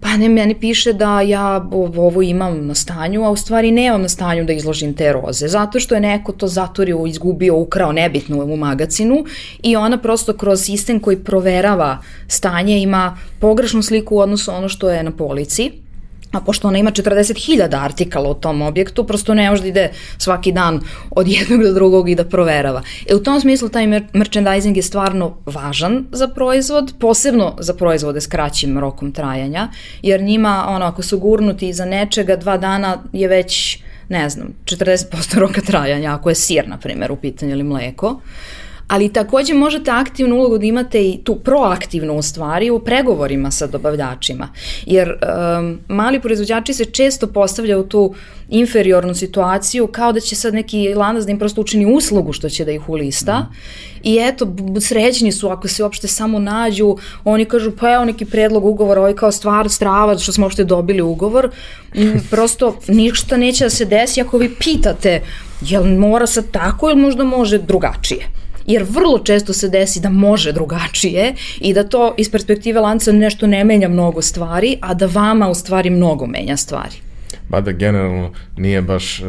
Pa 0.00 0.16
ne, 0.16 0.28
meni 0.28 0.54
piše 0.54 0.92
da 0.92 1.20
ja 1.20 1.68
ovo 1.96 2.22
imam 2.22 2.66
na 2.66 2.74
stanju, 2.74 3.24
a 3.24 3.30
u 3.30 3.36
stvari 3.36 3.70
nemam 3.70 4.02
na 4.02 4.08
stanju 4.08 4.44
da 4.44 4.52
izložim 4.52 4.94
te 4.94 5.12
roze, 5.12 5.48
zato 5.48 5.80
što 5.80 5.94
je 5.94 6.00
neko 6.00 6.32
to 6.32 6.48
zaturio, 6.48 7.06
izgubio, 7.06 7.56
ukrao 7.56 7.92
nebitno 7.92 8.44
u 8.44 8.56
magacinu 8.56 9.24
i 9.62 9.76
ona 9.76 9.98
prosto 9.98 10.32
kroz 10.32 10.60
sistem 10.60 11.00
koji 11.00 11.16
proverava 11.16 11.98
stanje 12.28 12.78
ima 12.82 13.18
pogrešnu 13.38 13.82
sliku 13.82 14.16
u 14.16 14.18
odnosu 14.18 14.52
ono 14.52 14.68
što 14.68 14.90
je 14.90 15.02
na 15.02 15.10
polici 15.10 15.87
a 16.32 16.40
pošto 16.40 16.68
ona 16.68 16.78
ima 16.78 16.90
40.000 16.90 17.84
artikala 17.84 18.30
u 18.30 18.34
tom 18.34 18.62
objektu, 18.62 19.04
prosto 19.04 19.34
ne 19.34 19.50
može 19.50 19.62
da 19.62 19.68
ide 19.68 19.90
svaki 20.18 20.52
dan 20.52 20.80
od 21.10 21.28
jednog 21.28 21.62
do 21.62 21.72
drugog 21.72 22.08
i 22.08 22.14
da 22.14 22.24
proverava. 22.24 22.82
E 23.10 23.14
u 23.14 23.22
tom 23.22 23.40
smislu 23.40 23.68
taj 23.68 23.86
merchandising 24.12 24.76
je 24.76 24.82
stvarno 24.82 25.36
važan 25.46 26.04
za 26.12 26.28
proizvod, 26.28 26.94
posebno 27.00 27.56
za 27.58 27.74
proizvode 27.74 28.20
s 28.20 28.26
kraćim 28.26 28.78
rokom 28.78 29.12
trajanja, 29.12 29.68
jer 30.02 30.22
njima, 30.22 30.64
ono, 30.68 30.86
ako 30.86 31.02
su 31.02 31.18
gurnuti 31.18 31.68
iza 31.68 31.84
nečega, 31.84 32.36
dva 32.36 32.56
dana 32.56 33.02
je 33.12 33.28
već, 33.28 33.78
ne 34.08 34.28
znam, 34.30 34.48
40% 34.64 35.38
roka 35.38 35.60
trajanja, 35.60 36.14
ako 36.14 36.28
je 36.28 36.34
sir, 36.34 36.68
na 36.68 36.78
primjer, 36.78 37.12
u 37.12 37.16
pitanju 37.16 37.52
ili 37.52 37.64
mleko. 37.64 38.20
Ali 38.88 39.12
takođe 39.12 39.54
možete 39.54 39.90
aktivnu 39.90 40.36
ulogu 40.36 40.58
da 40.58 40.66
imate 40.66 41.02
i 41.02 41.20
tu 41.24 41.36
proaktivnu 41.36 42.16
u 42.16 42.22
stvari 42.22 42.70
u 42.70 42.78
pregovorima 42.78 43.50
sa 43.50 43.66
dobavljačima, 43.66 44.48
jer 44.86 45.08
um, 45.08 45.78
mali 45.88 46.20
proizvođači 46.20 46.74
se 46.74 46.84
često 46.84 47.26
postavljaju 47.26 47.82
tu 47.82 48.14
inferiornu 48.48 49.14
situaciju 49.14 49.86
kao 49.86 50.12
da 50.12 50.20
će 50.20 50.36
sad 50.36 50.54
neki 50.54 50.94
lanac 50.94 51.24
da 51.24 51.30
im 51.30 51.38
prosto 51.38 51.60
učini 51.60 51.94
uslugu 51.94 52.32
što 52.32 52.48
će 52.48 52.64
da 52.64 52.72
ih 52.72 52.88
ulista. 52.88 53.38
Mm. 53.38 53.54
i 54.02 54.18
eto, 54.20 54.54
srećni 54.80 55.32
su 55.32 55.48
ako 55.48 55.68
se 55.68 55.82
uopšte 55.82 56.08
samo 56.08 56.38
nađu, 56.38 56.96
oni 57.24 57.44
kažu 57.44 57.72
pa 57.80 57.92
evo 57.92 58.04
neki 58.04 58.24
predlog 58.24 58.64
ugovora, 58.64 59.00
ovaj 59.00 59.14
kao 59.14 59.32
stvar 59.32 59.68
strava 59.68 60.18
što 60.18 60.32
smo 60.32 60.46
uopšte 60.46 60.64
dobili 60.64 61.02
ugovor, 61.02 61.50
prosto 62.30 62.78
ništa 62.88 63.36
neće 63.36 63.64
da 63.64 63.70
se 63.70 63.84
desi 63.84 64.20
ako 64.20 64.38
vi 64.38 64.54
pitate 64.54 65.22
jel 65.60 65.84
mora 65.84 66.26
sad 66.26 66.50
tako 66.50 66.90
ili 66.90 67.00
možda 67.00 67.24
može 67.24 67.58
drugačije 67.58 68.37
jer 68.68 68.86
vrlo 68.88 69.18
često 69.18 69.52
se 69.52 69.68
desi 69.68 70.00
da 70.00 70.10
može 70.10 70.52
drugačije 70.52 71.34
i 71.60 71.74
da 71.74 71.84
to 71.84 72.14
iz 72.18 72.30
perspektive 72.30 72.80
lanca 72.80 73.12
nešto 73.12 73.46
ne 73.46 73.64
menja 73.64 73.88
mnogo 73.88 74.22
stvari, 74.22 74.76
a 74.80 74.94
da 74.94 75.06
vama 75.06 75.48
u 75.48 75.54
stvari 75.54 75.90
mnogo 75.90 76.26
menja 76.26 76.56
stvari. 76.56 76.96
Mada 77.48 77.72
generalno 77.72 78.32
nije 78.56 78.82
baš, 78.82 79.20
uh, 79.20 79.26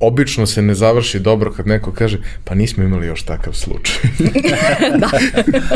obično 0.00 0.46
se 0.46 0.62
ne 0.62 0.74
završi 0.74 1.18
dobro 1.18 1.52
kad 1.52 1.66
neko 1.66 1.92
kaže, 1.92 2.18
pa 2.44 2.54
nismo 2.54 2.84
imali 2.84 3.06
još 3.06 3.22
takav 3.22 3.52
slučaj. 3.52 4.02
da. 5.00 5.10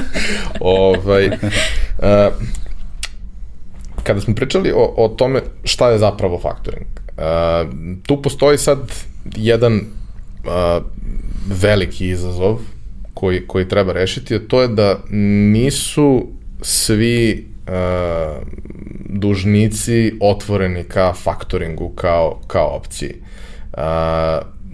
ovaj, 0.60 1.26
uh, 1.26 1.34
kada 4.02 4.20
smo 4.20 4.34
pričali 4.34 4.72
o, 4.72 4.94
o 4.96 5.08
tome 5.08 5.40
šta 5.64 5.90
je 5.90 5.98
zapravo 5.98 6.40
faktoring, 6.40 6.86
uh, 7.16 7.22
tu 8.06 8.22
postoji 8.22 8.58
sad 8.58 8.78
jedan 9.36 9.74
uh, 9.74 10.84
veliki 11.60 12.08
izazov 12.08 12.58
koji, 13.14 13.46
koji 13.46 13.68
treba 13.68 13.92
rešiti, 13.92 14.34
a 14.34 14.40
to 14.48 14.62
je 14.62 14.68
da 14.68 14.98
nisu 15.52 16.26
svi 16.62 17.46
uh, 17.66 18.46
dužnici 19.08 20.12
otvoreni 20.20 20.84
ka 20.84 21.12
faktoringu 21.12 21.88
kao, 21.88 22.40
kao 22.46 22.76
opciji. 22.76 23.14
Uh, 23.72 23.78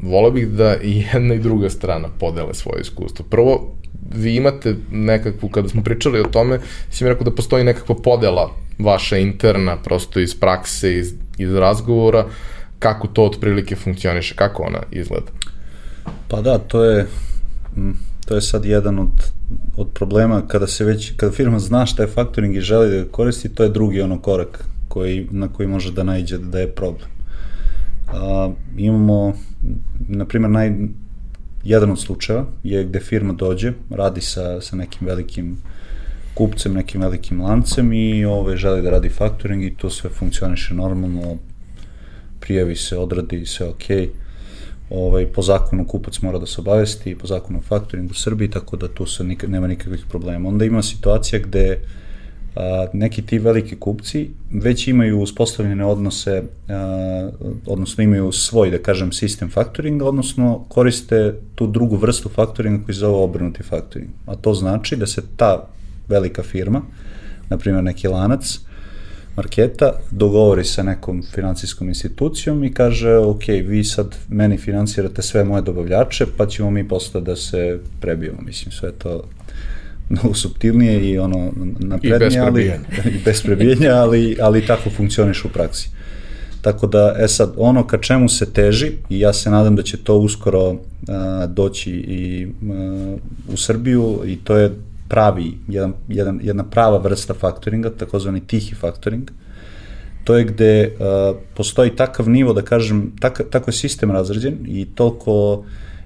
volao 0.03 0.31
bih 0.31 0.49
da 0.49 0.77
i 0.83 1.05
jedna 1.13 1.35
i 1.35 1.39
druga 1.39 1.71
strana 1.71 2.09
podele 2.19 2.55
svoje 2.55 2.81
iskustvo. 2.81 3.25
Prvo, 3.31 3.75
vi 4.15 4.37
imate 4.37 4.75
nekakvu, 4.91 5.49
kada 5.49 5.69
smo 5.69 5.83
pričali 5.83 6.21
o 6.21 6.25
tome, 6.25 6.61
si 6.91 7.05
mi 7.05 7.11
rekao 7.11 7.25
da 7.25 7.35
postoji 7.35 7.65
nekakva 7.65 7.95
podela 7.95 8.51
vaša 8.79 9.17
interna, 9.17 9.77
prosto 9.77 10.21
iz 10.21 10.35
prakse, 10.41 10.99
iz, 10.99 11.15
iz 11.39 11.55
razgovora, 11.55 12.27
kako 12.79 13.07
to 13.07 13.25
otprilike 13.25 13.77
funkcioniše, 13.77 14.35
kako 14.35 14.63
ona 14.63 14.83
izgleda? 14.91 15.31
Pa 16.29 16.41
da, 16.41 16.59
to 16.59 16.85
je, 16.85 17.07
to 18.29 18.35
je 18.35 18.41
sad 18.41 18.65
jedan 18.65 18.99
od, 18.99 19.33
od 19.77 19.89
problema 19.95 20.43
kada 20.47 20.67
se 20.67 20.85
već, 20.85 21.13
kada 21.17 21.33
firma 21.33 21.59
zna 21.59 21.87
šta 21.87 22.03
je 22.03 22.09
faktoring 22.09 22.57
i 22.57 22.61
želi 22.61 22.91
da 22.91 22.97
ga 22.97 23.11
koristi, 23.11 23.49
to 23.49 23.63
je 23.63 23.69
drugi 23.69 24.03
ono 24.03 24.21
korak 24.21 24.65
koji, 24.89 25.29
na 25.31 25.49
koji 25.49 25.69
može 25.69 25.93
da 25.93 26.03
najde 26.03 26.39
da 26.39 26.59
je 26.61 26.69
problem. 26.69 27.09
A, 28.09 28.51
imamo, 28.77 29.33
na 30.09 30.25
primjer, 30.25 30.51
naj, 30.51 30.73
jedan 31.65 31.91
od 31.91 32.01
slučajeva 32.01 32.47
je 32.63 32.85
gde 32.85 33.01
firma 33.01 33.33
dođe, 33.33 33.73
radi 33.91 34.21
sa, 34.21 34.61
sa 34.61 34.77
nekim 34.77 35.07
velikim 35.07 35.57
kupcem, 36.35 36.75
nekim 36.75 37.01
velikim 37.01 37.41
lancem 37.41 37.93
i 37.93 38.25
ove, 38.25 38.57
želi 38.57 38.83
da 38.83 38.91
radi 38.91 39.09
faktoring 39.09 39.65
i 39.65 39.75
to 39.77 39.91
sve 39.91 40.11
funkcioniše 40.11 40.75
normalno, 40.75 41.37
prijavi 42.41 42.77
se, 42.77 42.99
odradi 42.99 43.47
se, 43.47 43.65
okej. 43.65 44.07
Okay 44.07 44.28
ovaj, 44.91 45.27
po 45.27 45.43
zakonu 45.43 45.87
kupac 45.87 46.21
mora 46.21 46.39
da 46.39 46.47
se 46.47 46.61
obavesti, 46.61 47.19
po 47.19 47.27
zakonu 47.27 47.61
faktoringu 47.63 48.11
u 48.11 48.15
Srbiji, 48.15 48.51
tako 48.51 48.77
da 48.77 48.89
tu 48.89 49.07
se 49.07 49.25
nik 49.25 49.45
nema 49.49 49.67
nikakvih 49.67 50.05
problema. 50.09 50.49
Onda 50.49 50.65
ima 50.65 50.83
situacija 50.83 51.39
gde 51.39 51.81
a, 52.57 52.87
neki 52.93 53.23
ti 53.23 53.39
veliki 53.39 53.77
kupci 53.77 54.31
već 54.53 54.89
imaju 54.89 55.21
uspostavljene 55.21 55.85
odnose, 55.85 56.43
a, 56.69 57.31
odnosno 57.67 58.05
imaju 58.05 58.33
svoj, 58.33 58.71
da 58.71 58.79
kažem, 58.79 59.13
sistem 59.13 59.51
faktoringa, 59.51 60.05
odnosno 60.05 60.65
koriste 60.69 61.35
tu 61.55 61.67
drugu 61.67 61.97
vrstu 61.97 62.29
faktoringa 62.29 62.85
koji 62.85 62.95
se 62.95 63.01
zove 63.01 63.17
obrnuti 63.17 63.63
faktoring. 63.63 64.11
A 64.27 64.37
to 64.37 64.55
znači 64.55 64.97
da 64.97 65.07
se 65.07 65.23
ta 65.37 65.69
velika 66.09 66.43
firma, 66.43 66.83
na 67.51 67.59
primjer 67.59 67.85
neki 67.85 68.09
lanac, 68.09 68.59
marketa, 69.39 69.93
dogovori 70.11 70.65
sa 70.65 70.83
nekom 70.83 71.23
financijskom 71.35 71.89
institucijom 71.89 72.65
i 72.65 72.73
kaže, 72.75 73.17
ok, 73.17 73.49
vi 73.65 73.85
sad 73.85 74.17
meni 74.29 74.59
financirate 74.59 75.23
sve 75.23 75.45
moje 75.45 75.63
dobavljače, 75.63 76.27
pa 76.37 76.47
ćemo 76.47 76.71
mi 76.71 76.89
posle 76.89 77.21
da 77.21 77.37
se 77.37 77.79
prebijemo. 78.01 78.39
Mislim, 78.43 78.73
sve 78.73 78.93
to 78.93 79.23
mnogo 80.09 80.35
subtilnije 80.35 81.11
i 81.11 81.19
ono 81.19 81.53
naprednije, 81.79 82.41
ali, 82.41 82.65
i 83.15 83.19
bez 83.25 83.43
prebijanja, 83.43 83.95
ali, 83.95 84.37
ali 84.41 84.67
tako 84.67 84.91
funkcioniš 84.91 85.45
u 85.45 85.49
praksi. 85.49 85.89
Tako 86.63 86.87
da, 86.87 87.15
e 87.19 87.29
sad, 87.29 87.53
ono 87.57 87.87
ka 87.87 87.99
čemu 87.99 88.29
se 88.29 88.53
teži, 88.53 88.93
i 89.11 89.21
ja 89.21 89.33
se 89.33 89.51
nadam 89.51 89.77
da 89.77 89.83
će 89.83 89.97
to 89.97 90.19
uskoro 90.19 90.77
a, 91.09 91.47
doći 91.47 91.91
i 91.91 92.47
a, 92.47 93.17
u 93.53 93.57
Srbiju, 93.57 94.23
i 94.27 94.37
to 94.45 94.57
je 94.57 94.73
pravi, 95.09 95.59
jedan, 95.69 95.93
jedan, 96.09 96.41
jedna 96.43 96.65
prava 96.65 96.99
vrsta 96.99 97.35
faktoringa, 97.35 97.91
takozvani 97.91 98.41
tihi 98.47 98.75
faktoring, 98.75 99.31
to 100.25 100.37
je 100.37 100.45
gde 100.45 100.73
uh, 100.87 101.37
postoji 101.57 101.97
takav 101.97 102.29
nivo, 102.29 102.53
da 102.53 102.63
kažem, 102.63 103.13
tak, 103.21 103.41
tako 103.51 103.71
je 103.71 103.75
sistem 103.75 104.11
razređen 104.11 104.59
i 104.67 104.85
toliko 104.95 105.65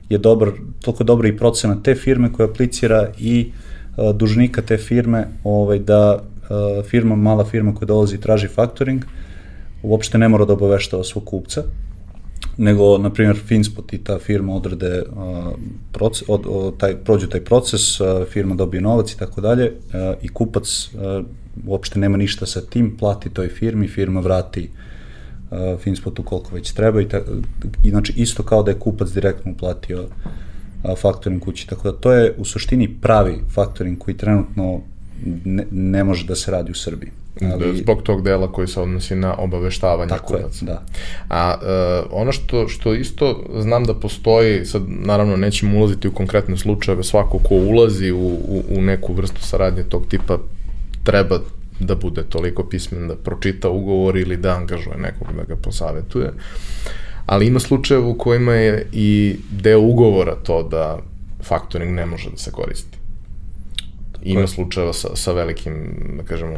je 0.09 0.18
dobar, 0.18 0.53
toliko 0.82 1.05
dobra 1.05 1.28
i 1.28 1.36
procena 1.36 1.76
te 1.82 1.94
firme 1.94 2.32
koja 2.32 2.48
aplicira 2.48 3.09
i 3.18 3.50
uh, 3.96 4.16
dužnika 4.16 4.62
te 4.62 4.76
firme, 4.78 5.26
ovaj, 5.44 5.78
da 5.78 6.22
uh, 6.22 6.84
firma, 6.84 7.16
mala 7.16 7.44
firma 7.44 7.74
koja 7.74 7.86
dolazi 7.86 8.14
i 8.14 8.20
traži 8.20 8.48
faktoring, 8.48 9.05
uopšte 9.82 10.18
ne 10.18 10.28
mora 10.28 10.44
da 10.44 10.53
obaveštava 10.53 11.05
svog 11.05 11.24
kupca, 11.24 11.62
nego, 12.57 12.99
na 12.99 13.11
primjer, 13.11 13.36
Finspot 13.36 13.93
i 13.93 13.99
ta 13.99 14.18
firma 14.18 14.55
odrade 14.55 15.03
uh, 15.03 15.53
proces, 15.93 16.28
od, 16.28 16.47
od, 16.47 16.76
taj, 16.76 16.97
prođu 16.97 17.26
taj 17.26 17.40
proces, 17.40 18.01
uh, 18.01 18.07
firma 18.30 18.55
dobije 18.55 18.80
novac 18.80 19.12
i 19.12 19.18
tako 19.18 19.40
dalje 19.40 19.70
uh, 19.70 20.22
i 20.22 20.28
kupac 20.28 20.90
uh, 20.95 21.24
uopšte 21.66 21.99
nema 21.99 22.16
ništa 22.16 22.47
sa 22.47 22.61
tim, 22.61 22.97
plati 22.97 23.30
toj 23.30 23.49
firmi, 23.49 23.88
firma 23.88 24.20
vrati 24.20 24.70
uh, 25.51 25.80
Finspotu 25.80 26.22
koliko 26.22 26.55
već 26.55 26.72
treba 26.72 27.01
i, 27.01 27.09
ta, 27.09 27.20
i 27.84 27.90
znači 27.90 28.12
isto 28.16 28.43
kao 28.43 28.62
da 28.62 28.70
je 28.70 28.78
kupac 28.78 29.11
direktno 29.11 29.53
uplatio 29.53 30.03
uh, 30.03 30.99
faktoring 30.99 31.43
kući, 31.43 31.66
tako 31.66 31.90
da 31.90 31.99
to 31.99 32.12
je 32.12 32.34
u 32.38 32.45
suštini 32.45 32.97
pravi 33.01 33.40
faktoring 33.51 33.99
koji 33.99 34.16
trenutno 34.16 34.80
ne, 35.45 35.66
ne 35.70 36.05
može 36.05 36.26
da 36.26 36.34
se 36.34 36.51
radi 36.51 36.70
u 36.70 36.74
Srbiji. 36.74 37.11
Ali... 37.41 37.76
Zbog 37.76 38.03
tog 38.03 38.22
dela 38.22 38.53
koji 38.53 38.68
se 38.68 38.80
odnosi 38.80 39.16
na 39.16 39.35
obaveštavanje 39.39 40.09
Tako 40.09 40.26
kupaca. 40.26 40.64
Je, 40.64 40.66
da. 40.66 40.83
A 41.28 41.55
uh, 41.55 42.20
ono 42.20 42.33
što, 42.33 42.68
što 42.68 42.95
isto 42.95 43.45
znam 43.59 43.85
da 43.85 43.95
postoji, 43.95 44.64
sad 44.64 44.83
naravno 44.89 45.37
nećemo 45.37 45.78
ulaziti 45.78 46.09
u 46.09 46.12
konkretne 46.12 46.57
slučajeve, 46.57 47.05
svako 47.05 47.39
ko 47.39 47.55
ulazi 47.55 48.11
u, 48.11 48.26
u, 48.26 48.62
u 48.70 48.83
neku 48.83 49.12
vrstu 49.12 49.43
saradnje 49.43 49.83
tog 49.83 50.07
tipa 50.07 50.39
treba 51.05 51.41
da 51.80 51.95
bude 51.95 52.22
toliko 52.22 52.64
pismen 52.64 53.09
da 53.09 53.16
pročita 53.16 53.70
ugovor 53.70 54.16
ili 54.16 54.37
da 54.37 54.57
angažuje 54.57 54.97
nekog 54.97 55.28
da 55.37 55.43
ga 55.43 55.57
posavetuje. 55.57 56.33
Ali 57.26 57.47
ima 57.47 57.61
slučajeva 57.61 58.07
u 58.07 58.18
kojima 58.18 58.53
je 58.53 58.87
i 58.93 59.37
deo 59.51 59.80
ugovora 59.80 60.35
to 60.35 60.62
da 60.62 60.99
faktoring 61.43 61.95
ne 61.95 62.07
može 62.07 62.30
da 62.30 62.37
se 62.37 62.51
koristi. 62.51 62.99
Ima 64.22 64.47
slučajeva 64.47 64.93
sa, 64.93 65.16
sa 65.16 65.33
velikim, 65.33 65.95
da 66.16 66.22
kažemo, 66.22 66.57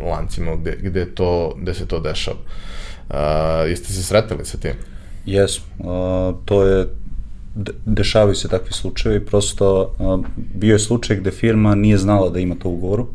lancima 0.00 0.56
gde, 0.56 0.76
gde, 0.82 1.06
to, 1.14 1.54
gde 1.60 1.74
se 1.74 1.86
to 1.86 2.00
dešava. 2.00 2.36
Uh, 3.08 3.16
jeste 3.68 3.92
se 3.92 4.02
sretali 4.02 4.44
sa 4.44 4.58
tim? 4.58 4.72
Jesmo. 5.26 5.64
Uh, 5.78 6.36
to 6.44 6.62
je 6.64 6.86
dešavaju 7.86 8.34
se 8.34 8.48
takvi 8.48 8.72
slučajevi, 8.72 9.26
prosto 9.26 9.94
uh, 9.98 10.26
bio 10.36 10.72
je 10.72 10.78
slučaj 10.78 11.16
gde 11.16 11.30
firma 11.30 11.74
nije 11.74 11.98
znala 11.98 12.30
da 12.30 12.38
ima 12.38 12.54
to 12.54 12.68
ugovoru 12.68 13.06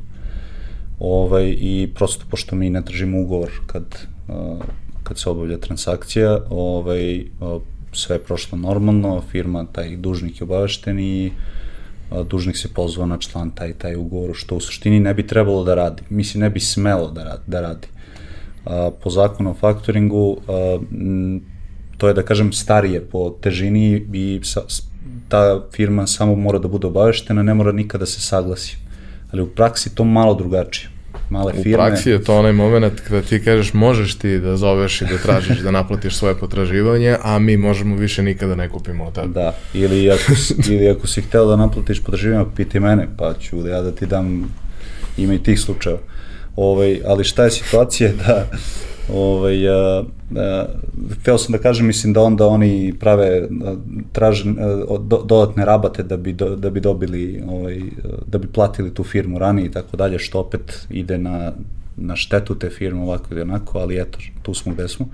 ovaj, 1.00 1.56
i 1.60 1.90
prosto 1.96 2.26
pošto 2.30 2.56
mi 2.56 2.70
ne 2.70 2.86
tražimo 2.86 3.22
ugovor 3.22 3.50
kad, 3.68 3.84
uh, 4.28 4.62
kad 5.04 5.20
se 5.20 5.30
obavlja 5.30 5.58
transakcija, 5.58 6.40
ovaj, 6.50 7.20
uh, 7.20 7.62
sve 7.94 8.16
je 8.16 8.24
prošlo 8.24 8.58
normalno, 8.58 9.22
firma, 9.32 9.66
taj 9.72 9.98
dužnik 9.98 10.42
je 10.42 10.44
obavešten 10.44 11.00
i 11.00 11.32
dužnik 12.30 12.58
se 12.58 12.74
pozvao 12.74 13.08
na 13.08 13.18
član 13.18 13.52
taj 13.52 13.74
taj 13.74 13.96
ugovor, 13.96 14.30
što 14.34 14.56
u 14.56 14.60
suštini 14.60 15.00
ne 15.00 15.14
bi 15.14 15.28
trebalo 15.28 15.64
da 15.64 15.76
radi. 15.76 16.02
Mislim, 16.10 16.42
ne 16.42 16.50
bi 16.50 16.60
smelo 16.60 17.12
da 17.12 17.24
radi. 17.24 17.44
Da 17.48 17.62
radi. 17.62 17.88
Po 19.04 19.10
zakonu 19.10 19.52
o 19.52 19.54
faktoringu, 19.54 20.38
to 21.98 22.08
je, 22.08 22.14
da 22.14 22.24
kažem, 22.24 22.54
starije 22.54 23.02
po 23.02 23.30
težini 23.42 24.06
i 24.14 24.40
sa, 24.44 24.62
ta 25.30 25.62
firma 25.74 26.08
samo 26.08 26.36
mora 26.36 26.60
da 26.60 26.68
bude 26.68 26.88
obaveštena, 26.88 27.44
ne 27.44 27.54
mora 27.54 27.72
nikada 27.72 28.02
da 28.02 28.06
se 28.06 28.22
saglasi. 28.22 28.78
Ali 29.32 29.42
u 29.42 29.48
praksi 29.48 29.96
to 29.96 30.04
malo 30.04 30.34
drugačije. 30.36 30.90
Male 31.32 31.54
U 31.58 31.64
firme. 31.64 31.78
praksi 31.78 32.10
je 32.10 32.24
to 32.24 32.40
onaj 32.40 32.54
moment 32.54 33.00
kada 33.08 33.22
ti 33.22 33.44
kažeš 33.44 33.74
možeš 33.74 34.16
ti 34.16 34.40
da 34.40 34.58
zoveš 34.58 35.02
i 35.02 35.06
da 35.06 35.18
tražiš 35.18 35.58
da 35.60 35.72
naplatiš 35.72 36.16
svoje 36.16 36.36
potraživanje, 36.36 37.16
a 37.24 37.40
mi 37.40 37.58
možemo 37.58 37.96
više 37.96 38.24
nikada 38.24 38.56
ne 38.56 38.70
kupimo 38.70 39.06
od 39.06 39.14
tebe. 39.16 39.28
Da, 39.28 39.56
ili 39.74 40.12
ako, 40.12 40.32
ili 40.70 40.90
ako 40.90 41.08
si 41.08 41.22
hteo 41.22 41.46
da 41.46 41.56
naplatiš 41.56 42.00
potraživanja, 42.00 42.46
piti 42.56 42.80
mene, 42.80 43.08
pa 43.18 43.34
ću 43.34 43.68
ja 43.68 43.82
da 43.82 43.92
ti 43.92 44.06
dam 44.06 44.54
ime 45.18 45.36
i 45.36 45.44
tih 45.44 45.60
slučajeva. 45.60 46.02
Ovaj, 46.56 47.00
ali 47.06 47.24
šta 47.24 47.44
je 47.44 47.52
situacija 47.52 48.12
da 48.26 48.48
ovaj, 49.14 49.70
a, 49.70 50.04
a, 50.36 50.66
hteo 51.20 51.38
sam 51.38 51.52
da 51.52 51.58
kažem, 51.58 51.88
mislim 51.88 52.14
da 52.14 52.22
onda 52.22 52.48
oni 52.48 52.94
prave, 53.00 53.48
traže 54.12 54.54
do, 55.00 55.24
dodatne 55.26 55.66
rabate 55.66 56.04
da 56.04 56.18
bi, 56.18 56.34
do, 56.34 56.56
da 56.56 56.70
bi 56.70 56.80
dobili, 56.80 57.44
ovaj, 57.48 57.82
da 58.28 58.38
bi 58.38 58.48
platili 58.48 58.94
tu 58.94 59.04
firmu 59.04 59.40
ranije 59.40 59.66
i 59.66 59.72
tako 59.72 59.98
dalje, 59.98 60.20
što 60.20 60.40
opet 60.40 60.88
ide 60.90 61.18
na, 61.18 61.52
na 61.98 62.16
štetu 62.16 62.56
te 62.56 62.70
firme 62.70 63.02
ovako 63.02 63.28
ili 63.32 63.42
onako, 63.42 63.80
ali 63.80 64.02
eto, 64.02 64.20
tu 64.42 64.54
smo 64.54 64.74
gde 64.74 64.88
smo. 64.88 65.08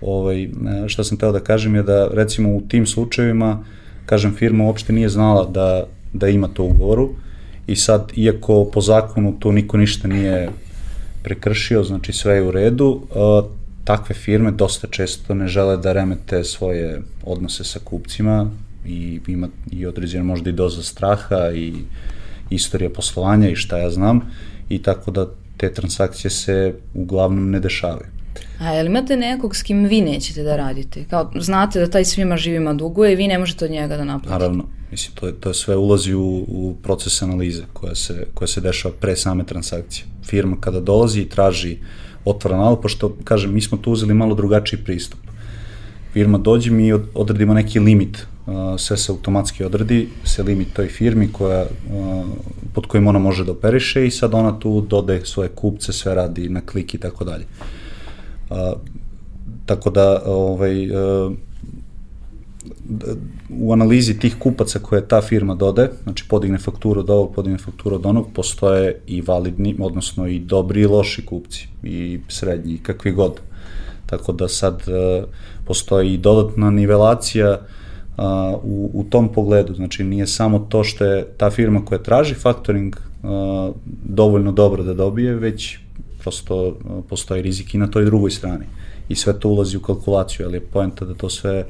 Ovaj, 0.00 0.48
šta 0.86 1.04
sam 1.04 1.18
teo 1.18 1.32
da 1.32 1.40
kažem 1.40 1.74
je 1.74 1.82
da 1.82 2.08
recimo 2.12 2.56
u 2.56 2.60
tim 2.68 2.86
slučajevima, 2.86 3.64
kažem, 4.06 4.34
firma 4.34 4.64
uopšte 4.64 4.92
nije 4.92 5.08
znala 5.08 5.46
da, 5.46 5.86
da 6.12 6.28
ima 6.28 6.48
to 6.48 6.64
ugovoru 6.64 7.10
i 7.66 7.76
sad, 7.76 8.12
iako 8.16 8.64
po 8.64 8.80
zakonu 8.80 9.36
tu 9.40 9.52
niko 9.52 9.76
ništa 9.76 10.08
nije 10.08 10.48
prekršio, 11.24 11.84
znači 11.84 12.12
sve 12.12 12.34
je 12.34 12.42
u 12.42 12.50
redu, 12.50 12.86
uh, 12.86 13.44
takve 13.84 14.14
firme 14.14 14.50
dosta 14.50 14.86
često 14.86 15.34
ne 15.34 15.48
žele 15.48 15.76
da 15.76 15.92
remete 15.92 16.44
svoje 16.44 17.02
odnose 17.24 17.64
sa 17.64 17.80
kupcima 17.84 18.50
i 18.86 19.20
ima 19.26 19.48
i 19.72 19.86
određena 19.86 20.24
možda 20.24 20.50
i 20.50 20.52
doza 20.52 20.82
straha 20.82 21.50
i 21.54 21.72
istorija 22.50 22.90
poslovanja 22.90 23.48
i 23.48 23.56
šta 23.56 23.78
ja 23.78 23.90
znam 23.90 24.20
i 24.68 24.82
tako 24.82 25.10
da 25.10 25.26
te 25.56 25.72
transakcije 25.72 26.30
se 26.30 26.74
uglavnom 26.94 27.50
ne 27.50 27.60
dešavaju. 27.60 28.13
A 28.58 28.70
jel 28.70 28.86
imate 28.86 29.16
nekog 29.16 29.56
s 29.56 29.62
kim 29.62 29.84
vi 29.84 30.00
nećete 30.00 30.42
da 30.42 30.56
radite? 30.56 31.04
Kao, 31.04 31.30
znate 31.36 31.80
da 31.80 31.90
taj 31.90 32.04
svima 32.04 32.36
živima 32.36 32.74
duguje 32.74 33.12
i 33.12 33.16
vi 33.16 33.28
ne 33.28 33.38
možete 33.38 33.64
od 33.64 33.70
njega 33.70 33.96
da 33.96 34.04
naplatite. 34.04 34.32
Naravno, 34.32 34.64
mislim, 34.90 35.16
to, 35.16 35.26
je, 35.26 35.32
to 35.32 35.48
je 35.50 35.54
sve 35.54 35.76
ulazi 35.76 36.14
u, 36.14 36.22
u 36.48 36.74
proces 36.82 37.22
analize 37.22 37.62
koja 37.72 37.94
se, 37.94 38.26
koja 38.34 38.48
se 38.48 38.60
dešava 38.60 38.94
pre 39.00 39.16
same 39.16 39.44
transakcije. 39.44 40.04
Firma 40.24 40.56
kada 40.60 40.80
dolazi 40.80 41.20
i 41.20 41.28
traži 41.28 41.78
otvoran 42.24 42.58
nalog, 42.60 42.82
pošto, 42.82 43.16
kažem, 43.24 43.54
mi 43.54 43.60
smo 43.60 43.78
tu 43.78 43.92
uzeli 43.92 44.14
malo 44.14 44.34
drugačiji 44.34 44.80
pristup. 44.84 45.20
Firma 46.12 46.38
dođe, 46.38 46.70
mi 46.70 46.92
od- 46.92 47.08
odredimo 47.14 47.54
neki 47.54 47.80
limit, 47.80 48.26
sve 48.78 48.96
se 48.96 49.12
automatski 49.12 49.64
odredi, 49.64 50.08
se 50.24 50.42
limit 50.42 50.72
toj 50.72 50.88
firmi 50.88 51.28
koja, 51.32 51.66
pod 52.74 52.86
kojim 52.86 53.06
ona 53.06 53.18
može 53.18 53.44
da 53.44 53.52
operiše 53.52 54.06
i 54.06 54.10
sad 54.10 54.34
ona 54.34 54.58
tu 54.58 54.80
dodaje 54.80 55.26
svoje 55.26 55.48
kupce, 55.48 55.92
sve 55.92 56.14
radi 56.14 56.48
na 56.48 56.60
klik 56.60 56.94
i 56.94 56.98
tako 56.98 57.24
dalje. 57.24 57.44
A, 58.54 58.72
tako 59.66 59.90
da, 59.90 60.22
ovaj, 60.26 60.96
a, 60.96 61.30
d- 62.84 63.14
u 63.60 63.72
analizi 63.72 64.18
tih 64.18 64.36
kupaca 64.38 64.78
koje 64.78 65.08
ta 65.08 65.20
firma 65.22 65.54
dode, 65.54 65.90
znači 66.02 66.24
podigne 66.28 66.58
fakturu 66.58 67.00
od 67.00 67.10
ovog, 67.10 67.34
podigne 67.34 67.58
fakturu 67.58 67.96
od 67.96 68.06
onog, 68.06 68.26
postoje 68.34 69.00
i 69.06 69.20
validni, 69.20 69.76
odnosno 69.80 70.26
i 70.26 70.38
dobri 70.38 70.80
i 70.80 70.86
loši 70.86 71.26
kupci, 71.26 71.68
i 71.82 72.20
srednji, 72.28 72.74
i 72.74 72.78
kakvi 72.78 73.12
god. 73.12 73.40
Tako 74.06 74.32
da 74.32 74.48
sad 74.48 74.82
e, 74.88 75.22
postoji 75.64 76.14
i 76.14 76.18
dodatna 76.18 76.70
nivelacija 76.70 77.60
a, 78.16 78.56
u, 78.62 78.90
u 78.94 79.04
tom 79.04 79.28
pogledu, 79.28 79.74
znači 79.74 80.04
nije 80.04 80.26
samo 80.26 80.58
to 80.58 80.84
što 80.84 81.04
je 81.04 81.24
ta 81.36 81.50
firma 81.50 81.84
koja 81.84 82.02
traži 82.02 82.34
faktoring 82.34 82.96
dovoljno 84.04 84.52
dobro 84.52 84.82
da 84.82 84.94
dobije, 84.94 85.34
već 85.34 85.78
prosto 86.24 86.76
a, 86.88 87.00
postoji 87.08 87.42
rizik 87.42 87.74
i 87.74 87.78
na 87.78 87.86
toj 87.86 88.04
drugoj 88.04 88.30
strani. 88.30 88.64
I 89.08 89.14
sve 89.14 89.36
to 89.40 89.48
ulazi 89.48 89.76
u 89.76 89.80
kalkulaciju, 89.80 90.46
ali 90.46 90.56
je 90.56 90.60
poenta 90.60 91.04
da 91.04 91.14
to 91.14 91.30
sve 91.30 91.66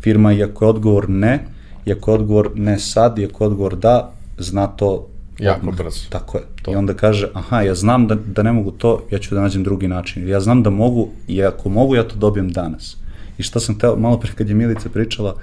firma, 0.00 0.32
iako 0.32 0.64
je 0.64 0.68
odgovor 0.68 1.08
ne, 1.10 1.44
iako 1.86 2.10
je 2.10 2.14
odgovor 2.14 2.50
ne 2.54 2.78
sad, 2.78 3.18
iako 3.18 3.44
je 3.44 3.48
odgovor 3.48 3.76
da, 3.76 4.12
zna 4.38 4.66
to 4.66 5.06
Jako 5.38 5.58
odmah. 5.60 5.76
brzo. 5.76 6.08
Tako 6.10 6.38
je. 6.38 6.44
To. 6.62 6.72
I 6.72 6.74
onda 6.74 6.94
kaže, 6.94 7.28
aha, 7.34 7.60
ja 7.62 7.74
znam 7.74 8.06
da, 8.06 8.14
da 8.14 8.42
ne 8.42 8.52
mogu 8.52 8.70
to, 8.70 9.02
ja 9.10 9.18
ću 9.18 9.34
da 9.34 9.40
nađem 9.40 9.62
drugi 9.62 9.88
način. 9.88 10.28
Ja 10.28 10.40
znam 10.40 10.62
da 10.62 10.70
mogu 10.70 11.08
i 11.28 11.42
ako 11.44 11.68
mogu, 11.68 11.94
ja 11.94 12.02
to 12.08 12.16
dobijem 12.16 12.50
danas. 12.52 12.96
I 13.38 13.42
šta 13.42 13.60
sam 13.60 13.78
teo, 13.78 13.96
malo 13.96 14.18
pre 14.20 14.32
kad 14.34 14.48
je 14.48 14.54
Milica 14.54 14.88
pričala, 14.88 15.36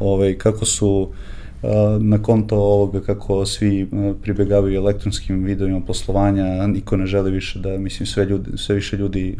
ovaj, 0.00 0.38
kako 0.38 0.64
su 0.64 0.88
uh, 0.88 1.16
na 2.00 2.22
konto 2.22 2.56
ovoga 2.56 3.00
kako 3.00 3.46
svi 3.46 3.88
pribegavaju 4.22 4.76
elektronskim 4.76 5.44
videovima 5.44 5.80
poslovanja, 5.80 6.66
niko 6.66 6.96
ne 6.96 7.06
želi 7.06 7.30
više 7.30 7.58
da, 7.58 7.78
mislim, 7.78 8.06
sve, 8.06 8.24
ljudi, 8.24 8.50
sve 8.56 8.74
više 8.74 8.96
ljudi 8.96 9.36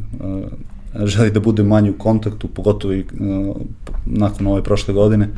želi 1.05 1.31
da 1.31 1.41
bude 1.41 1.63
manje 1.63 1.91
u 1.91 1.99
kontaktu, 1.99 2.49
pogotovo 2.49 2.95
i 2.95 3.05
nakon 4.07 4.47
ove 4.47 4.63
prošle 4.63 4.95
godine. 4.95 5.29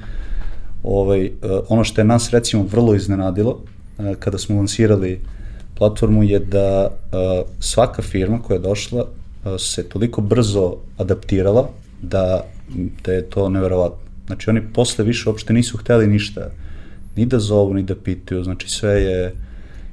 Ovaj, 0.82 1.30
ono 1.68 1.84
što 1.84 2.00
je 2.00 2.04
nas 2.04 2.30
recimo 2.30 2.66
vrlo 2.70 2.94
iznenadilo, 2.94 3.60
kada 4.18 4.38
smo 4.38 4.56
lansirali 4.56 5.20
platformu 5.74 6.22
je 6.22 6.38
da 6.38 6.88
svaka 7.58 8.02
firma 8.02 8.42
koja 8.42 8.54
je 8.54 8.60
došla 8.60 9.06
se 9.58 9.88
toliko 9.88 10.20
brzo 10.20 10.76
adaptirala 10.98 11.68
da, 12.02 12.44
da 13.04 13.12
je 13.12 13.22
to 13.22 13.48
neverovatno. 13.48 13.98
Znači 14.26 14.50
oni 14.50 14.60
posle 14.74 15.04
više 15.04 15.28
uopšte 15.28 15.52
nisu 15.52 15.78
hteli 15.78 16.06
ništa, 16.06 16.50
ni 17.16 17.26
da 17.26 17.38
zovu, 17.38 17.74
ni 17.74 17.82
da 17.82 17.94
pitaju, 17.96 18.44
znači 18.44 18.70
sve 18.70 18.92
je, 18.92 19.34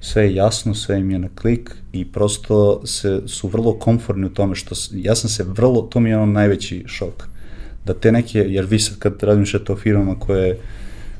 sve 0.01 0.23
je 0.23 0.35
jasno, 0.35 0.75
sve 0.75 0.99
im 0.99 1.11
je 1.11 1.19
na 1.19 1.29
klik 1.35 1.75
i 1.93 2.05
prosto 2.05 2.81
se, 2.85 3.21
su 3.25 3.47
vrlo 3.47 3.73
komfortni 3.73 4.25
u 4.25 4.33
tome 4.33 4.55
što, 4.55 4.75
ja 4.93 5.15
sam 5.15 5.29
se 5.29 5.43
vrlo, 5.43 5.81
to 5.81 5.99
mi 5.99 6.09
je 6.09 6.17
ono 6.17 6.31
najveći 6.31 6.83
šok, 6.87 7.27
da 7.85 7.93
te 7.93 8.11
neke, 8.11 8.39
jer 8.39 8.65
vi 8.65 8.79
sad 8.79 8.99
kad 8.99 9.23
razmišljate 9.23 9.73
o 9.73 9.75
firmama 9.75 10.19
koje, 10.19 10.59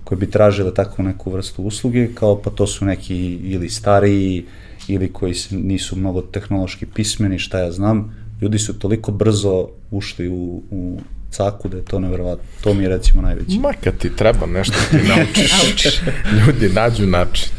koje 0.04 0.18
bi 0.18 0.32
tražile 0.32 0.74
takvu 0.74 1.04
neku 1.04 1.32
vrstu 1.32 1.64
usluge, 1.64 2.08
kao 2.14 2.42
pa 2.42 2.50
to 2.50 2.68
su 2.68 2.86
neki 2.86 3.18
ili 3.36 3.70
stariji, 3.70 4.46
ili 4.88 5.14
koji 5.14 5.34
se 5.34 5.56
nisu 5.56 5.96
mnogo 5.96 6.22
tehnološki 6.22 6.86
pismeni, 6.86 7.40
šta 7.40 7.60
ja 7.60 7.72
znam, 7.72 8.16
ljudi 8.42 8.60
su 8.60 8.80
toliko 8.80 9.12
brzo 9.12 9.70
ušli 9.92 10.30
u, 10.30 10.62
u 10.72 11.00
caku 11.32 11.70
da 11.70 11.78
je 11.78 11.86
to 11.86 12.00
neverovatno. 12.00 12.46
To 12.62 12.74
mi 12.74 12.84
je 12.84 12.90
recimo 12.90 13.22
najveći. 13.22 13.60
Ma 13.60 13.74
kad 13.84 13.98
ti 13.98 14.16
treba 14.16 14.46
nešto 14.46 14.78
ti 14.92 14.98
naučiš, 15.08 16.02
ljudi 16.48 16.70
nađu 16.70 17.06
način. 17.06 17.50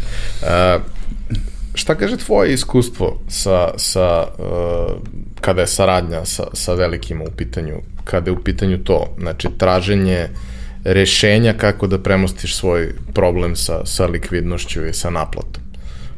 Uh, 0.43 0.83
šta 1.75 1.95
kaže 1.95 2.17
tvoje 2.17 2.53
iskustvo 2.53 3.21
sa, 3.29 3.71
sa 3.77 4.27
uh, 4.39 4.97
kada 5.41 5.61
je 5.61 5.67
saradnja 5.67 6.25
sa, 6.25 6.45
sa 6.53 6.75
velikima 6.75 7.25
u 7.25 7.31
pitanju, 7.37 7.75
kada 8.05 8.31
je 8.31 8.37
u 8.37 8.43
pitanju 8.45 8.79
to, 8.85 9.15
znači 9.19 9.49
traženje 9.59 10.29
rešenja 10.85 11.53
kako 11.53 11.87
da 11.87 11.99
premostiš 11.99 12.57
svoj 12.57 12.95
problem 13.15 13.57
sa, 13.57 13.87
sa 13.87 14.07
likvidnošću 14.07 14.87
i 14.87 14.93
sa 14.93 15.11
naplatom. 15.11 15.63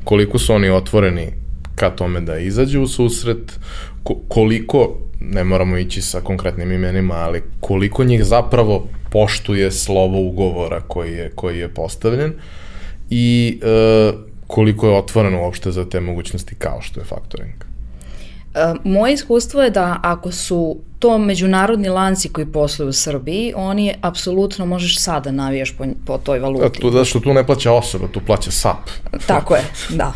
Koliko 0.05 0.39
su 0.39 0.55
oni 0.55 0.71
otvoreni 0.71 1.33
ka 1.75 1.91
tome 1.91 2.21
da 2.21 2.39
izađu 2.39 2.83
u 2.83 2.87
susret, 2.87 3.59
ko, 4.03 4.15
koliko, 4.29 4.97
ne 5.21 5.45
moramo 5.45 5.77
ići 5.77 6.03
sa 6.03 6.21
konkretnim 6.21 6.73
imenima, 6.73 7.15
ali 7.15 7.43
koliko 7.61 8.05
njih 8.05 8.25
zapravo 8.25 8.87
poštuje 9.11 9.71
slovo 9.71 10.21
ugovora 10.21 10.81
koji 10.81 11.13
je, 11.13 11.31
koji 11.35 11.59
je 11.59 11.69
postavljen 11.69 12.33
i 13.11 13.59
e, 13.63 14.13
koliko 14.47 14.89
je 14.89 14.97
otvoreno 14.97 15.43
uopšte 15.43 15.71
za 15.71 15.85
te 15.89 16.01
mogućnosti 16.01 16.55
kao 16.55 16.81
što 16.81 17.01
je 17.01 17.05
faktoring. 17.07 17.55
E, 18.55 18.75
Moje 18.85 19.15
iskustvo 19.15 19.63
je 19.63 19.71
da 19.71 20.01
ako 20.03 20.33
su 20.33 20.77
to 20.99 21.19
međunarodni 21.19 21.89
lanci 21.89 22.29
koji 22.29 22.47
posluju 22.47 22.89
u 22.89 22.93
Srbiji, 22.93 23.53
oni 23.57 23.95
apsolutno 24.01 24.67
možeš 24.67 24.99
sada 24.99 25.31
navijaš 25.31 25.77
po, 25.77 25.85
po 26.07 26.19
toj 26.19 26.39
Da, 26.39 26.45
valuti. 26.45 26.81
tu, 26.81 26.91
da 26.91 27.05
što 27.05 27.21
tu 27.21 27.35
ne 27.35 27.47
plaća 27.47 27.73
osoba, 27.73 28.09
tu 28.13 28.21
plaća 28.27 28.51
SAP. 28.51 28.91
Tako 29.27 29.55
je, 29.55 29.63
da. 29.91 30.13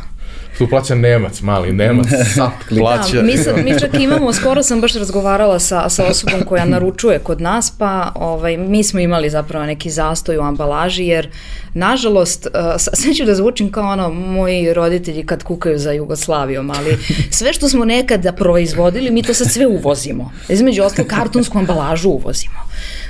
Tu 0.58 0.68
plaća 0.68 0.94
Nemac, 0.94 1.40
mali 1.40 1.72
Nemac, 1.72 2.06
SAP 2.34 2.52
plaća. 2.68 3.16
Da, 3.16 3.22
mi, 3.22 3.36
sad, 3.36 3.64
mi 3.64 3.78
čak 3.80 3.94
imamo, 4.00 4.32
skoro 4.32 4.62
sam 4.62 4.80
baš 4.80 4.94
razgovarala 4.94 5.58
sa, 5.58 5.88
sa 5.88 6.06
osobom 6.06 6.40
koja 6.46 6.64
naručuje 6.64 7.18
kod 7.18 7.40
nas, 7.40 7.72
pa 7.78 8.12
ovaj, 8.14 8.56
mi 8.56 8.84
smo 8.84 9.00
imali 9.00 9.30
zapravo 9.30 9.66
neki 9.66 9.90
zastoj 9.90 10.38
u 10.38 10.42
ambalaži, 10.42 11.04
jer 11.04 11.28
nažalost, 11.74 12.46
uh, 12.46 12.80
sve 12.94 13.14
ću 13.16 13.24
da 13.24 13.34
zvučim 13.34 13.72
kao 13.72 13.92
ono, 13.92 14.10
moji 14.10 14.74
roditelji 14.74 15.26
kad 15.26 15.42
kukaju 15.42 15.78
za 15.78 15.92
Jugoslavijom, 15.92 16.70
ali 16.70 16.98
sve 17.30 17.52
što 17.52 17.68
smo 17.68 17.84
nekada 17.84 18.32
proizvodili, 18.32 19.10
mi 19.10 19.22
to 19.22 19.34
sad 19.34 19.50
sve 19.50 19.66
uvozimo. 19.66 20.32
Između 20.48 20.82
ostalo, 20.82 21.08
kartonsku 21.08 21.58
ambalažu 21.58 22.08
uvozimo. 22.08 22.64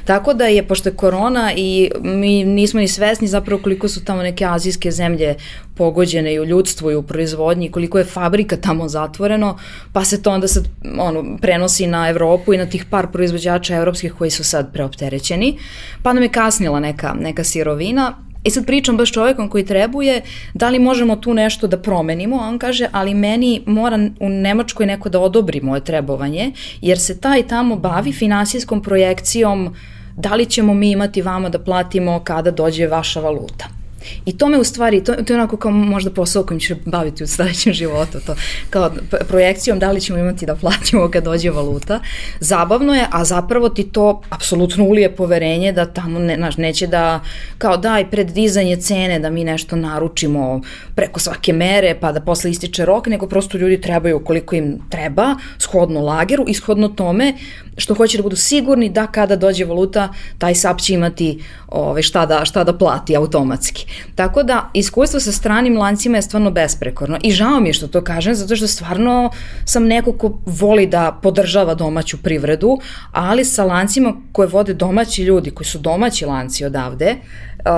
Tako 0.05 0.35
da 0.35 0.45
je, 0.45 0.63
pošto 0.63 0.89
je 0.89 0.95
korona 0.95 1.53
i 1.57 1.91
mi 2.01 2.45
nismo 2.45 2.81
ni 2.81 2.89
svesni 2.89 3.29
zapravo 3.29 3.63
koliko 3.63 3.89
su 3.89 4.05
tamo 4.05 4.23
neke 4.23 4.45
azijske 4.45 4.91
zemlje 4.91 5.35
pogođene 5.75 6.35
i 6.35 6.41
u 6.41 6.45
ljudstvu 6.45 6.91
i 6.91 6.95
u 6.95 7.03
proizvodnji, 7.03 7.71
koliko 7.71 7.99
je 7.99 8.05
fabrika 8.05 8.57
tamo 8.57 8.89
zatvoreno, 8.89 9.59
pa 9.93 10.05
se 10.05 10.23
to 10.23 10.31
onda 10.31 10.49
sad 10.49 10.69
ono, 10.99 11.37
prenosi 11.41 11.87
na 11.87 12.09
Evropu 12.09 12.55
i 12.55 12.59
na 12.59 12.67
tih 12.67 12.85
par 12.85 13.07
proizvođača 13.13 13.77
evropskih 13.77 14.13
koji 14.13 14.31
su 14.31 14.45
sad 14.45 14.73
preopterećeni, 14.73 15.59
pa 16.03 16.13
nam 16.13 16.23
je 16.23 16.29
kasnila 16.29 16.81
neka, 16.81 17.15
neka 17.21 17.45
sirovina, 17.45 18.15
I 18.45 18.51
sad 18.51 18.67
pričam 18.67 18.97
baš 18.97 19.13
čovekom 19.13 19.49
koji 19.49 19.65
trebuje, 19.65 20.21
da 20.55 20.69
li 20.69 20.79
možemo 20.79 21.17
tu 21.17 21.35
nešto 21.35 21.67
da 21.67 21.79
promenimo, 21.81 22.37
a 22.37 22.49
on 22.49 22.59
kaže, 22.59 22.89
ali 22.93 23.15
meni 23.15 23.63
mora 23.67 23.99
u 24.21 24.29
Nemačkoj 24.29 24.87
neko 24.87 25.09
da 25.09 25.21
odobri 25.21 25.61
moje 25.61 25.81
trebovanje, 25.85 26.51
jer 26.81 26.99
se 26.99 27.21
taj 27.21 27.47
tamo 27.49 27.77
bavi 27.77 28.13
finansijskom 28.13 28.83
projekcijom 28.83 29.75
da 30.17 30.35
li 30.35 30.47
ćemo 30.47 30.75
mi 30.75 30.91
imati 30.91 31.23
vama 31.23 31.49
da 31.49 31.59
platimo 31.59 32.21
kada 32.25 32.51
dođe 32.51 32.87
vaša 32.87 33.21
valuta. 33.21 33.84
I 34.27 34.39
to 34.39 34.49
me 34.49 34.59
u 34.59 34.65
stvari, 34.65 35.05
to, 35.05 35.15
to 35.15 35.33
je 35.33 35.37
onako 35.37 35.57
kao 35.57 35.71
možda 35.71 36.11
posao 36.11 36.43
kojim 36.43 36.61
ćeš 36.61 36.77
baviti 36.85 37.25
u 37.25 37.27
sledećem 37.27 37.73
životu, 37.83 38.19
to 38.27 38.35
kao 38.71 38.91
projekcijom 39.29 39.79
da 39.79 39.91
li 39.91 40.01
ćemo 40.01 40.19
imati 40.19 40.47
da 40.47 40.55
platimo 40.55 41.09
kad 41.13 41.25
dođe 41.25 41.51
valuta. 41.51 42.01
Zabavno 42.41 42.95
je, 42.95 43.07
a 43.11 43.25
zapravo 43.25 43.69
ti 43.69 43.85
to 43.85 44.21
apsolutno 44.31 44.85
ulije 44.85 45.17
poverenje 45.17 45.73
da 45.73 45.87
tamo 45.87 46.19
ne, 46.19 46.37
naš, 46.37 46.57
neće 46.57 46.87
da, 46.87 47.21
kao 47.59 47.77
daj 47.77 48.11
pred 48.11 48.31
dizanje 48.31 48.77
cene 48.77 49.19
da 49.19 49.31
mi 49.31 49.45
nešto 49.45 49.77
naručimo 49.77 50.61
preko 50.95 51.21
svake 51.21 51.53
mere 51.53 51.97
pa 52.01 52.13
da 52.13 52.21
posle 52.21 52.51
ističe 52.51 52.85
rok, 52.85 53.07
nego 53.07 53.27
prosto 53.27 53.59
ljudi 53.59 53.81
trebaju 53.81 54.25
koliko 54.25 54.57
im 54.57 54.79
treba, 54.91 55.35
shodno 55.59 56.01
lageru 56.01 56.45
i 56.49 56.55
shodno 56.55 56.89
tome 56.89 57.35
što 57.77 57.95
hoće 57.95 58.19
da 58.19 58.23
budu 58.23 58.37
sigurni 58.37 58.89
da 58.89 59.07
kada 59.07 59.37
dođe 59.37 59.65
valuta, 59.65 60.09
taj 60.39 60.55
SAP 60.55 60.81
će 60.81 60.95
imati 60.95 61.43
ove, 61.69 62.03
šta, 62.03 62.27
da, 62.27 62.45
šta 62.45 62.65
da 62.65 62.79
plati 62.79 63.17
automatski. 63.17 63.87
Tako 64.15 64.43
da 64.43 64.71
iskustvo 64.75 65.21
sa 65.21 65.33
stranim 65.33 65.79
lancima 65.79 66.17
je 66.19 66.23
stvarno 66.23 66.51
besprekorno 66.51 67.19
i 67.23 67.31
žao 67.33 67.61
mi 67.61 67.69
je 67.69 67.73
što 67.73 67.87
to 67.87 68.05
kažem, 68.05 68.35
zato 68.35 68.57
što 68.57 68.67
stvarno 68.67 69.31
sam 69.65 69.87
neko 69.87 70.13
ko 70.13 70.39
voli 70.47 70.87
da 70.87 71.19
podržava 71.23 71.75
domaću 71.75 72.23
privredu, 72.23 72.79
ali 73.13 73.45
sa 73.45 73.65
lancima 73.65 74.13
koje 74.33 74.49
vode 74.49 74.75
domaći 74.75 75.23
ljudi, 75.23 75.51
koji 75.51 75.67
su 75.67 75.79
domaći 75.79 76.27
lanci 76.27 76.65
odavde, 76.65 77.17
Uh, 77.65 77.71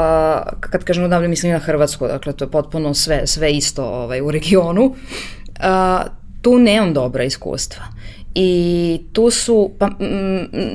kad 0.61 0.85
kažem 0.85 1.05
odavde 1.05 1.29
mislim 1.29 1.53
na 1.53 1.59
Hrvatsku, 1.59 2.07
dakle 2.07 2.33
to 2.33 2.45
je 2.45 2.51
potpuno 2.51 2.95
sve, 2.95 3.27
sve 3.27 3.53
isto 3.53 3.85
ovaj, 3.85 4.21
u 4.21 4.31
regionu, 4.31 4.85
uh, 4.85 4.95
tu 6.43 6.59
nemam 6.59 6.95
dobra 6.95 7.25
iskustva 7.25 7.83
i 8.39 9.01
tu 9.13 9.31
su, 9.31 9.71
pa, 9.79 9.91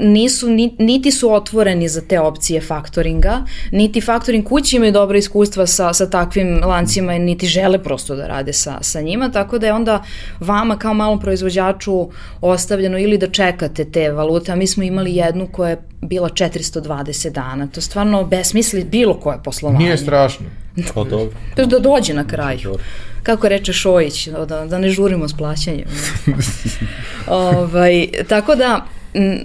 nisu, 0.01 0.47
niti 0.79 1.11
su 1.11 1.33
otvoreni 1.33 1.87
za 1.87 2.01
te 2.01 2.19
opcije 2.19 2.61
faktoringa, 2.61 3.45
niti 3.71 4.01
faktoring 4.01 4.47
kući 4.47 4.75
imaju 4.75 4.91
dobro 4.91 5.17
iskustva 5.17 5.67
sa, 5.67 5.93
sa 5.93 6.09
takvim 6.09 6.61
lancima, 6.65 7.17
niti 7.17 7.47
žele 7.47 7.83
prosto 7.83 8.15
da 8.15 8.27
rade 8.27 8.53
sa, 8.53 8.77
sa 8.81 9.01
njima, 9.01 9.31
tako 9.31 9.57
da 9.57 9.67
je 9.67 9.73
onda 9.73 10.03
vama 10.39 10.77
kao 10.77 10.93
malom 10.93 11.19
proizvođaču 11.19 12.09
ostavljeno 12.41 12.99
ili 12.99 13.17
da 13.17 13.29
čekate 13.29 13.85
te 13.91 14.11
valute, 14.11 14.51
a 14.51 14.55
mi 14.55 14.67
smo 14.67 14.83
imali 14.83 15.15
jednu 15.15 15.47
koja 15.51 15.69
je 15.69 15.81
bila 16.01 16.29
420 16.29 17.29
dana, 17.29 17.67
to 17.67 17.81
stvarno 17.81 18.23
besmisli 18.23 18.83
bilo 18.83 19.19
koje 19.19 19.37
poslovanje. 19.43 19.85
Nije 19.85 19.97
strašno. 19.97 20.45
Pa 20.93 21.03
dobro. 21.09 21.35
Da 21.55 21.79
dođe 21.79 22.13
na 22.13 22.27
kraju. 22.27 22.59
Dobro 22.63 22.83
kako 23.23 23.49
reče 23.49 23.73
Šojić, 23.73 24.27
da, 24.27 24.65
da 24.65 24.77
ne 24.77 24.89
žurimo 24.89 25.27
s 25.27 25.37
plaćanjem. 25.37 25.87
ovaj, 27.27 28.07
tako 28.27 28.55
da, 28.55 28.85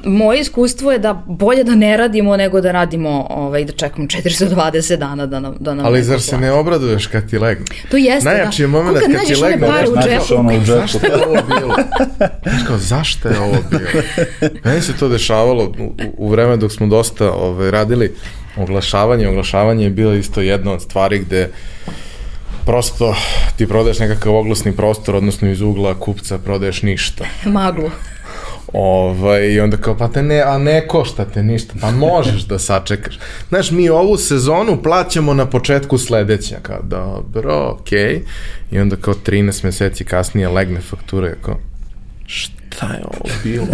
moje 0.05 0.41
iskustvo 0.41 0.93
je 0.93 0.99
da 0.99 1.23
bolje 1.27 1.65
da 1.65 1.75
ne 1.75 1.97
radimo 1.97 2.37
nego 2.37 2.61
da 2.61 2.73
radimo 2.73 3.27
ovaj, 3.31 3.65
da 3.65 3.73
čekamo 3.73 4.07
420 4.07 4.97
dana 4.97 5.27
da 5.27 5.41
nam, 5.41 5.55
da 5.61 5.75
nam 5.75 5.87
Ali 5.87 6.03
zar 6.03 6.21
se 6.21 6.39
ne 6.39 6.53
obraduješ 6.53 7.07
kad 7.07 7.31
ti 7.31 7.39
legne? 7.39 7.65
To 7.91 7.97
jeste, 7.97 8.29
Najjači 8.29 8.63
je 8.63 8.67
moment 8.67 8.99
kad, 8.99 9.13
kad 9.13 9.27
ti 9.27 9.37
legne. 9.37 9.69
Pare 9.69 9.89
u 9.89 9.97
džepu. 9.97 10.35
Ono 10.35 10.49
u 10.49 10.61
džepu. 10.61 10.87
Zašto 10.87 11.07
je 11.07 11.27
ovo 11.27 11.39
bilo? 11.49 11.75
Znaš 12.49 12.67
kao, 12.67 12.79
zašto 12.79 13.29
je 13.29 13.41
ovo 13.41 13.57
bilo? 13.71 14.03
Meni 14.65 14.83
se 14.83 14.97
to 14.97 15.09
dešavalo 15.09 15.65
u, 15.65 15.95
u 16.17 16.29
vreme 16.29 16.57
dok 16.57 16.73
smo 16.73 16.87
dosta 16.87 17.33
ovaj, 17.33 17.71
radili 17.71 18.15
oglašavanje. 18.57 19.29
Oglašavanje 19.29 19.85
je 19.85 19.91
bilo 19.91 20.15
isto 20.15 20.41
jedna 20.41 20.73
od 20.73 20.83
stvari 20.83 21.19
gde 21.19 21.51
prosto 22.67 23.15
ti 23.57 23.67
prodaješ 23.67 23.99
nekakav 23.99 24.35
oglasni 24.35 24.73
prostor, 24.73 25.17
odnosno 25.17 25.51
iz 25.51 25.61
ugla 25.61 25.95
kupca 25.95 26.39
prodaješ 26.39 26.83
ništa. 26.83 27.25
Maglu. 27.45 27.91
Ovaj, 28.73 29.47
I 29.47 29.61
onda 29.61 29.77
kao, 29.77 29.97
pa 29.97 30.09
te 30.09 30.23
ne, 30.23 30.41
a 30.41 30.59
ne 30.59 30.89
košta 30.89 31.25
te 31.25 31.43
ništa, 31.43 31.75
pa 31.81 31.91
možeš 31.91 32.43
da 32.43 32.59
sačekaš. 32.59 33.19
Znaš, 33.49 33.71
mi 33.71 33.89
ovu 33.89 34.17
sezonu 34.17 34.83
plaćamo 34.83 35.35
na 35.35 35.47
početku 35.47 35.99
sledeća, 35.99 36.57
kao, 36.63 36.83
dobro, 36.83 37.77
okej. 37.81 37.99
Okay. 37.99 38.21
I 38.71 38.79
onda 38.79 38.97
kao 38.97 39.15
13 39.15 39.65
meseci 39.65 40.05
kasnije 40.05 40.49
legne 40.49 40.81
faktura, 40.81 41.35
kao, 41.43 41.59
šta 42.27 42.66
je 42.83 43.05
ovo 43.05 43.31
bilo? 43.45 43.67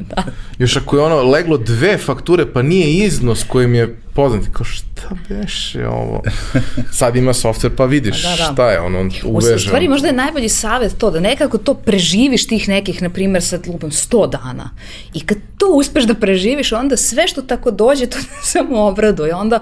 da. 0.00 0.24
Još 0.58 0.76
ako 0.76 0.96
je 0.96 1.02
ono 1.02 1.22
leglo 1.22 1.56
dve 1.56 1.98
fakture, 1.98 2.52
pa 2.52 2.62
nije 2.62 3.06
iznos 3.06 3.44
kojim 3.48 3.74
je 3.74 3.96
poznati, 4.14 4.48
kao 4.52 4.64
šta 4.64 5.08
beše 5.28 5.86
ovo? 5.86 6.22
Sad 6.98 7.16
ima 7.16 7.32
software 7.32 7.76
pa 7.76 7.84
vidiš 7.84 8.22
da, 8.22 8.28
da. 8.28 8.52
šta 8.52 8.70
je 8.70 8.80
ono, 8.80 9.10
uveženo. 9.24 9.56
U 9.56 9.58
stvari 9.58 9.88
možda 9.88 10.06
je 10.06 10.12
najbolji 10.12 10.48
savet 10.48 10.98
to, 10.98 11.10
da 11.10 11.20
nekako 11.20 11.58
to 11.58 11.74
preživiš 11.74 12.46
tih 12.46 12.68
nekih, 12.68 13.02
na 13.02 13.10
primjer, 13.10 13.42
sad 13.42 13.66
lupam 13.66 13.90
100 13.90 14.30
dana. 14.30 14.70
I 15.14 15.20
kad 15.20 15.38
to 15.58 15.66
uspeš 15.66 16.04
da 16.04 16.14
preživiš, 16.14 16.72
onda 16.72 16.96
sve 16.96 17.28
što 17.28 17.42
tako 17.42 17.70
dođe, 17.70 18.06
to 18.06 18.18
samo 18.52 18.82
obraduje. 18.82 19.34
Onda 19.34 19.60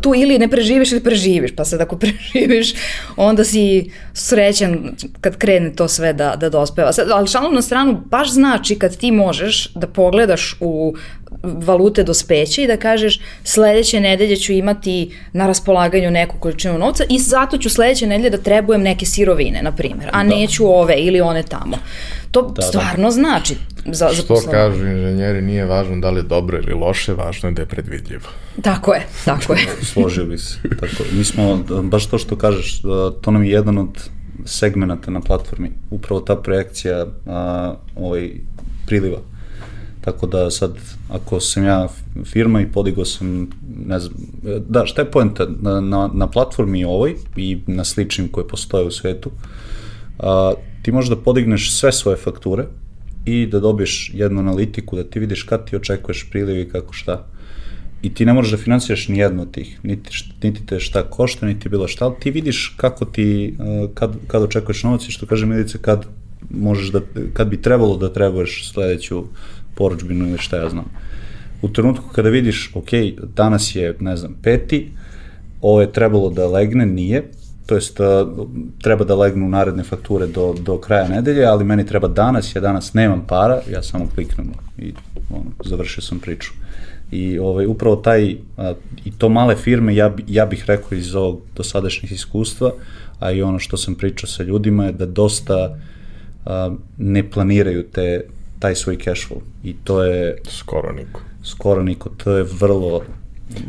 tu 0.00 0.14
ili 0.14 0.38
ne 0.38 0.48
preživiš 0.48 0.92
ili 0.92 1.02
preživiš, 1.02 1.50
pa 1.56 1.64
sad 1.64 1.80
ako 1.80 1.96
preživiš, 1.96 2.74
onda 3.16 3.44
si 3.44 3.90
srećan 4.12 4.96
kad 5.20 5.36
krene 5.36 5.72
to 5.72 5.88
sve 5.88 6.12
da, 6.12 6.36
da 6.36 6.48
dospeva. 6.48 6.92
Sad, 6.92 7.08
ali 7.10 7.28
šalom 7.28 7.54
na 7.54 7.62
stranu 7.62 8.02
baš 8.12 8.32
znači 8.32 8.78
kad 8.78 8.96
ti 8.96 9.10
možeš 9.10 9.68
da 9.74 9.86
pogledaš 9.86 10.56
u 10.60 10.94
valute 11.42 12.02
do 12.02 12.14
speća 12.14 12.62
i 12.62 12.66
da 12.66 12.76
kažeš 12.76 13.20
sledeće 13.44 14.00
nedelje 14.00 14.36
ću 14.36 14.52
imati 14.52 15.14
na 15.32 15.46
raspolaganju 15.46 16.10
neku 16.10 16.38
količinu 16.38 16.78
novca 16.78 17.04
i 17.08 17.18
zato 17.18 17.58
ću 17.58 17.70
sledeće 17.70 18.06
nedelje 18.06 18.30
da 18.30 18.38
trebujem 18.38 18.82
neke 18.82 19.06
sirovine, 19.06 19.62
na 19.62 19.72
primjer, 19.72 20.10
a 20.12 20.24
da. 20.24 20.28
neću 20.28 20.66
ove 20.66 20.94
ili 20.98 21.20
one 21.20 21.42
tamo. 21.42 21.76
To 22.30 22.42
da, 22.42 22.52
da. 22.52 22.62
stvarno 22.62 23.04
da. 23.04 23.10
znači 23.10 23.56
za, 23.86 24.08
za 24.12 24.22
Što 24.22 24.50
kažu 24.50 24.86
inženjeri, 24.86 25.42
nije 25.42 25.64
važno 25.64 25.96
da 25.96 26.10
li 26.10 26.18
je 26.18 26.22
dobro 26.22 26.58
ili 26.58 26.74
loše, 26.74 27.14
važno 27.14 27.48
je 27.48 27.52
da 27.52 27.62
je 27.62 27.66
predvidljivo. 27.66 28.28
Tako 28.62 28.94
je, 28.94 29.06
tako 29.24 29.52
je. 29.52 29.66
Složio 29.82 30.24
bi 30.24 30.38
se. 30.38 30.58
Tako, 30.80 31.04
mi 31.12 31.24
smo, 31.24 31.56
baš 31.82 32.06
to 32.06 32.18
što 32.18 32.36
kažeš, 32.36 32.82
to 33.22 33.30
nam 33.30 33.44
je 33.44 33.50
jedan 33.50 33.78
od 33.78 34.10
segmenta 34.44 35.10
na 35.10 35.20
platformi, 35.20 35.70
upravo 35.90 36.20
ta 36.20 36.36
projekcija 36.36 37.06
a, 37.26 37.74
ovaj, 37.96 38.30
priliva 38.86 39.18
Tako 40.04 40.26
da 40.26 40.50
sad, 40.50 40.78
ako 41.08 41.40
sam 41.40 41.64
ja 41.64 41.88
firma 42.24 42.60
i 42.60 42.72
podigao 42.72 43.04
sam, 43.04 43.50
ne 43.86 43.98
znam, 44.00 44.14
da, 44.68 44.86
šta 44.86 45.02
je 45.02 45.10
poenta? 45.10 45.46
Na, 45.60 45.80
na, 45.80 46.10
na 46.14 46.26
platformi 46.26 46.84
ovoj 46.84 47.14
i 47.36 47.58
na 47.66 47.84
sličnim 47.84 48.28
koje 48.28 48.48
postoje 48.48 48.86
u 48.86 48.90
svetu, 48.90 49.30
a, 50.18 50.52
ti 50.82 50.92
možeš 50.92 51.10
da 51.10 51.16
podigneš 51.16 51.72
sve 51.72 51.92
svoje 51.92 52.16
fakture 52.16 52.66
i 53.24 53.46
da 53.46 53.60
dobiješ 53.60 54.10
jednu 54.14 54.40
analitiku, 54.40 54.96
da 54.96 55.04
ti 55.04 55.20
vidiš 55.20 55.42
kad 55.42 55.70
ti 55.70 55.76
očekuješ 55.76 56.26
priliv 56.30 56.60
i 56.60 56.68
kako 56.68 56.92
šta. 56.92 57.26
I 58.02 58.14
ti 58.14 58.26
ne 58.26 58.32
možeš 58.32 58.50
da 58.50 58.58
finansiraš 58.58 59.08
ni 59.08 59.18
jednu 59.18 59.42
od 59.42 59.50
tih, 59.50 59.78
niti, 59.82 60.10
niti 60.42 60.66
te 60.66 60.80
šta 60.80 61.02
košta, 61.02 61.46
niti 61.46 61.68
bilo 61.68 61.88
šta, 61.88 62.04
ali 62.04 62.14
ti 62.20 62.30
vidiš 62.30 62.74
kako 62.76 63.04
ti, 63.04 63.54
kad, 63.94 64.16
kad 64.26 64.42
očekuješ 64.42 64.82
novac 64.82 65.08
i 65.08 65.12
što 65.12 65.26
kaže 65.26 65.46
Milice, 65.46 65.78
kad 65.78 66.06
možeš 66.50 66.88
da, 66.92 67.00
kad 67.32 67.48
bi 67.48 67.62
trebalo 67.62 67.96
da 67.96 68.12
trebaš 68.12 68.72
sledeću 68.72 69.24
poručbinu 69.74 70.28
ili 70.28 70.38
šta 70.38 70.56
ja 70.56 70.68
znam. 70.68 70.84
U 71.62 71.68
trenutku 71.68 72.04
kada 72.14 72.28
vidiš, 72.28 72.70
ok, 72.74 72.90
danas 73.36 73.74
je, 73.74 73.96
ne 74.00 74.16
znam, 74.16 74.36
peti, 74.42 74.90
ovo 75.60 75.80
je 75.80 75.92
trebalo 75.92 76.30
da 76.30 76.46
legne, 76.46 76.86
nije, 76.86 77.22
to 77.66 77.74
jest 77.74 78.00
treba 78.82 79.04
da 79.04 79.16
legnu 79.16 79.48
naredne 79.48 79.82
fakture 79.82 80.26
do, 80.26 80.54
do 80.60 80.78
kraja 80.78 81.08
nedelje, 81.08 81.44
ali 81.44 81.64
meni 81.64 81.86
treba 81.86 82.08
danas, 82.08 82.56
ja 82.56 82.60
danas 82.60 82.94
nemam 82.94 83.24
para, 83.28 83.60
ja 83.70 83.82
samo 83.82 84.08
kliknem 84.14 84.52
i 84.78 84.92
ono, 85.30 85.44
završio 85.64 86.02
sam 86.02 86.18
priču. 86.18 86.52
I 87.12 87.38
ovaj, 87.38 87.66
upravo 87.66 87.96
taj, 87.96 88.36
a, 88.56 88.74
i 89.04 89.12
to 89.18 89.28
male 89.28 89.56
firme, 89.56 89.94
ja, 89.94 90.14
ja 90.26 90.46
bih 90.46 90.64
rekao 90.66 90.98
iz 90.98 91.14
ovog 91.14 91.40
dosadašnjih 91.56 92.12
iskustva, 92.12 92.72
a 93.18 93.32
i 93.32 93.42
ono 93.42 93.58
što 93.58 93.76
sam 93.76 93.94
pričao 93.94 94.28
sa 94.28 94.42
ljudima 94.42 94.84
je 94.84 94.92
da 94.92 95.06
dosta 95.06 95.78
a, 96.44 96.74
ne 96.98 97.30
planiraju 97.30 97.82
te 97.82 98.24
taj 98.58 98.74
svoj 98.74 98.96
cash 98.96 99.28
flow. 99.28 99.40
I 99.64 99.74
to 99.84 100.02
je... 100.02 100.36
Skoro 100.48 100.92
niko. 100.92 101.20
Skoro 101.44 101.82
niko, 101.82 102.08
to 102.08 102.32
je 102.36 102.42
vrlo... 102.60 103.02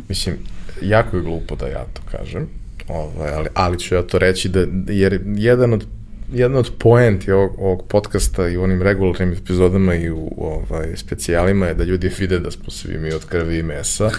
Mislim, 0.08 0.36
jako 0.82 1.16
je 1.16 1.22
glupo 1.22 1.56
da 1.56 1.66
ja 1.66 1.84
to 1.92 2.02
kažem, 2.10 2.48
ovaj, 2.88 3.32
ali, 3.34 3.48
ali 3.54 3.78
ću 3.78 3.94
ja 3.94 4.02
to 4.02 4.18
reći, 4.18 4.48
da, 4.48 4.66
jer 4.88 5.20
jedan 5.26 5.72
od 5.72 5.86
jedna 6.34 6.58
od 6.58 6.72
poenti 6.78 7.32
ovog, 7.32 7.54
ovog 7.58 7.88
podcasta 7.88 8.48
i 8.48 8.56
u 8.56 8.62
onim 8.62 8.82
regularnim 8.82 9.32
epizodama 9.32 9.94
i 9.94 10.10
u 10.10 10.30
ovaj, 10.38 10.96
specijalima 10.96 11.66
je 11.66 11.74
da 11.74 11.84
ljudi 11.84 12.10
vide 12.18 12.38
da 12.38 12.50
smo 12.50 12.70
svi 12.70 12.98
mi 12.98 13.12
od 13.12 13.24
krvi 13.24 13.58
i 13.58 13.62
mesa. 13.62 14.10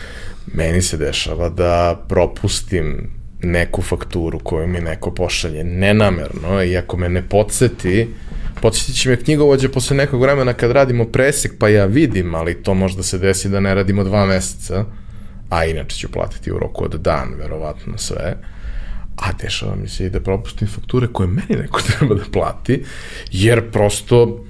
Meni 0.54 0.82
se 0.82 0.96
dešava 0.96 1.48
da 1.48 2.04
propustim 2.08 3.10
neku 3.42 3.82
fakturu 3.82 4.38
koju 4.38 4.66
mi 4.66 4.80
neko 4.80 5.14
pošalje 5.14 5.64
nenamerno 5.64 6.62
i 6.62 6.76
ako 6.76 6.96
me 6.96 7.08
ne 7.08 7.28
podsjeti, 7.28 8.08
Podsjetit 8.62 8.96
će 8.96 9.08
me 9.08 9.16
knjigovođe 9.16 9.68
posle 9.68 9.96
nekog 9.96 10.22
vremena 10.22 10.52
kad 10.52 10.70
radimo 10.70 11.04
presek, 11.04 11.52
pa 11.58 11.68
ja 11.68 11.84
vidim, 11.84 12.34
ali 12.34 12.62
to 12.62 12.74
možda 12.74 13.02
se 13.02 13.18
desi 13.18 13.48
da 13.48 13.60
ne 13.60 13.74
radimo 13.74 14.04
dva 14.04 14.26
meseca, 14.26 14.84
a 15.50 15.64
inače 15.64 15.96
ću 15.96 16.08
platiti 16.12 16.52
u 16.52 16.58
roku 16.58 16.84
od 16.84 16.94
dan, 16.94 17.34
verovatno 17.38 17.98
sve, 17.98 18.36
a 19.16 19.32
dešava 19.42 19.76
mi 19.76 19.88
se 19.88 20.06
i 20.06 20.10
da 20.10 20.20
propustim 20.20 20.68
fakture 20.68 21.06
koje 21.12 21.26
meni 21.26 21.62
neko 21.62 21.82
treba 21.98 22.14
da 22.14 22.24
plati, 22.32 22.84
jer 23.30 23.70
prosto 23.70 24.44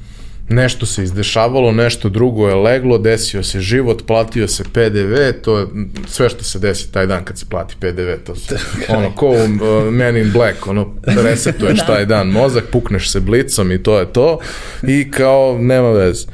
nešto 0.51 0.87
se 0.87 1.03
izdešavalo, 1.03 1.73
nešto 1.73 2.09
drugo 2.09 2.49
je 2.49 2.55
leglo, 2.55 2.99
desio 2.99 3.43
se 3.43 3.61
život, 3.61 4.07
platio 4.07 4.49
se 4.49 4.65
PDV, 4.73 5.43
to 5.43 5.59
je 5.59 5.67
sve 6.07 6.29
što 6.29 6.45
se 6.45 6.59
desi 6.59 6.93
taj 6.93 7.07
dan 7.07 7.25
kad 7.25 7.39
se 7.39 7.47
plati 7.51 7.75
PDV, 7.81 8.25
to 8.27 8.37
se, 8.37 8.59
ono, 8.97 9.15
ko 9.15 9.27
u 9.27 9.35
uh, 9.35 9.93
Man 9.93 10.17
in 10.17 10.33
Black, 10.33 10.67
ono, 10.67 10.95
resetuješ 11.07 11.79
da. 11.81 11.87
taj 11.87 12.07
dan 12.07 12.29
mozak, 12.29 12.65
pukneš 12.73 13.11
se 13.11 13.21
blicom 13.21 13.73
i 13.73 13.83
to 13.83 13.99
je 13.99 14.13
to, 14.13 14.39
i 14.83 15.11
kao, 15.11 15.59
nema 15.61 15.91
veze. 15.91 16.27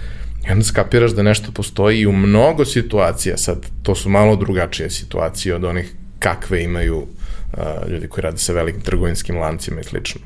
I 0.48 0.52
onda 0.52 0.64
skapiraš 0.64 1.10
da 1.10 1.22
nešto 1.22 1.52
postoji 1.52 2.00
i 2.00 2.06
u 2.06 2.12
mnogo 2.12 2.64
situacija, 2.64 3.36
sad, 3.36 3.66
to 3.82 3.94
su 3.94 4.08
malo 4.08 4.36
drugačije 4.36 4.90
situacije 4.90 5.54
od 5.54 5.64
onih 5.64 5.92
kakve 6.18 6.62
imaju 6.62 7.06
uh, 7.56 7.90
ljudi 7.90 8.08
koji 8.08 8.22
rade 8.22 8.38
sa 8.38 8.52
velikim 8.52 8.80
trgovinskim 8.80 9.38
lancima 9.38 9.80
i 9.80 9.84
slično. 9.84 10.20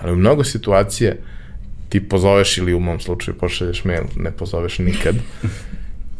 Ali 0.00 0.12
u 0.12 0.16
mnogo 0.16 0.44
situacija 0.44 1.14
ti 1.88 2.08
pozoveš 2.08 2.58
ili 2.58 2.74
u 2.74 2.80
mom 2.80 3.00
slučaju 3.00 3.38
pošalješ 3.38 3.84
mail, 3.84 4.02
ne 4.16 4.30
pozoveš 4.30 4.78
nikad 4.78 5.14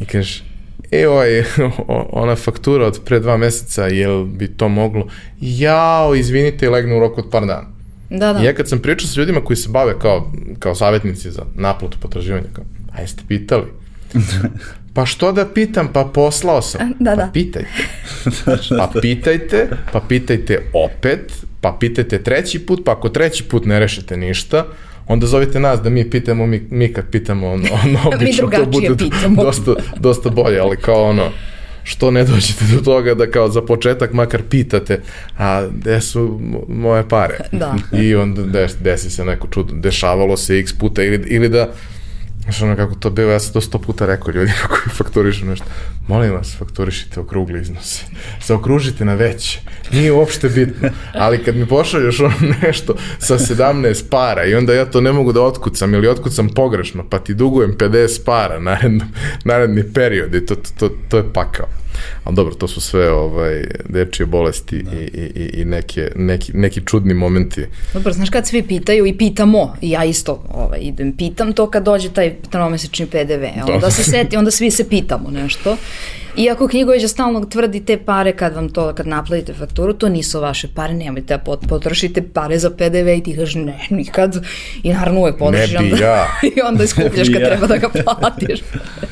i 0.01 0.05
kažeš, 0.05 0.43
e, 0.91 1.09
ovaj, 1.09 1.45
ona 2.23 2.37
faktura 2.37 2.87
od 2.87 3.01
pre 3.05 3.21
dva 3.21 3.37
meseca, 3.37 3.87
jel 3.87 4.25
bi 4.25 4.49
to 4.49 4.69
moglo? 4.69 5.07
Jao, 5.41 6.15
izvinite, 6.15 6.67
i 6.67 6.69
legne 6.69 6.97
u 6.97 7.01
roku 7.01 7.21
od 7.21 7.31
par 7.31 7.47
dana. 7.47 7.67
Da, 8.11 8.33
da. 8.33 8.41
I 8.41 8.45
ja 8.45 8.55
kad 8.55 8.69
sam 8.69 8.79
pričao 8.79 9.09
sa 9.09 9.21
ljudima 9.21 9.45
koji 9.45 9.57
se 9.57 9.69
bave 9.69 9.99
kao, 9.99 10.33
kao 10.59 10.75
savjetnici 10.75 11.31
za 11.31 11.43
naplatu 11.55 11.99
potraživanja, 12.01 12.47
kao, 12.53 12.65
a 12.93 13.01
jeste 13.01 13.23
pitali? 13.29 13.65
Pa 14.95 15.07
što 15.07 15.33
da 15.33 15.47
pitam, 15.47 15.89
pa 15.93 16.05
poslao 16.15 16.63
sam. 16.63 16.93
Da, 16.99 17.15
da. 17.17 17.23
Pa 17.27 17.33
pitajte. 17.33 17.69
Pa 18.79 18.91
pitajte, 19.01 19.69
pa 19.93 20.01
pitajte 20.01 20.63
opet, 20.73 21.33
pa 21.61 21.77
pitajte 21.81 22.23
treći 22.23 22.59
put, 22.59 22.81
pa 22.85 22.93
ako 22.93 23.09
treći 23.09 23.45
put 23.45 23.65
ne 23.67 23.81
rešite 23.81 24.17
ništa, 24.17 24.65
onda 25.07 25.27
zovite 25.27 25.61
nas 25.61 25.81
da 25.81 25.91
mi 25.91 26.11
pitamo, 26.11 26.47
mi, 26.47 26.67
mi 26.71 26.93
kad 26.93 27.05
pitamo, 27.11 27.49
ono, 27.49 27.69
ono 27.85 27.99
obično 28.17 28.51
to 28.51 28.67
bude 28.67 28.97
pitamo. 28.99 29.43
dosta, 29.45 29.75
dosta 29.97 30.31
bolje, 30.31 30.59
ali 30.59 30.77
kao 30.77 31.05
ono, 31.05 31.31
što 31.85 32.11
ne 32.11 32.25
dođete 32.25 32.65
do 32.75 32.81
toga 32.81 33.15
da 33.15 33.31
kao 33.31 33.49
za 33.49 33.63
početak 33.63 34.13
makar 34.13 34.43
pitate, 34.43 35.01
a 35.39 35.67
gde 35.67 36.01
su 36.01 36.41
moje 36.69 37.09
pare? 37.09 37.39
Da. 37.53 37.75
I 37.93 38.15
onda 38.15 38.43
des, 38.43 38.77
desi 38.81 39.11
se 39.11 39.25
neko 39.25 39.49
čudo, 39.51 39.75
dešavalo 39.75 40.37
se 40.37 40.59
x 40.59 40.73
puta 40.73 41.03
ili, 41.03 41.25
ili 41.27 41.49
da 41.49 41.73
Znaš 42.51 42.63
ono 42.63 42.77
kako 42.77 42.95
to 42.95 43.11
bilo, 43.11 43.33
ja 43.33 43.41
sam 43.41 43.53
to 43.53 43.61
sto 43.61 43.79
puta 43.79 44.07
rekao 44.07 44.33
ljudima 44.33 44.59
koji 44.69 44.97
fakturišu 44.97 45.47
nešto. 45.47 45.65
Molim 46.09 46.33
vas, 46.33 46.57
fakturišite 46.59 47.21
okrugli 47.21 47.61
iznose. 47.61 48.05
Zaokružite 48.47 49.05
na 49.05 49.15
veće. 49.15 49.61
Nije 49.93 50.13
uopšte 50.13 50.49
bitno. 50.49 50.89
Ali 51.15 51.45
kad 51.45 51.57
mi 51.57 51.67
pošalješ 51.67 52.21
ono 52.21 52.35
nešto 52.63 52.95
sa 53.19 53.39
17 53.39 54.05
para 54.11 54.45
i 54.45 54.55
onda 54.55 54.75
ja 54.75 54.85
to 54.85 55.01
ne 55.01 55.13
mogu 55.13 55.33
da 55.33 55.43
otkucam 55.43 55.95
ili 55.95 56.09
otkucam 56.09 56.49
pogrešno, 56.49 57.05
pa 57.11 57.19
ti 57.19 57.35
dugujem 57.35 57.77
50 57.79 58.25
para 58.25 58.59
naredno, 58.59 59.07
naredni 59.45 59.93
period 59.93 60.35
i 60.35 60.47
to, 60.47 60.55
to, 60.55 60.71
to, 60.79 60.95
to 61.09 61.17
je 61.17 61.33
pakao. 61.33 61.67
Ali 62.25 62.37
dobro, 62.37 62.55
to 62.55 62.69
su 62.69 62.81
sve 62.81 63.13
ovaj, 63.13 63.65
dečije 63.89 64.27
bolesti 64.27 64.83
da. 64.83 64.91
i, 64.93 65.05
i, 65.35 65.61
i 65.61 65.65
neke, 65.65 66.11
neki, 66.17 66.53
neki 66.55 66.81
čudni 66.87 67.15
momenti. 67.15 67.67
Dobro, 67.95 68.13
znaš 68.13 68.31
kad 68.31 68.47
svi 68.47 68.63
pitaju 68.63 69.07
i 69.07 69.19
pitamo, 69.19 69.77
i 69.81 69.91
ja 69.91 70.05
isto 70.05 70.45
ovaj, 70.55 70.79
idem, 70.83 71.17
pitam 71.17 71.53
to 71.53 71.71
kad 71.71 71.85
dođe 71.85 72.11
taj 72.11 72.35
tromesečni 72.51 73.07
PDV, 73.07 73.45
onda 73.67 73.79
da. 73.81 73.91
se 73.91 74.05
seti, 74.05 74.37
onda 74.37 74.51
svi 74.51 74.71
se 74.71 74.89
pitamo 74.89 75.31
nešto. 75.31 75.77
Iako 76.37 76.69
knjigovođa 76.69 77.09
stalno 77.09 77.45
tvrdi 77.45 77.85
te 77.85 77.97
pare 77.97 78.33
kad 78.33 78.55
vam 78.55 78.69
to, 78.69 78.95
kad 78.95 79.07
naplatite 79.07 79.55
fakturu, 79.55 79.93
to 79.93 80.09
nisu 80.09 80.41
vaše 80.41 80.69
pare, 80.75 80.95
nemojte 80.95 81.37
da 81.37 81.57
potrošite 81.69 82.23
pare 82.23 82.59
za 82.59 82.71
PDV 82.71 83.09
i 83.09 83.23
ti 83.23 83.37
kažeš 83.37 83.55
ne, 83.55 83.87
nikad. 83.91 84.45
I 84.83 84.93
naravno 84.93 85.21
uvek 85.21 85.39
potrošiš. 85.39 85.73
Ne 85.73 85.79
bi 85.79 85.93
onda, 85.93 86.05
ja. 86.05 86.27
I 86.57 86.61
onda 86.61 86.85
iskupljaš 86.85 87.29
kad 87.29 87.43
ja. 87.43 87.49
treba 87.49 87.67
da 87.67 87.77
ga 87.77 87.89
platiš. 87.89 88.61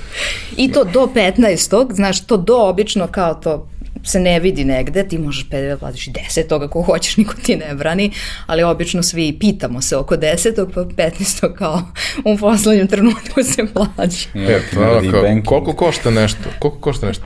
I 0.56 0.72
to 0.72 0.84
do 0.84 1.08
15. 1.14 1.94
Znaš, 1.94 2.26
to 2.26 2.36
do 2.36 2.56
obično 2.56 3.06
kao 3.06 3.34
to 3.34 3.68
se 4.04 4.20
ne 4.20 4.40
vidi 4.40 4.64
negde, 4.64 5.08
ti 5.08 5.18
možeš 5.18 5.48
PDV 5.50 5.68
da 5.68 5.76
platiš 5.76 6.06
i 6.06 6.10
10 6.10 6.46
toga 6.48 6.68
ko 6.68 6.82
hoćeš, 6.82 7.16
niko 7.16 7.34
ti 7.42 7.56
ne 7.56 7.74
brani, 7.74 8.10
ali 8.46 8.62
obično 8.62 9.02
svi 9.02 9.38
pitamo 9.40 9.82
se 9.82 9.96
oko 9.96 10.16
10 10.16 10.66
pa 10.74 10.80
15 10.80 11.54
kao 11.54 11.82
u 12.24 12.36
poslednjem 12.36 12.86
trenutku 12.86 13.42
se 13.42 13.66
plaća. 13.72 14.28
E, 14.34 14.60
to, 14.74 14.80
kao, 15.10 15.22
koliko 15.44 15.72
košta 15.72 16.10
nešto? 16.10 16.42
Koliko 16.58 16.80
košta 16.80 17.06
nešto? 17.06 17.24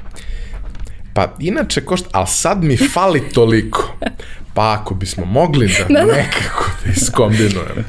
Pa 1.14 1.34
inače 1.40 1.80
košta, 1.80 2.08
ali 2.12 2.26
sad 2.26 2.64
mi 2.64 2.76
fali 2.76 3.22
toliko. 3.34 3.94
Pa 4.54 4.78
ako 4.80 4.94
bismo 4.94 5.24
mogli 5.24 5.66
da, 5.66 5.84
da, 5.94 6.06
da. 6.06 6.12
nekako 6.12 6.70
da 6.84 6.92
iskombinujemo. 6.92 7.84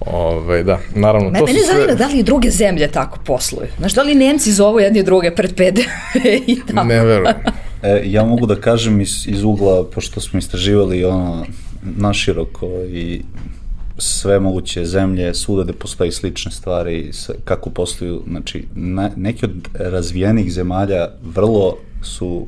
Ove, 0.00 0.36
ovaj, 0.36 0.62
da, 0.62 0.78
naravno, 0.94 1.30
Me, 1.30 1.38
to 1.38 1.46
mene 1.46 1.58
su 1.58 1.64
sve... 1.64 1.74
zanima 1.74 1.94
da 1.94 2.06
li 2.06 2.18
i 2.18 2.22
druge 2.22 2.50
zemlje 2.50 2.88
tako 2.88 3.18
posluju. 3.24 3.68
Znaš, 3.78 3.92
da 3.92 4.02
li 4.02 4.14
Nemci 4.14 4.52
zovu 4.52 4.80
jedni 4.80 5.02
druge 5.02 5.34
pred 5.34 5.54
PDV 5.54 6.26
i 6.46 6.60
tako? 6.66 6.84
Ne 6.84 7.04
verujem. 7.04 7.34
E, 7.84 8.02
ja 8.06 8.24
mogu 8.24 8.46
da 8.46 8.56
kažem 8.56 9.00
iz, 9.00 9.28
iz 9.28 9.44
ugla, 9.44 9.84
pošto 9.84 10.20
smo 10.20 10.38
istraživali 10.38 11.04
ono 11.04 11.46
naširoko 11.96 12.66
i 12.88 13.22
sve 13.98 14.40
moguće 14.40 14.84
zemlje, 14.84 15.34
svuda 15.34 15.62
gde 15.62 15.72
postoji 15.72 16.12
slične 16.12 16.52
stvari, 16.52 17.10
kako 17.44 17.70
posluju, 17.70 18.22
znači, 18.28 18.64
na, 18.74 19.10
neki 19.16 19.44
od 19.44 19.68
razvijenih 19.74 20.52
zemalja 20.52 21.08
vrlo 21.34 21.76
su, 22.02 22.46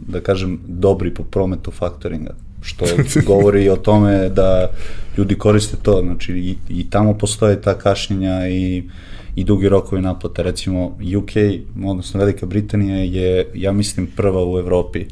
da 0.00 0.20
kažem, 0.20 0.60
dobri 0.66 1.14
po 1.14 1.22
prometu 1.22 1.70
faktoringa 1.70 2.34
što 2.62 2.84
govori 3.32 3.68
o 3.68 3.76
tome 3.76 4.28
da 4.28 4.70
ljudi 5.20 5.38
koriste 5.38 5.76
to, 5.82 6.00
znači 6.02 6.32
i, 6.32 6.56
i 6.68 6.90
tamo 6.90 7.18
postoje 7.18 7.60
ta 7.60 7.78
kašnjenja 7.78 8.48
i, 8.48 8.82
i 9.36 9.44
dugi 9.44 9.68
rokovi 9.68 10.02
naplate, 10.02 10.42
recimo 10.42 10.86
UK, 11.18 11.32
odnosno 11.86 12.20
Velika 12.20 12.46
Britanija 12.46 12.96
je, 12.96 13.50
ja 13.54 13.72
mislim, 13.72 14.06
prva 14.16 14.44
u 14.52 14.58
Evropi, 14.58 15.06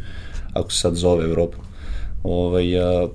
ako 0.53 0.73
se 0.73 0.79
sad 0.79 0.95
zove 0.95 1.25
Evropa, 1.25 1.57
ovaj, 2.23 2.65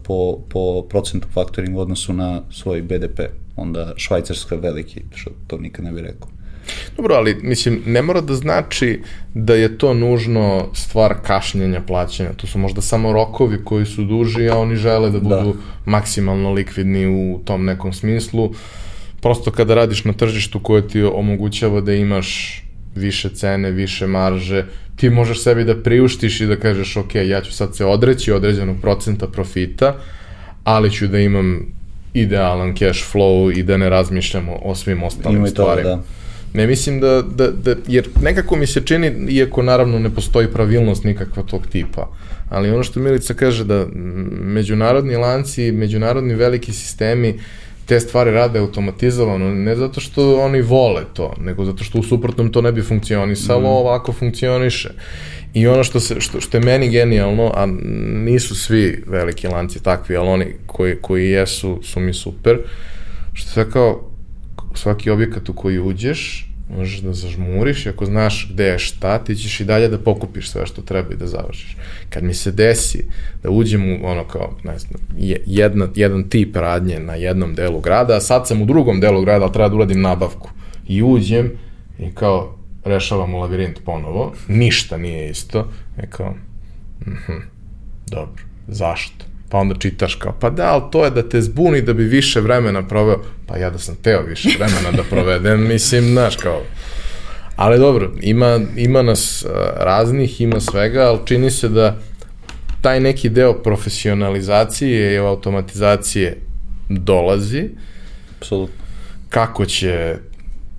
po, 0.03 0.37
po 0.49 0.81
procentu 0.89 1.27
faktoringa 1.33 1.77
u 1.79 1.81
odnosu 1.81 2.13
na 2.13 2.41
svoj 2.51 2.81
BDP, 2.81 3.19
onda 3.55 3.93
Švajcarska 3.97 4.55
je 4.55 4.61
veliki, 4.61 5.01
što 5.15 5.31
to 5.47 5.57
nikad 5.57 5.85
ne 5.85 5.91
bih 5.91 6.03
rekao. 6.03 6.32
Dobro, 6.97 7.15
ali 7.15 7.37
mislim, 7.41 7.81
ne 7.85 8.01
mora 8.01 8.21
da 8.21 8.35
znači 8.35 9.01
da 9.33 9.55
je 9.55 9.77
to 9.77 9.93
nužno 9.93 10.67
stvar 10.73 11.13
kašnjenja 11.25 11.81
plaćanja. 11.87 12.33
To 12.33 12.47
su 12.47 12.59
možda 12.59 12.81
samo 12.81 13.13
rokovi 13.13 13.57
koji 13.63 13.85
su 13.85 14.03
duži, 14.03 14.49
a 14.49 14.57
oni 14.57 14.75
žele 14.75 15.09
da 15.09 15.19
budu 15.19 15.53
da. 15.53 15.91
maksimalno 15.91 16.51
likvidni 16.51 17.07
u 17.07 17.39
tom 17.45 17.65
nekom 17.65 17.93
smislu. 17.93 18.53
Prosto 19.21 19.51
kada 19.51 19.75
radiš 19.75 20.05
na 20.05 20.13
tržištu 20.13 20.59
koje 20.59 20.87
ti 20.87 21.03
omogućava 21.03 21.81
da 21.81 21.93
imaš 21.93 22.63
više 22.95 23.29
cene, 23.29 23.71
više 23.71 24.07
marže, 24.07 24.65
ti 24.95 25.09
možeš 25.09 25.43
sebi 25.43 25.63
da 25.63 25.83
priuštiš 25.83 26.41
i 26.41 26.45
da 26.45 26.55
kažeš 26.55 26.97
ok, 26.97 27.15
ja 27.15 27.41
ću 27.41 27.53
sad 27.53 27.75
se 27.75 27.85
odreći 27.85 28.31
određenog 28.31 28.77
procenta 28.81 29.27
profita, 29.27 29.95
ali 30.63 30.91
ću 30.91 31.07
da 31.07 31.19
imam 31.19 31.73
idealan 32.13 32.75
cash 32.75 33.13
flow 33.13 33.59
i 33.59 33.63
da 33.63 33.77
ne 33.77 33.89
razmišljamo 33.89 34.59
o 34.61 34.75
svim 34.75 35.03
ostalim 35.03 35.37
Ima 35.37 35.47
stvarima. 35.47 35.89
Da. 35.89 36.03
Ne 36.53 36.67
mislim 36.67 36.99
da, 36.99 37.21
da, 37.21 37.51
da, 37.51 37.75
jer 37.87 38.09
nekako 38.21 38.55
mi 38.55 38.67
se 38.67 38.81
čini, 38.81 39.11
iako 39.29 39.63
naravno 39.63 39.99
ne 39.99 40.09
postoji 40.09 40.47
pravilnost 40.47 41.03
nikakva 41.03 41.43
tog 41.43 41.67
tipa, 41.67 42.09
ali 42.49 42.71
ono 42.71 42.83
što 42.83 42.99
Milica 42.99 43.33
kaže 43.33 43.63
da 43.63 43.85
međunarodni 44.31 45.15
lanci, 45.15 45.71
međunarodni 45.71 46.35
veliki 46.35 46.73
sistemi 46.73 47.39
te 47.85 47.99
stvari 47.99 48.31
rade 48.31 48.59
automatizovano, 48.59 49.53
ne 49.53 49.75
zato 49.75 50.01
što 50.01 50.39
oni 50.39 50.61
vole 50.61 51.01
to, 51.13 51.33
nego 51.39 51.65
zato 51.65 51.83
što 51.83 51.99
u 51.99 52.03
suprotnom 52.03 52.51
to 52.51 52.61
ne 52.61 52.71
bi 52.71 52.81
funkcionisalo, 52.81 53.61
mm. 53.61 53.65
ovako 53.73 54.13
funkcioniše. 54.13 54.89
I 55.53 55.67
ono 55.67 55.83
što, 55.83 55.99
se, 55.99 56.15
što, 56.19 56.41
što 56.41 56.57
je 56.57 56.63
meni 56.63 56.89
genijalno, 56.89 57.51
a 57.55 57.65
nisu 58.25 58.55
svi 58.55 59.03
veliki 59.07 59.47
lanci 59.47 59.83
takvi, 59.83 60.15
ali 60.17 60.29
oni 60.29 60.45
koji, 60.65 60.95
koji 61.01 61.29
jesu, 61.29 61.79
su 61.83 61.99
mi 61.99 62.13
super, 62.13 62.59
što 63.33 63.59
je 63.59 63.69
kao, 63.69 64.12
svaki 64.77 65.09
objekat 65.09 65.49
u 65.49 65.53
koji 65.53 65.79
uđeš, 65.79 66.49
možeš 66.69 66.99
da 66.99 67.13
zažmuriš 67.13 67.85
i 67.85 67.89
ako 67.89 68.05
znaš 68.05 68.49
gde 68.53 68.65
je 68.65 68.79
šta, 68.79 69.19
ti 69.19 69.35
ćeš 69.35 69.59
i 69.59 69.65
dalje 69.65 69.87
da 69.87 69.97
pokupiš 69.97 70.49
sve 70.49 70.65
što 70.65 70.81
treba 70.81 71.13
i 71.13 71.17
da 71.17 71.27
završiš. 71.27 71.77
Kad 72.09 72.23
mi 72.23 72.33
se 72.33 72.51
desi 72.51 73.05
da 73.43 73.49
uđem 73.49 73.91
u 73.91 74.07
ono 74.07 74.23
kao, 74.23 74.57
ne 74.63 74.79
znam, 74.79 75.01
jedna, 75.45 75.87
jedan 75.95 76.29
tip 76.29 76.55
radnje 76.55 76.99
na 76.99 77.15
jednom 77.15 77.55
delu 77.55 77.79
grada, 77.79 78.15
a 78.15 78.21
sad 78.21 78.47
sam 78.47 78.61
u 78.61 78.65
drugom 78.65 78.99
delu 78.99 79.21
grada, 79.21 79.43
ali 79.43 79.53
treba 79.53 79.69
da 79.69 79.75
uradim 79.75 80.01
nabavku. 80.01 80.49
I 80.87 81.03
uđem 81.03 81.51
i 81.99 82.11
kao 82.15 82.57
rešavamo 82.85 83.39
lavirint 83.39 83.79
ponovo, 83.85 84.33
ništa 84.47 84.97
nije 84.97 85.29
isto, 85.29 85.71
i 86.03 86.07
kao, 86.09 86.35
mhm, 87.07 87.37
dobro, 88.07 88.43
zašto? 88.67 89.25
Pa 89.53 89.59
onda 89.59 89.75
čitaš 89.75 90.15
kao, 90.15 90.35
pa 90.39 90.49
da, 90.49 90.73
ali 90.73 90.81
to 90.91 91.05
je 91.05 91.11
da 91.11 91.29
te 91.29 91.41
zbuni 91.41 91.81
da 91.81 91.93
bi 91.93 92.03
više 92.03 92.41
vremena 92.41 92.87
proveo, 92.87 93.21
pa 93.47 93.57
ja 93.57 93.69
da 93.69 93.77
sam 93.77 93.95
teo 93.95 94.21
više 94.21 94.49
vremena 94.57 94.91
da 94.91 95.03
provedem, 95.09 95.67
mislim, 95.73 96.03
znaš, 96.03 96.35
kao, 96.35 96.61
Ali 97.55 97.79
dobro, 97.79 98.11
ima, 98.21 98.59
ima 98.75 99.01
nas 99.01 99.45
raznih, 99.77 100.41
ima 100.41 100.59
svega, 100.59 101.01
ali 101.01 101.19
čini 101.25 101.51
se 101.51 101.69
da 101.69 101.97
taj 102.81 102.99
neki 102.99 103.29
deo 103.29 103.53
profesionalizacije 103.53 105.13
i 105.13 105.17
automatizacije 105.17 106.37
dolazi. 106.89 107.69
Apsolutno. 108.39 108.83
Kako 109.29 109.65
će 109.65 110.15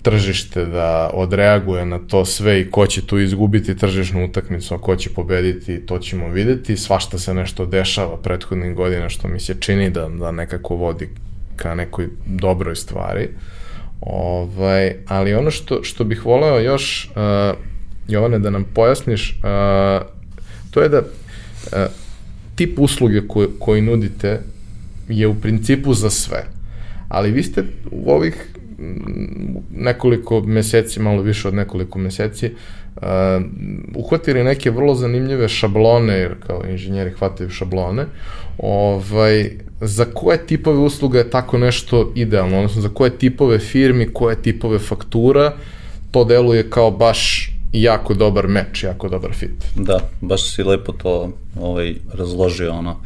tržište 0.05 0.65
da 0.65 1.09
odreaguje 1.13 1.85
na 1.85 1.99
to 1.99 2.25
sve 2.25 2.61
i 2.61 2.71
ko 2.71 2.87
će 2.87 3.05
tu 3.05 3.19
izgubiti 3.19 3.77
tržišnu 3.77 4.25
utakmicu, 4.25 4.75
a 4.75 4.77
ko 4.77 4.95
će 4.95 5.09
pobediti, 5.09 5.85
to 5.85 5.99
ćemo 5.99 6.29
videti. 6.29 6.77
Svašta 6.77 7.17
se 7.19 7.33
nešto 7.33 7.65
dešava 7.65 8.17
prethodnih 8.17 8.75
godina 8.75 9.09
što 9.09 9.27
mi 9.27 9.39
se 9.39 9.55
čini 9.59 9.89
da, 9.89 10.07
da 10.09 10.31
nekako 10.31 10.75
vodi 10.75 11.09
ka 11.55 11.75
nekoj 11.75 12.07
dobroj 12.25 12.75
stvari. 12.75 13.29
Ovaj, 14.01 14.93
ali 15.07 15.33
ono 15.33 15.51
što, 15.51 15.83
što 15.83 16.03
bih 16.03 16.25
voleo 16.25 16.59
još, 16.59 17.09
uh, 17.15 17.57
Jovane, 18.07 18.39
da 18.39 18.49
nam 18.49 18.63
pojasniš, 18.73 19.31
uh, 19.31 20.05
to 20.71 20.81
je 20.81 20.89
da 20.89 20.99
uh, 20.99 21.05
tip 22.55 22.79
usluge 22.79 23.27
koji, 23.27 23.47
koji 23.59 23.81
nudite 23.81 24.41
je 25.09 25.27
u 25.27 25.35
principu 25.41 25.93
za 25.93 26.09
sve. 26.09 26.45
Ali 27.09 27.31
vi 27.31 27.43
ste 27.43 27.63
u 27.91 28.11
ovih 28.11 28.54
nekoliko 29.71 30.41
meseci, 30.41 30.99
malo 30.99 31.21
više 31.21 31.47
od 31.47 31.53
nekoliko 31.53 31.99
meseci, 31.99 32.51
uh, 32.95 33.01
uhvatili 33.95 34.43
neke 34.43 34.71
vrlo 34.71 34.95
zanimljive 34.95 35.49
šablone, 35.49 36.13
jer 36.13 36.35
kao 36.47 36.63
inženjeri 36.69 37.11
hvataju 37.11 37.49
šablone, 37.49 38.05
ovaj, 38.57 39.49
za 39.81 40.05
koje 40.05 40.47
tipove 40.47 40.77
usluga 40.77 41.17
je 41.17 41.29
tako 41.29 41.57
nešto 41.57 42.11
idealno, 42.15 42.57
odnosno 42.57 42.81
za 42.81 42.89
koje 42.89 43.17
tipove 43.17 43.59
firmi, 43.59 44.13
koje 44.13 44.41
tipove 44.41 44.79
faktura, 44.79 45.53
to 46.11 46.23
deluje 46.23 46.69
kao 46.69 46.91
baš 46.91 47.51
jako 47.73 48.13
dobar 48.13 48.47
meč, 48.47 48.83
jako 48.83 49.09
dobar 49.09 49.33
fit. 49.33 49.65
Da, 49.75 49.99
baš 50.21 50.55
si 50.55 50.63
lepo 50.63 50.91
to 50.91 51.31
ovaj, 51.59 51.95
razložio, 52.13 52.73
ono, 52.73 52.99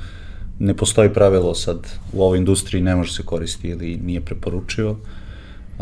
ne 0.60 0.74
postoji 0.74 1.14
pravilo 1.14 1.56
sad 1.56 1.88
u 2.14 2.24
ovoj 2.24 2.38
industriji 2.38 2.84
ne 2.84 2.96
može 2.96 3.14
se 3.14 3.24
koristiti 3.24 3.68
ili 3.68 4.00
nije 4.04 4.22
preporučivo, 4.22 4.92
a, 4.92 5.19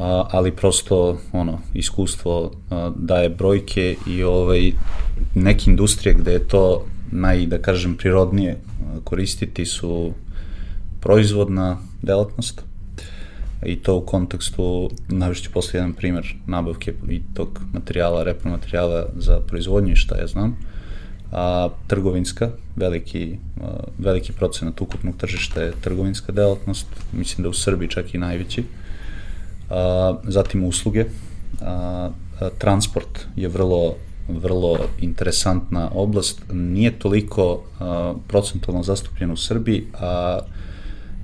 ali 0.06 0.52
prosto 0.52 1.18
ono 1.32 1.60
iskustvo 1.74 2.52
daje 2.96 3.30
brojke 3.30 3.96
i 4.08 4.24
ovaj 4.24 4.72
neke 5.36 5.72
industrije 5.72 6.14
gde 6.14 6.32
je 6.32 6.48
to 6.48 6.86
naj 7.12 7.46
da 7.46 7.58
kažem 7.58 7.96
prirodnije 7.98 8.58
koristiti 9.04 9.66
su 9.66 10.12
proizvodna 11.00 11.78
delatnost 12.02 12.62
i 13.66 13.76
to 13.76 13.96
u 13.96 14.02
kontekstu, 14.02 14.90
navišću 15.10 15.52
posle 15.52 15.78
jedan 15.78 15.94
primer 15.94 16.36
nabavke 16.48 16.94
i 17.10 17.22
tog 17.34 17.62
materijala, 17.74 18.24
repromaterijala 18.24 19.06
za 19.18 19.40
proizvodnju 19.40 19.94
i 19.94 19.96
šta 19.96 20.18
ja 20.18 20.28
znam, 20.28 20.58
a, 21.32 21.70
trgovinska, 21.88 22.50
veliki, 22.76 23.38
veliki 23.98 24.34
procenat 24.34 24.82
ukupnog 24.82 25.18
tržišta 25.18 25.62
je 25.62 25.74
trgovinska 25.82 26.32
delatnost, 26.32 26.88
mislim 27.14 27.44
da 27.44 27.50
u 27.50 27.54
Srbiji 27.54 27.90
čak 27.90 28.14
i 28.14 28.18
najveći, 28.18 28.64
a, 29.70 30.16
zatim 30.24 30.64
usluge, 30.64 31.06
a, 31.62 32.10
a, 32.40 32.50
transport 32.58 33.28
je 33.36 33.48
vrlo 33.48 33.96
vrlo 34.30 34.78
interesantna 35.00 35.90
oblast, 35.94 36.42
nije 36.52 37.00
toliko 37.00 37.64
a, 37.80 38.14
procentualno 38.28 38.84
zastupljen 38.84 39.32
u 39.32 39.38
Srbiji, 39.38 39.86
a 40.00 40.40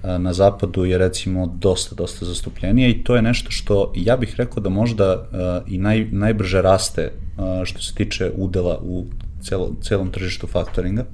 na 0.03 0.33
zapadu 0.33 0.85
je 0.85 0.97
recimo 0.97 1.47
dosta, 1.47 1.95
dosta 1.95 2.25
zastupljenije 2.25 2.91
i 2.91 3.03
to 3.03 3.15
je 3.15 3.21
nešto 3.21 3.51
što 3.51 3.91
ja 3.95 4.17
bih 4.17 4.35
rekao 4.37 4.63
da 4.63 4.69
možda 4.69 5.13
uh, 5.13 5.73
i 5.73 5.77
naj, 5.77 6.07
najbrže 6.11 6.61
raste 6.61 7.11
uh, 7.11 7.65
što 7.65 7.81
se 7.81 7.95
tiče 7.95 8.31
udela 8.35 8.79
u 8.83 9.05
celo, 9.41 9.71
celom 9.81 10.11
tržištu 10.11 10.47
faktoringa. 10.47 11.05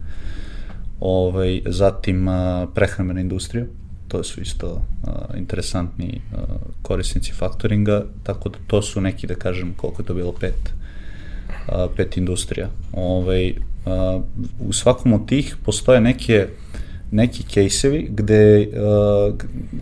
Ovaj, 1.00 1.62
zatim 1.66 2.28
uh, 2.28 2.34
prehrambena 2.76 3.22
industrija, 3.22 3.66
to 4.10 4.24
su 4.24 4.42
isto 4.42 4.68
uh, 4.74 5.12
interesantni 5.38 6.22
uh, 6.32 6.40
korisnici 6.82 7.32
faktoringa, 7.32 8.04
tako 8.24 8.50
da 8.50 8.58
to 8.68 8.82
su 8.82 9.02
neki, 9.02 9.28
da 9.28 9.36
kažem, 9.36 9.74
koliko 9.78 10.02
je 10.02 10.06
to 10.06 10.14
bilo, 10.14 10.32
pet, 10.32 10.74
uh, 11.68 11.92
pet 11.96 12.18
industrija. 12.18 12.70
Ovaj, 12.94 13.50
uh, 13.50 14.24
u 14.60 14.74
svakom 14.74 15.14
od 15.14 15.28
tih 15.28 15.56
postoje 15.66 16.02
neke 16.02 16.48
neki 17.12 17.44
kejsevi 17.44 18.08
gde, 18.12 18.68
uh, 18.68 19.36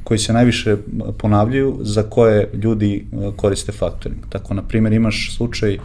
koji 0.03 0.19
se 0.19 0.33
najviše 0.33 0.77
ponavljaju 1.17 1.79
za 1.81 2.03
koje 2.03 2.49
ljudi 2.53 3.05
koriste 3.35 3.71
faktoring. 3.71 4.19
Tako, 4.29 4.53
na 4.53 4.61
primjer, 4.61 4.93
imaš 4.93 5.35
slučaj 5.35 5.77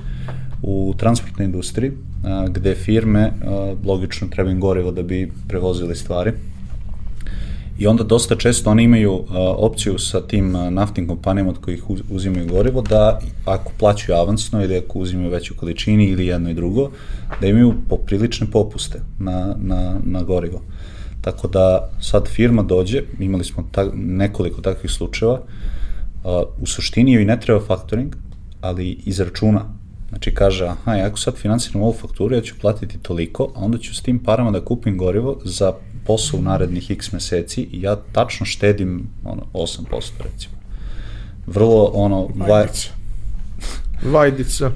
u 0.63 0.95
transportnoj 0.99 1.45
industriji 1.45 1.91
uh, 1.91 2.49
gde 2.51 2.75
firme, 2.75 3.27
uh, 3.27 3.87
logično 3.87 4.29
treba 4.29 4.51
im 4.51 4.61
gorivo 4.61 4.93
da 4.93 5.03
bi 5.03 5.33
prevozili 5.49 5.97
stvari, 5.97 6.33
I 7.83 7.87
onda 7.87 8.05
dosta 8.05 8.37
često 8.37 8.71
oni 8.71 8.83
imaju 8.83 9.13
uh, 9.13 9.27
opciju 9.57 9.99
sa 9.99 10.21
tim 10.21 10.55
uh, 10.55 10.73
naftnim 10.73 11.07
kompanijama 11.09 11.51
od 11.51 11.59
kojih 11.59 11.85
uzimaju 12.11 12.47
gorivo 12.47 12.83
da 12.83 13.21
ako 13.45 13.73
plaćaju 13.79 14.19
avansno 14.19 14.65
ili 14.65 14.77
ako 14.77 14.99
uzimaju 14.99 15.31
veću 15.31 15.55
količini 15.57 16.05
ili 16.05 16.27
jedno 16.27 16.51
i 16.51 16.55
drugo, 16.55 16.91
da 17.41 17.47
imaju 17.47 17.75
poprilične 17.89 18.47
popuste 18.51 19.01
na, 19.19 19.57
na, 19.59 19.97
na 20.05 20.23
gorivo. 20.23 20.63
Tako 21.21 21.49
da 21.49 21.91
sad 22.01 22.29
firma 22.29 22.63
dođe, 22.63 23.03
imali 23.19 23.45
smo 23.45 23.69
ta, 23.73 23.91
nekoliko 23.95 24.61
takvih 24.61 24.91
slučajeva, 24.91 25.41
uh, 25.41 26.31
u 26.61 26.67
suštini 26.67 27.13
joj 27.13 27.25
ne 27.25 27.41
treba 27.41 27.61
faktoring, 27.61 28.17
ali 28.61 28.99
izračuna. 29.05 29.65
Znači 30.09 30.35
kaže, 30.35 30.67
aha, 30.67 30.95
ja 30.95 31.07
ako 31.07 31.19
sad 31.19 31.37
financiram 31.37 31.83
ovu 31.83 31.93
fakturu, 31.93 32.35
ja 32.35 32.41
ću 32.41 32.55
platiti 32.61 32.99
toliko, 32.99 33.53
a 33.55 33.61
onda 33.65 33.79
ću 33.79 33.95
s 33.95 34.03
tim 34.03 34.19
parama 34.19 34.51
da 34.51 34.65
kupim 34.65 34.99
gorivo 34.99 35.41
za 35.45 35.73
posao 36.07 36.41
u 36.41 36.43
narednih 36.43 36.91
x 36.91 37.13
meseci 37.13 37.63
i 37.63 37.83
ja 37.83 37.97
tačno 38.13 38.47
štedim 38.47 39.09
ono, 39.25 39.43
8% 39.53 40.11
recimo. 40.33 40.55
Vrlo 41.47 41.91
ono... 41.95 42.29
Vajdica. 42.35 42.89
Vajdica. 44.03 44.71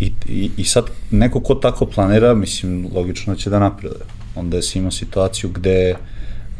I, 0.00 0.12
i, 0.28 0.50
I 0.56 0.64
sad 0.64 0.84
neko 1.10 1.40
ko 1.40 1.54
tako 1.54 1.86
planira, 1.86 2.34
mislim, 2.34 2.88
logično 2.94 3.34
će 3.34 3.50
da 3.50 3.58
napreduje 3.58 4.18
onda 4.38 4.62
si 4.62 4.78
imao 4.78 4.90
situaciju 4.90 5.50
gde 5.50 5.94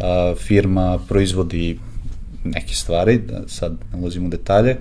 a, 0.00 0.34
firma 0.38 0.98
proizvodi 1.08 1.78
neke 2.44 2.74
stvari, 2.74 3.18
da 3.18 3.48
sad 3.48 3.72
nalazim 3.92 4.26
u 4.26 4.28
detalje, 4.28 4.76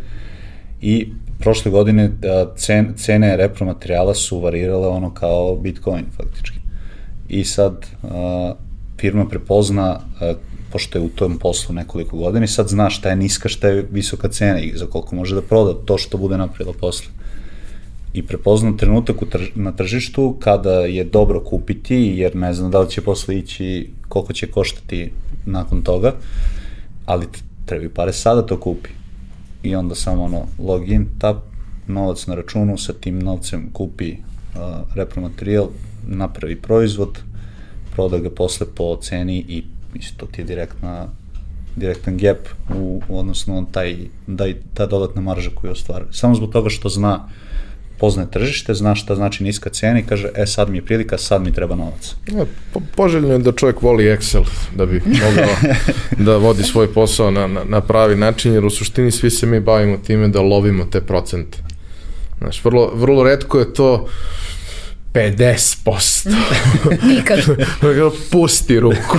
i 0.81 1.07
prošle 1.39 1.71
godine 1.71 2.11
a, 2.23 2.45
cen, 2.55 2.93
cene 2.97 3.37
repromaterijala 3.37 4.15
su 4.15 4.39
varirale 4.39 4.87
ono 4.87 5.13
kao 5.13 5.55
Bitcoin 5.55 6.05
faktički. 6.17 6.59
I 7.29 7.43
sad 7.43 7.85
a, 8.03 8.53
firma 8.99 9.25
prepozna 9.25 9.99
a, 10.19 10.33
pošto 10.71 10.97
je 10.97 11.01
u 11.01 11.09
tom 11.09 11.37
poslu 11.37 11.75
nekoliko 11.75 12.17
godina 12.17 12.45
i 12.45 12.47
sad 12.47 12.67
zna 12.67 12.89
šta 12.89 13.09
je 13.09 13.15
niska, 13.15 13.49
šta 13.49 13.67
je 13.67 13.87
visoka 13.91 14.27
cena 14.29 14.59
i 14.59 14.77
za 14.77 14.85
koliko 14.85 15.15
može 15.15 15.35
da 15.35 15.41
proda 15.41 15.73
to 15.85 15.97
što 15.97 16.17
bude 16.17 16.37
napravilo 16.37 16.73
posle 16.73 17.07
i 18.13 18.23
prepoznam 18.23 18.77
trenutak 18.77 19.15
na 19.55 19.71
tržištu 19.71 20.37
kada 20.39 20.71
je 20.71 21.03
dobro 21.03 21.43
kupiti, 21.43 21.95
jer 21.95 22.35
ne 22.35 22.53
znam 22.53 22.71
da 22.71 22.79
li 22.79 22.89
će 22.89 23.01
posle 23.01 23.37
ići, 23.37 23.89
koliko 24.07 24.33
će 24.33 24.51
koštati 24.51 25.11
nakon 25.45 25.81
toga, 25.81 26.13
ali 27.05 27.27
treba 27.65 27.89
pare 27.93 28.13
sada 28.13 28.41
to 28.41 28.59
kupi. 28.59 28.89
I 29.63 29.75
onda 29.75 29.95
samo 29.95 30.23
ono, 30.23 30.45
login, 30.59 31.05
tap, 31.19 31.37
novac 31.87 32.27
na 32.27 32.35
računu, 32.35 32.77
sa 32.77 32.93
tim 32.93 33.19
novcem 33.19 33.69
kupi 33.73 34.11
uh, 34.11 34.61
repromaterijal, 34.95 35.69
napravi 36.07 36.55
proizvod, 36.55 37.19
proda 37.97 38.19
ga 38.21 38.29
posle 38.29 38.67
po 38.75 38.97
ceni 39.01 39.37
i 39.47 39.63
isto 39.93 40.25
ti 40.25 40.41
je 40.41 40.45
direktna 40.45 41.07
direktan 41.75 42.17
gap 42.17 42.37
u, 42.75 43.01
odnosno 43.09 43.65
taj, 43.71 43.95
daj, 44.27 44.55
ta 44.73 44.85
dodatna 44.85 45.21
marža 45.21 45.49
koju 45.55 45.71
ostvaruje. 45.71 46.13
Samo 46.13 46.35
zbog 46.35 46.51
toga 46.51 46.69
što 46.69 46.89
zna 46.89 47.29
poznaje 47.97 48.31
tržište, 48.31 48.73
zna 48.73 48.95
šta 48.95 49.15
znači 49.15 49.43
niska 49.43 49.69
cena 49.69 49.99
i 49.99 50.03
kaže, 50.03 50.29
e 50.35 50.45
sad 50.45 50.69
mi 50.69 50.77
je 50.77 50.85
prilika, 50.85 51.17
sad 51.17 51.41
mi 51.41 51.53
treba 51.53 51.75
novac. 51.75 52.15
Ja, 52.27 52.45
po, 52.73 52.81
poželjno 52.95 53.33
je 53.33 53.39
da 53.39 53.51
čovjek 53.51 53.81
voli 53.81 54.03
Excel 54.03 54.45
da 54.75 54.85
bi 54.85 55.01
mogao 55.05 55.55
da 56.27 56.37
vodi 56.37 56.63
svoj 56.63 56.93
posao 56.93 57.31
na, 57.31 57.47
na, 57.47 57.63
na 57.63 57.81
pravi 57.81 58.15
način, 58.15 58.53
jer 58.53 58.65
u 58.65 58.69
suštini 58.69 59.11
svi 59.11 59.29
se 59.29 59.45
mi 59.45 59.59
bavimo 59.59 59.97
time 59.97 60.27
da 60.27 60.41
lovimo 60.41 60.85
te 60.85 61.01
procente. 61.01 61.57
Znaš, 62.37 62.63
vrlo, 62.63 62.91
vrlo 62.95 63.23
redko 63.23 63.59
je 63.59 63.73
to 63.73 64.07
50%. 65.13 66.35
Nikad. 67.15 67.39
Pusti 68.31 68.79
ruku. 68.79 69.17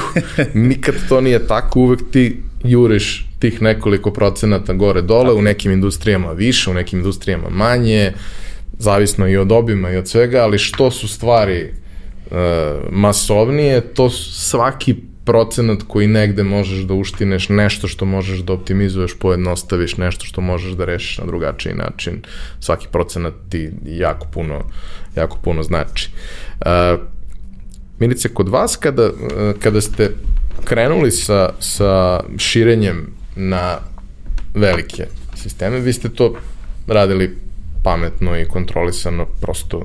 Nikad 0.55 0.95
to 1.09 1.21
nije 1.21 1.47
tako, 1.47 1.81
uvek 1.81 2.01
ti 2.11 2.41
juriš 2.65 3.27
tih 3.39 3.63
nekoliko 3.63 4.11
procenata 4.13 4.73
gore 4.73 5.03
dole, 5.03 5.33
u 5.33 5.43
nekim 5.43 5.73
industrijama 5.73 6.33
više, 6.33 6.71
u 6.71 6.75
nekim 6.75 6.99
industrijama 6.99 7.49
manje, 7.51 8.13
zavisno 8.79 9.29
i 9.29 9.37
od 9.37 9.53
obima 9.53 9.91
i 9.91 9.97
od 9.97 10.09
svega, 10.09 10.39
ali 10.39 10.59
što 10.59 10.91
su 10.91 11.09
stvari 11.09 11.73
uh, 12.31 12.37
masovnije, 12.91 13.81
to 13.81 14.11
svaki 14.11 14.97
procenat 15.29 15.83
koji 15.89 16.07
negde 16.07 16.43
možeš 16.43 16.79
da 16.89 16.95
uštineš, 16.95 17.49
nešto 17.49 17.89
što 17.89 18.05
možeš 18.05 18.39
da 18.39 18.53
optimizuješ, 18.53 19.19
pojednostaviš, 19.21 19.97
nešto 19.97 20.25
što 20.25 20.41
možeš 20.41 20.73
da 20.73 20.85
rešiš 20.85 21.19
na 21.19 21.27
drugačiji 21.27 21.75
način. 21.75 22.23
Svaki 22.61 22.87
procenat 22.93 23.35
ti 23.49 23.71
jako 23.85 24.27
puno, 24.33 24.65
jako 25.17 25.39
puno 25.45 25.63
znači. 25.63 26.11
Uh, 26.61 27.01
Milice, 27.99 28.29
kod 28.29 28.49
vas 28.49 28.77
kada, 28.77 29.11
kada 29.61 29.81
ste 29.81 30.11
krenuli 30.65 31.11
sa, 31.11 31.51
sa 31.61 32.21
širenjem 32.39 33.07
na 33.37 33.79
velike 34.55 35.07
sisteme, 35.37 35.81
vi 35.81 35.93
ste 35.93 36.09
to 36.09 36.35
radili 36.87 37.37
pametno 37.85 38.39
i 38.39 38.49
kontrolisano, 38.49 39.27
prosto 39.41 39.83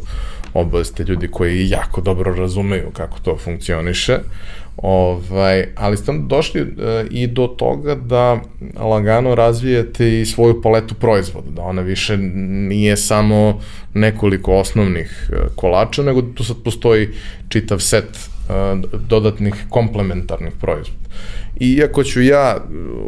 oboje 0.54 0.86
ste 0.86 1.04
ljudi 1.04 1.28
koji 1.28 1.70
jako 1.70 2.02
dobro 2.02 2.36
razumeju 2.36 2.92
kako 2.94 3.20
to 3.20 3.38
funkcioniše, 3.38 4.20
ovaj, 4.78 5.66
ali 5.76 5.98
ste 5.98 6.12
došli 6.28 6.62
e, 6.62 7.06
i 7.12 7.28
do 7.28 7.48
toga 7.48 7.96
da 7.96 8.42
lagano 8.76 9.36
razvijete 9.36 10.22
i 10.22 10.26
svoju 10.26 10.62
paletu 10.62 10.96
proizvoda, 10.96 11.50
da 11.50 11.62
ona 11.62 11.82
više 11.82 12.18
nije 12.18 12.98
samo 12.98 13.60
nekoliko 13.94 14.54
osnovnih 14.54 15.30
e, 15.32 15.36
kolača, 15.56 16.04
nego 16.04 16.22
tu 16.22 16.44
sad 16.44 16.56
postoji 16.64 17.10
čitav 17.50 17.80
set 17.80 18.06
e, 18.06 18.54
dodatnih 19.10 19.54
komplementarnih 19.70 20.54
proizvoda. 20.62 21.04
Iako 21.64 22.04
ću 22.04 22.22
ja 22.22 22.58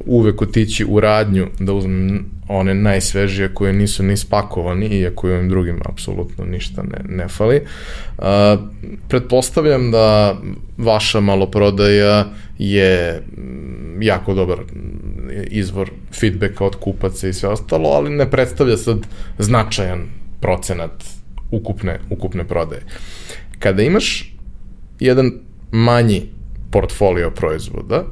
uvek 0.06 0.42
otići 0.42 0.86
u 0.90 1.00
radnju 1.00 1.48
da 1.60 1.74
uzmem 1.74 2.26
one 2.48 2.74
najsvežije 2.74 3.54
koje 3.54 3.74
nisu 3.74 4.04
ni 4.04 4.18
spakovani, 4.18 4.88
iako 4.88 5.30
i 5.30 5.32
ovim 5.32 5.50
drugim 5.50 5.80
apsolutno 5.86 6.46
ništa 6.46 6.84
ne, 6.84 7.16
ne 7.16 7.28
fali. 7.28 7.62
Uh, 8.18 8.26
pretpostavljam 9.08 9.92
da 9.92 10.38
vaša 10.78 11.20
maloprodaja 11.20 12.26
je 12.58 13.22
mm, 13.38 14.02
jako 14.02 14.34
dobar 14.34 14.58
izvor 15.48 15.92
feedbacka 16.20 16.66
od 16.66 16.76
kupaca 16.76 17.28
i 17.28 17.34
sve 17.34 17.50
ostalo, 17.50 17.90
ali 17.90 18.10
ne 18.10 18.32
predstavlja 18.32 18.78
sad 18.78 18.98
značajan 19.40 20.02
procenat 20.42 21.04
ukupne, 21.52 22.00
ukupne 22.10 22.48
prodaje. 22.48 22.82
Kada 23.60 23.84
imaš 23.84 24.34
jedan 25.00 25.32
manji 25.72 26.22
portfolio 26.72 27.32
proizvoda, 27.32 28.04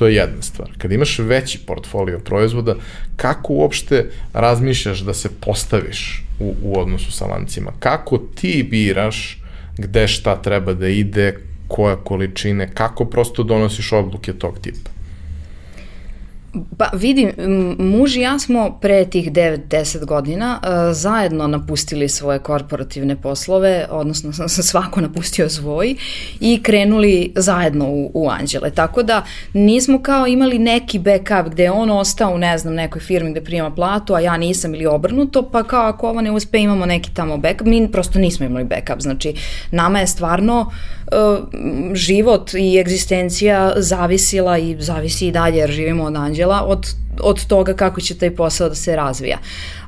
To 0.00 0.06
je 0.06 0.14
jedna 0.14 0.42
stvar. 0.42 0.70
Kad 0.78 0.92
imaš 0.92 1.18
veći 1.18 1.58
portfolio 1.66 2.18
proizvoda, 2.18 2.74
kako 3.16 3.52
uopšte 3.52 4.10
razmišljaš 4.32 5.00
da 5.00 5.14
se 5.14 5.28
postaviš 5.40 6.24
u, 6.38 6.54
u 6.62 6.80
odnosu 6.80 7.12
sa 7.12 7.26
lancima? 7.26 7.72
Kako 7.78 8.18
ti 8.18 8.66
biraš 8.70 9.42
gde 9.78 10.08
šta 10.08 10.42
treba 10.42 10.74
da 10.74 10.88
ide, 10.88 11.36
koja 11.68 11.96
količine, 11.96 12.70
kako 12.74 13.04
prosto 13.04 13.42
donosiš 13.42 13.92
odluke 13.92 14.32
tog 14.32 14.58
tipa? 14.58 14.90
Pa 16.76 16.90
vidi, 16.92 17.32
muž 17.78 18.16
i 18.16 18.20
ja 18.20 18.38
smo 18.38 18.78
pre 18.80 19.04
tih 19.04 19.32
9-10 19.32 20.04
godina 20.04 20.60
uh, 20.62 20.70
zajedno 20.92 21.46
napustili 21.46 22.08
svoje 22.08 22.38
korporativne 22.38 23.16
poslove, 23.16 23.86
odnosno 23.90 24.32
sam 24.32 24.48
svako 24.48 25.00
napustio 25.00 25.48
svoj 25.48 25.94
i 26.40 26.60
krenuli 26.62 27.32
zajedno 27.36 27.88
u, 27.88 28.10
u 28.14 28.28
Anđele. 28.30 28.70
Tako 28.70 29.02
da 29.02 29.24
nismo 29.52 30.02
kao 30.02 30.26
imali 30.26 30.58
neki 30.58 30.98
backup 30.98 31.52
gde 31.52 31.62
je 31.62 31.70
on 31.70 31.90
ostao 31.90 32.34
u 32.34 32.38
ne 32.38 32.58
znam 32.58 32.74
nekoj 32.74 33.00
firmi 33.00 33.30
gde 33.30 33.40
prima 33.40 33.70
platu, 33.70 34.14
a 34.14 34.20
ja 34.20 34.36
nisam 34.36 34.74
ili 34.74 34.86
obrnuto, 34.86 35.50
pa 35.50 35.62
kao 35.62 35.86
ako 35.86 36.08
ovo 36.08 36.20
ne 36.20 36.30
uspe 36.30 36.58
imamo 36.58 36.86
neki 36.86 37.14
tamo 37.14 37.36
backup. 37.36 37.66
Mi 37.66 37.92
prosto 37.92 38.18
nismo 38.18 38.46
imali 38.46 38.64
backup. 38.64 39.00
Znači 39.00 39.34
nama 39.70 40.00
je 40.00 40.06
stvarno 40.06 40.60
uh, 40.60 40.99
život 41.94 42.54
i 42.54 42.78
egzistencija 42.78 43.72
zavisila 43.76 44.58
i 44.58 44.76
zavisi 44.78 45.26
i 45.26 45.32
dalje 45.32 45.58
jer 45.58 45.70
živimo 45.70 46.04
od 46.04 46.16
anđela 46.16 46.62
od, 46.62 46.86
od 47.20 47.46
toga 47.46 47.74
kako 47.74 48.00
će 48.00 48.18
taj 48.18 48.36
posao 48.36 48.68
da 48.68 48.74
se 48.74 48.96
razvija. 48.96 49.38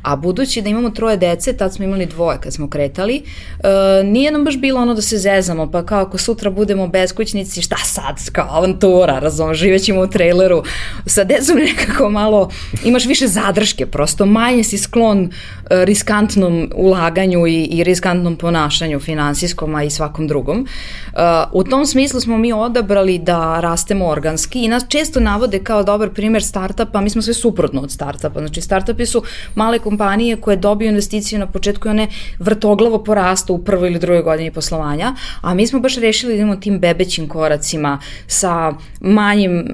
A 0.02 0.16
budući 0.16 0.62
da 0.62 0.68
imamo 0.68 0.90
troje 0.90 1.16
dece, 1.16 1.52
tad 1.52 1.74
smo 1.74 1.84
imali 1.84 2.06
dvoje 2.06 2.38
kad 2.40 2.54
smo 2.54 2.70
kretali, 2.70 3.22
uh, 3.58 4.06
nije 4.06 4.30
nam 4.30 4.44
baš 4.44 4.56
bilo 4.58 4.80
ono 4.80 4.94
da 4.94 5.02
se 5.02 5.18
zezamo, 5.18 5.70
pa 5.70 5.86
kao 5.86 6.00
ako 6.00 6.18
sutra 6.18 6.50
budemo 6.50 6.88
beskućnici, 6.88 7.62
šta 7.62 7.76
sad, 7.84 8.30
kao 8.32 8.48
avantura, 8.50 9.18
razumno, 9.18 9.54
živećemo 9.54 10.00
u 10.00 10.06
traileru. 10.06 10.62
Sa 11.06 11.24
decom 11.24 11.56
nekako 11.56 12.10
malo, 12.10 12.50
imaš 12.84 13.06
više 13.06 13.26
zadrške, 13.26 13.86
prosto 13.86 14.26
manje 14.26 14.64
si 14.64 14.78
sklon 14.78 15.22
uh, 15.22 15.30
riskantnom 15.70 16.70
ulaganju 16.74 17.46
i, 17.46 17.64
i 17.64 17.84
riskantnom 17.84 18.36
ponašanju 18.36 19.00
finansijskom, 19.00 19.74
a 19.74 19.84
i 19.84 19.90
svakom 19.90 20.28
drugom. 20.28 20.66
Uh, 21.12 21.18
u 21.52 21.64
tom 21.64 21.86
smislu 21.86 22.20
smo 22.20 22.38
mi 22.38 22.52
odabrali 22.52 23.18
da 23.18 23.60
rastemo 23.60 24.06
organski 24.06 24.62
i 24.62 24.68
nas 24.68 24.84
često 24.88 25.20
navode 25.20 25.58
kao 25.58 25.82
dobar 25.82 26.10
primer 26.10 26.42
startupa, 26.42 27.00
mi 27.00 27.10
smo 27.10 27.22
sve 27.22 27.34
suprotno 27.34 27.80
od 27.80 27.90
startupa. 27.90 28.40
Znači, 28.40 28.60
startupi 28.60 29.06
su 29.06 29.22
male 29.54 29.78
kompanije 29.78 29.91
koje 30.40 30.56
dobiju 30.56 30.88
investiciju 30.88 31.38
na 31.38 31.46
početku 31.46 31.88
i 31.88 31.90
one 31.90 32.08
vrtoglavo 32.38 33.04
porastu 33.04 33.54
u 33.54 33.64
prvoj 33.64 33.88
ili 33.88 33.98
drugoj 33.98 34.22
godini 34.22 34.50
poslovanja, 34.50 35.14
a 35.40 35.54
mi 35.54 35.66
smo 35.66 35.80
baš 35.80 35.96
rešili 35.96 36.32
da 36.32 36.36
idemo 36.36 36.56
tim 36.56 36.78
bebećim 36.78 37.28
koracima 37.28 37.98
sa 38.26 38.72
manjim 39.00 39.58
um, 39.58 39.66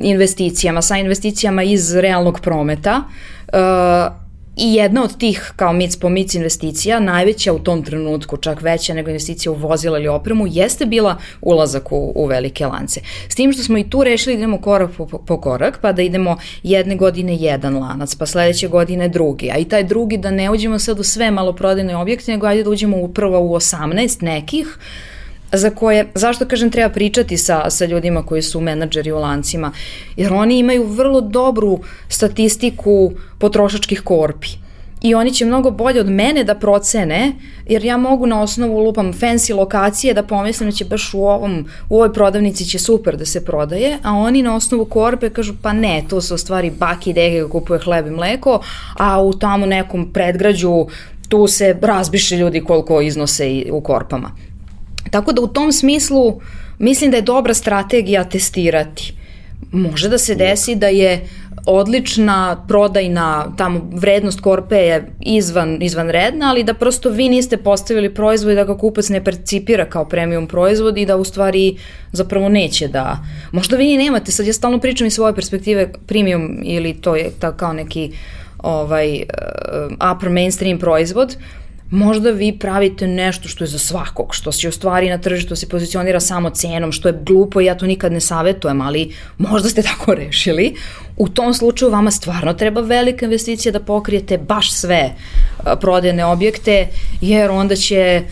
investicijama, 0.00 0.82
sa 0.82 0.96
investicijama 0.96 1.62
iz 1.62 1.94
realnog 1.94 2.40
prometa, 2.40 3.02
uh, 3.52 4.22
I 4.56 4.74
jedna 4.74 5.04
od 5.04 5.18
tih, 5.18 5.52
kao 5.56 5.72
mic 5.72 5.96
po 5.96 6.08
mic 6.08 6.34
investicija, 6.34 7.00
najveća 7.00 7.52
u 7.52 7.58
tom 7.58 7.82
trenutku, 7.84 8.36
čak 8.36 8.62
veća 8.62 8.94
nego 8.94 9.10
investicija 9.10 9.52
u 9.52 9.54
vozila 9.54 9.98
ili 9.98 10.08
opremu, 10.08 10.46
jeste 10.46 10.86
bila 10.86 11.16
ulazak 11.40 11.92
u, 11.92 12.12
u 12.14 12.26
velike 12.26 12.66
lance. 12.66 13.00
S 13.28 13.34
tim 13.34 13.52
što 13.52 13.62
smo 13.62 13.78
i 13.78 13.90
tu 13.90 14.04
rešili 14.04 14.36
da 14.36 14.38
idemo 14.38 14.60
korak 14.60 14.90
po, 14.96 15.06
po 15.06 15.40
korak, 15.40 15.78
pa 15.82 15.92
da 15.92 16.02
idemo 16.02 16.36
jedne 16.62 16.96
godine 16.96 17.36
jedan 17.36 17.78
lanac, 17.78 18.14
pa 18.14 18.26
sledeće 18.26 18.68
godine 18.68 19.08
drugi, 19.08 19.50
a 19.50 19.58
i 19.58 19.64
taj 19.64 19.84
drugi 19.84 20.16
da 20.16 20.30
ne 20.30 20.50
uđemo 20.50 20.78
sad 20.78 21.00
u 21.00 21.02
sve 21.02 21.30
maloprodajne 21.30 21.96
objekte, 21.96 22.32
nego 22.32 22.46
ajde 22.46 22.62
da 22.62 22.70
uđemo 22.70 22.96
upravo 22.96 23.40
u 23.40 23.54
18 23.54 24.22
nekih, 24.22 24.78
za 25.52 25.70
koje, 25.70 26.06
zašto 26.14 26.46
kažem 26.46 26.70
treba 26.70 26.88
pričati 26.88 27.38
sa, 27.38 27.70
sa 27.70 27.84
ljudima 27.84 28.22
koji 28.22 28.42
su 28.42 28.60
menadžeri 28.60 29.12
u 29.12 29.18
lancima, 29.18 29.72
jer 30.16 30.32
oni 30.32 30.58
imaju 30.58 30.86
vrlo 30.86 31.20
dobru 31.20 31.80
statistiku 32.08 33.12
potrošačkih 33.38 34.00
korpi 34.00 34.48
i 35.02 35.14
oni 35.14 35.34
će 35.34 35.44
mnogo 35.44 35.70
bolje 35.70 36.00
od 36.00 36.10
mene 36.10 36.44
da 36.44 36.54
procene, 36.54 37.32
jer 37.68 37.84
ja 37.84 37.96
mogu 37.96 38.26
na 38.26 38.42
osnovu 38.42 38.78
lupam 38.78 39.12
fancy 39.12 39.56
lokacije 39.56 40.14
da 40.14 40.22
pomislim 40.22 40.70
da 40.70 40.76
će 40.76 40.84
baš 40.84 41.14
u, 41.14 41.24
ovom, 41.24 41.66
u 41.88 41.96
ovoj 41.96 42.12
prodavnici 42.12 42.64
će 42.64 42.78
super 42.78 43.16
da 43.16 43.26
se 43.26 43.44
prodaje, 43.44 43.98
a 44.02 44.12
oni 44.14 44.42
na 44.42 44.56
osnovu 44.56 44.84
korpe 44.84 45.30
kažu 45.30 45.54
pa 45.62 45.72
ne, 45.72 46.04
to 46.08 46.20
su 46.20 46.38
stvari 46.38 46.70
baki 46.70 47.10
i 47.10 47.12
dege 47.12 47.48
kupuje 47.48 47.80
hleb 47.80 48.06
i 48.06 48.10
mleko, 48.10 48.60
a 48.96 49.22
u 49.22 49.32
tamo 49.32 49.66
nekom 49.66 50.12
predgrađu 50.12 50.86
tu 51.28 51.46
se 51.46 51.78
razbiše 51.82 52.36
ljudi 52.36 52.60
koliko 52.60 53.00
iznose 53.00 53.64
u 53.70 53.80
korpama. 53.80 54.30
Tako 55.10 55.32
da 55.32 55.42
u 55.42 55.46
tom 55.46 55.72
smislu 55.72 56.40
mislim 56.78 57.10
da 57.10 57.16
je 57.16 57.22
dobra 57.22 57.54
strategija 57.54 58.24
testirati. 58.24 59.14
Može 59.72 60.08
da 60.08 60.18
se 60.18 60.34
desi 60.34 60.74
da 60.74 60.86
je 60.86 61.28
odlična 61.66 62.64
prodajna 62.68 63.54
tamo 63.56 63.90
vrednost 63.92 64.40
korpe 64.40 64.76
je 64.76 65.12
izvan, 65.20 65.82
izvanredna, 65.82 66.50
ali 66.50 66.64
da 66.64 66.74
prosto 66.74 67.10
vi 67.10 67.28
niste 67.28 67.56
postavili 67.56 68.14
proizvod 68.14 68.52
i 68.52 68.56
da 68.56 68.64
ga 68.64 68.78
kupac 68.78 69.08
ne 69.08 69.24
percipira 69.24 69.84
kao 69.84 70.04
premium 70.04 70.46
proizvod 70.46 70.98
i 70.98 71.06
da 71.06 71.16
u 71.16 71.24
stvari 71.24 71.76
zapravo 72.12 72.48
neće 72.48 72.88
da... 72.88 73.18
Možda 73.52 73.76
vi 73.76 73.96
nemate, 73.96 74.32
sad 74.32 74.46
ja 74.46 74.52
stalno 74.52 74.80
pričam 74.80 75.06
iz 75.06 75.14
svoje 75.14 75.34
perspektive 75.34 75.92
premium 76.06 76.58
ili 76.64 76.94
to 76.94 77.16
je 77.16 77.30
ta, 77.38 77.56
kao 77.56 77.72
neki 77.72 78.12
ovaj, 78.58 79.14
uh, 79.14 80.12
upper 80.16 80.30
mainstream 80.30 80.78
proizvod, 80.78 81.36
možda 81.92 82.30
vi 82.30 82.58
pravite 82.58 83.06
nešto 83.06 83.48
što 83.48 83.64
je 83.64 83.68
za 83.68 83.78
svakog, 83.78 84.34
što 84.34 84.52
se 84.52 84.68
u 84.68 84.72
stvari 84.72 85.10
na 85.10 85.18
tržištu 85.18 85.56
se 85.56 85.68
pozicionira 85.68 86.20
samo 86.20 86.50
cenom, 86.50 86.92
što 86.92 87.08
je 87.08 87.18
glupo 87.26 87.60
i 87.60 87.64
ja 87.64 87.74
to 87.74 87.86
nikad 87.86 88.12
ne 88.12 88.20
savetujem, 88.20 88.80
ali 88.80 89.14
možda 89.38 89.68
ste 89.68 89.82
tako 89.92 90.14
rešili. 90.14 90.74
U 91.16 91.28
tom 91.28 91.54
slučaju 91.54 91.90
vama 91.90 92.10
stvarno 92.10 92.54
treba 92.54 92.80
velika 92.80 93.24
investicija 93.24 93.72
da 93.72 93.80
pokrijete 93.80 94.38
baš 94.38 94.72
sve 94.72 95.10
prodajne 95.80 96.24
objekte, 96.24 96.86
jer 97.20 97.50
onda 97.50 97.76
će 97.76 98.22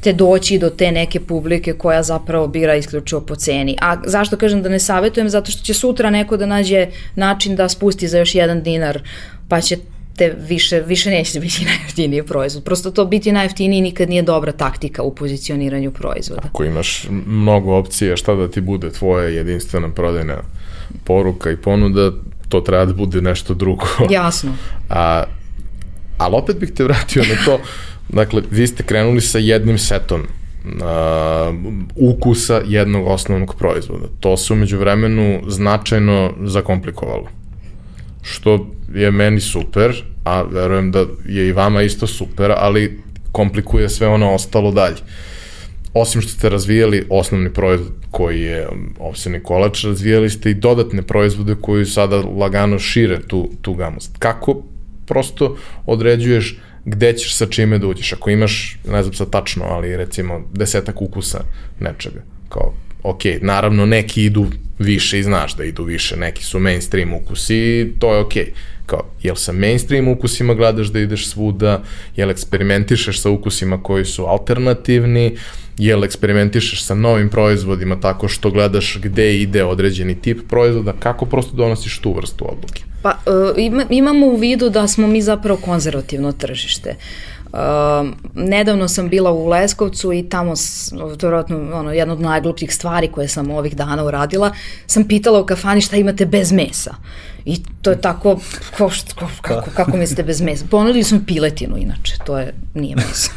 te 0.00 0.12
doći 0.12 0.58
do 0.58 0.70
te 0.70 0.92
neke 0.92 1.20
publike 1.20 1.72
koja 1.72 2.02
zapravo 2.02 2.46
bira 2.48 2.74
isključivo 2.74 3.20
po 3.20 3.36
ceni. 3.36 3.76
A 3.80 3.96
zašto 4.06 4.36
kažem 4.36 4.62
da 4.62 4.68
ne 4.68 4.78
savetujem? 4.78 5.28
Zato 5.28 5.50
što 5.50 5.62
će 5.62 5.74
sutra 5.74 6.10
neko 6.10 6.36
da 6.36 6.46
nađe 6.46 6.86
način 7.14 7.56
da 7.56 7.68
spusti 7.68 8.08
za 8.08 8.18
još 8.18 8.34
jedan 8.34 8.62
dinar, 8.62 9.02
pa 9.48 9.60
će 9.60 9.76
te 10.16 10.36
više, 10.48 10.80
više 10.80 11.10
neće 11.10 11.40
biti 11.40 11.64
najjeftiniji 11.70 12.22
proizvod. 12.22 12.64
Prosto 12.64 12.90
to 12.90 13.04
biti 13.04 13.32
najjeftiniji 13.32 13.80
nikad 13.80 14.08
nije 14.08 14.22
dobra 14.22 14.52
taktika 14.52 15.02
u 15.02 15.14
pozicioniranju 15.14 15.90
proizvoda. 15.90 16.42
Ako 16.44 16.64
imaš 16.64 17.06
mnogo 17.26 17.76
opcija 17.76 18.16
šta 18.16 18.34
da 18.34 18.48
ti 18.50 18.60
bude 18.60 18.90
tvoja 18.90 19.28
jedinstvena 19.28 19.88
prodajna 19.88 20.36
poruka 21.04 21.50
i 21.50 21.56
ponuda, 21.56 22.12
to 22.48 22.60
treba 22.60 22.84
da 22.84 22.92
bude 22.92 23.20
nešto 23.20 23.54
drugo. 23.54 23.86
Jasno. 24.10 24.54
A, 24.90 25.24
ali 26.18 26.36
opet 26.36 26.56
bih 26.56 26.70
te 26.70 26.84
vratio 26.84 27.22
na 27.22 27.44
to, 27.44 27.58
dakle, 28.08 28.42
vi 28.50 28.66
ste 28.66 28.82
krenuli 28.82 29.20
sa 29.20 29.38
jednim 29.38 29.78
setom 29.78 30.20
uh, 30.20 31.54
ukusa 31.96 32.62
jednog 32.66 33.06
osnovnog 33.06 33.54
proizvoda. 33.58 34.06
To 34.20 34.36
se 34.36 34.52
umeđu 34.52 34.78
vremenu 34.78 35.42
značajno 35.48 36.32
zakomplikovalo. 36.44 37.28
Što 38.22 38.66
je 38.94 39.10
meni 39.10 39.40
super, 39.40 40.02
a 40.24 40.42
verujem 40.42 40.90
da 40.92 41.04
je 41.26 41.48
i 41.48 41.52
vama 41.52 41.82
isto 41.82 42.06
super, 42.06 42.52
ali 42.56 43.00
komplikuje 43.32 43.88
sve 43.88 44.08
ono 44.08 44.34
ostalo 44.34 44.70
dalje. 44.70 44.96
Osim 45.94 46.20
što 46.20 46.30
ste 46.30 46.48
razvijali 46.48 47.06
osnovni 47.10 47.52
proizvod 47.52 47.92
koji 48.10 48.40
je 48.40 48.68
um, 48.68 48.94
ovseni 48.98 49.42
kolač, 49.42 49.84
razvijali 49.84 50.30
ste 50.30 50.50
i 50.50 50.54
dodatne 50.54 51.02
proizvode 51.02 51.54
koji 51.60 51.86
sada 51.86 52.16
lagano 52.16 52.78
šire 52.78 53.20
tu, 53.26 53.50
tu 53.62 53.74
gamu. 53.74 53.96
Kako 54.18 54.62
prosto 55.06 55.56
određuješ 55.86 56.58
gde 56.84 57.12
ćeš 57.12 57.36
sa 57.36 57.46
čime 57.46 57.78
da 57.78 57.86
uđeš. 57.86 58.12
Ako 58.12 58.30
imaš, 58.30 58.78
ne 58.88 59.02
znam 59.02 59.14
sad 59.14 59.30
tačno, 59.30 59.64
ali 59.64 59.96
recimo 59.96 60.42
desetak 60.52 61.02
ukusa 61.02 61.44
nečega, 61.80 62.22
kao, 62.48 62.74
ok, 63.02 63.22
naravno 63.40 63.86
neki 63.86 64.24
idu 64.24 64.46
više 64.78 65.18
i 65.18 65.22
znaš 65.22 65.56
da 65.56 65.64
idu 65.64 65.84
više, 65.84 66.16
neki 66.16 66.44
su 66.44 66.58
mainstream 66.58 67.12
ukusi 67.12 67.56
i 67.56 67.92
to 67.98 68.14
je 68.14 68.20
ok. 68.20 68.32
Kao, 68.86 69.04
jel 69.22 69.34
sa 69.34 69.52
mainstream 69.52 70.08
ukusima 70.08 70.54
gledaš 70.54 70.86
da 70.86 71.00
ideš 71.00 71.28
svuda, 71.28 71.82
jel 72.16 72.30
eksperimentišeš 72.30 73.20
sa 73.20 73.30
ukusima 73.30 73.82
koji 73.82 74.04
su 74.04 74.24
alternativni, 74.24 75.36
jel 75.78 76.04
eksperimentišeš 76.04 76.82
sa 76.82 76.94
novim 76.94 77.28
proizvodima 77.28 78.00
tako 78.00 78.28
što 78.28 78.50
gledaš 78.50 78.98
gde 79.02 79.36
ide 79.36 79.64
određeni 79.64 80.20
tip 80.20 80.38
proizvoda, 80.48 80.92
kako 80.98 81.26
prosto 81.26 81.56
donosiš 81.56 81.98
tu 81.98 82.12
vrstu 82.16 82.52
odluke? 82.52 82.82
Pa 83.02 83.10
uh, 83.10 83.86
imamo 83.90 84.26
u 84.26 84.36
vidu 84.36 84.70
da 84.70 84.88
smo 84.88 85.06
mi 85.06 85.22
zapravo 85.22 85.60
konzervativno 85.60 86.32
tržište. 86.32 86.90
Uh, 86.90 87.32
nedavno 88.34 88.88
sam 88.88 89.08
bila 89.08 89.30
u 89.32 89.46
Leskovcu 89.46 90.12
i 90.12 90.28
tamo, 90.28 90.54
to 91.18 91.28
je 91.28 91.44
ono, 91.74 91.92
jedna 91.92 92.14
od 92.14 92.20
najglupljih 92.20 92.74
stvari 92.74 93.08
koje 93.08 93.28
sam 93.28 93.50
ovih 93.50 93.76
dana 93.76 94.04
uradila, 94.04 94.52
sam 94.86 95.08
pitala 95.08 95.40
u 95.40 95.46
kafani 95.46 95.80
šta 95.80 95.96
imate 95.96 96.26
bez 96.26 96.52
mesa. 96.52 96.94
I 97.44 97.62
to 97.82 97.90
je 97.90 98.00
tako, 98.00 98.40
ko, 98.78 98.90
ko, 99.18 99.28
kako, 99.42 99.70
kako 99.70 99.96
mislite 99.96 100.22
bez 100.22 100.40
mesa? 100.40 100.64
Ponudili 100.70 101.04
smo 101.04 101.20
piletinu 101.26 101.76
inače, 101.78 102.14
to 102.26 102.38
je, 102.38 102.54
nije 102.74 102.96
meso. 103.06 103.30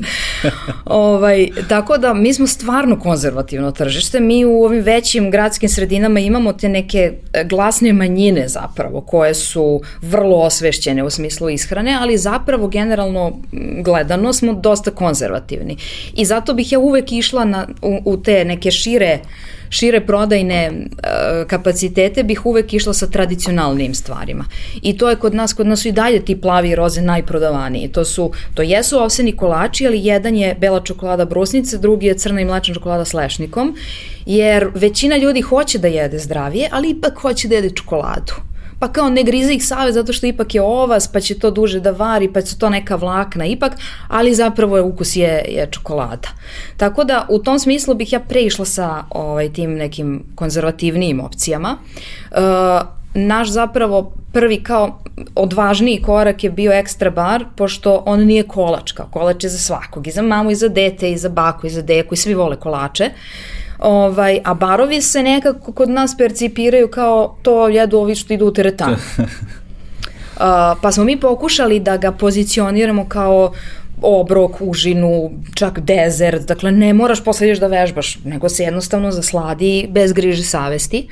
ovaj, 0.84 1.48
tako 1.68 1.98
da 1.98 2.14
mi 2.14 2.34
smo 2.34 2.46
stvarno 2.46 2.98
konzervativno 3.00 3.70
tržište. 3.70 4.20
Mi 4.20 4.44
u 4.44 4.64
ovim 4.64 4.82
većim 4.82 5.30
gradskim 5.30 5.68
sredinama 5.68 6.20
imamo 6.20 6.52
te 6.52 6.68
neke 6.68 7.12
e, 7.32 7.44
glasne 7.44 7.92
manjine 7.92 8.48
zapravo 8.48 9.00
koje 9.00 9.34
su 9.34 9.80
vrlo 10.02 10.36
osvešćene 10.36 11.02
u 11.02 11.10
smislu 11.10 11.50
ishrane, 11.50 11.96
ali 12.00 12.18
zapravo 12.18 12.68
generalno 12.68 13.40
gledano 13.84 14.32
smo 14.32 14.54
dosta 14.54 14.90
konzervativni. 14.90 15.76
I 16.14 16.24
zato 16.24 16.54
bih 16.54 16.72
ja 16.72 16.78
uvek 16.78 17.12
išla 17.12 17.44
na, 17.44 17.68
u, 17.82 17.98
u 18.04 18.22
te 18.22 18.44
neke 18.44 18.70
šire 18.70 19.18
uh, 19.22 19.28
šire 19.72 20.00
prodajne 20.06 20.70
uh, 20.70 21.48
kapacitete 21.48 22.22
bih 22.22 22.46
uvek 22.46 22.74
išla 22.74 22.92
sa 22.94 23.06
tradicionalnim 23.06 23.94
stvarima. 23.94 24.44
I 24.82 24.96
to 24.98 25.10
je 25.10 25.16
kod 25.16 25.34
nas, 25.34 25.52
kod 25.52 25.66
nas 25.66 25.82
su 25.82 25.88
i 25.88 25.92
dalje 25.92 26.24
ti 26.24 26.40
plavi 26.40 26.74
roze 26.74 27.00
najprodavaniji. 27.00 27.88
To 27.88 28.04
su, 28.04 28.30
to 28.54 28.62
jesu 28.62 28.98
ovseni 28.98 29.36
kolači, 29.36 29.86
ali 29.86 30.04
jedan 30.04 30.36
je 30.36 30.54
bela 30.60 30.80
čokolada 30.80 31.24
brusnice, 31.24 31.78
drugi 31.78 32.06
je 32.06 32.18
crna 32.18 32.40
i 32.40 32.44
mlečna 32.44 32.74
čokolada 32.74 33.04
s 33.04 33.14
lešnikom, 33.14 33.76
jer 34.26 34.68
većina 34.74 35.16
ljudi 35.16 35.40
hoće 35.40 35.78
da 35.78 35.88
jede 35.88 36.18
zdravije, 36.18 36.68
ali 36.72 36.90
ipak 36.90 37.18
hoće 37.18 37.48
da 37.48 37.54
jede 37.54 37.70
čokoladu 37.70 38.51
pa 38.82 38.88
kao 38.88 39.10
ne 39.10 39.22
grize 39.22 39.54
ih 39.54 39.66
save 39.66 39.92
zato 39.92 40.12
što 40.12 40.26
ipak 40.26 40.54
je 40.54 40.62
ovas, 40.62 41.06
pa 41.08 41.20
će 41.20 41.38
to 41.38 41.50
duže 41.50 41.80
da 41.80 41.90
vari, 41.90 42.32
pa 42.32 42.40
su 42.42 42.58
to 42.58 42.70
neka 42.70 42.96
vlakna 42.96 43.46
ipak, 43.46 43.72
ali 44.08 44.34
zapravo 44.34 44.76
je 44.76 44.82
ukus 44.82 45.16
je, 45.16 45.44
je 45.48 45.68
čokolada. 45.70 46.28
Tako 46.76 47.04
da 47.04 47.26
u 47.30 47.38
tom 47.38 47.58
smislu 47.58 47.94
bih 47.94 48.12
ja 48.12 48.20
preišla 48.20 48.64
sa 48.64 49.04
ovaj, 49.10 49.52
tim 49.52 49.74
nekim 49.74 50.24
konzervativnijim 50.34 51.20
opcijama. 51.20 51.76
Uh, 52.30 52.38
naš 53.14 53.48
zapravo 53.48 54.12
prvi 54.32 54.62
kao 54.62 54.98
odvažniji 55.34 56.02
korak 56.02 56.44
je 56.44 56.50
bio 56.50 56.72
ekstra 56.72 57.10
bar, 57.10 57.44
pošto 57.56 58.02
on 58.06 58.26
nije 58.26 58.42
kolač, 58.42 58.92
kao 58.92 59.06
kolač 59.10 59.44
je 59.44 59.50
za 59.50 59.58
svakog, 59.58 60.06
i 60.06 60.10
za 60.10 60.22
mamu, 60.22 60.50
i 60.50 60.54
za 60.54 60.68
dete, 60.68 61.12
i 61.12 61.18
za 61.18 61.28
baku, 61.28 61.66
i 61.66 61.70
za 61.70 61.82
deku, 61.82 62.14
i 62.14 62.16
svi 62.16 62.34
vole 62.34 62.56
kolače. 62.56 63.04
Uh, 63.04 63.61
Ovaj, 63.82 64.40
a 64.44 64.54
barovi 64.54 65.02
se 65.02 65.22
nekako 65.22 65.72
kod 65.72 65.90
nas 65.90 66.16
percipiraju 66.16 66.88
kao 66.88 67.36
to 67.42 67.68
jedu 67.68 67.98
ovi 67.98 68.14
što 68.14 68.34
idu 68.34 68.46
u 68.46 68.52
teretanu. 68.52 68.96
uh, 69.18 69.24
pa 70.82 70.92
smo 70.92 71.04
mi 71.04 71.20
pokušali 71.20 71.80
da 71.80 71.96
ga 71.96 72.12
pozicioniramo 72.12 73.08
kao 73.08 73.52
obrok, 74.02 74.50
užinu, 74.60 75.30
čak 75.54 75.80
dezert, 75.80 76.48
dakle 76.48 76.72
ne 76.72 76.94
moraš 76.94 77.24
posle 77.24 77.46
ideš 77.46 77.58
da 77.58 77.66
vežbaš, 77.66 78.18
nego 78.24 78.48
se 78.48 78.62
jednostavno 78.62 79.10
zasladi 79.10 79.86
bez 79.90 80.12
griže 80.12 80.42
savesti. 80.42 81.08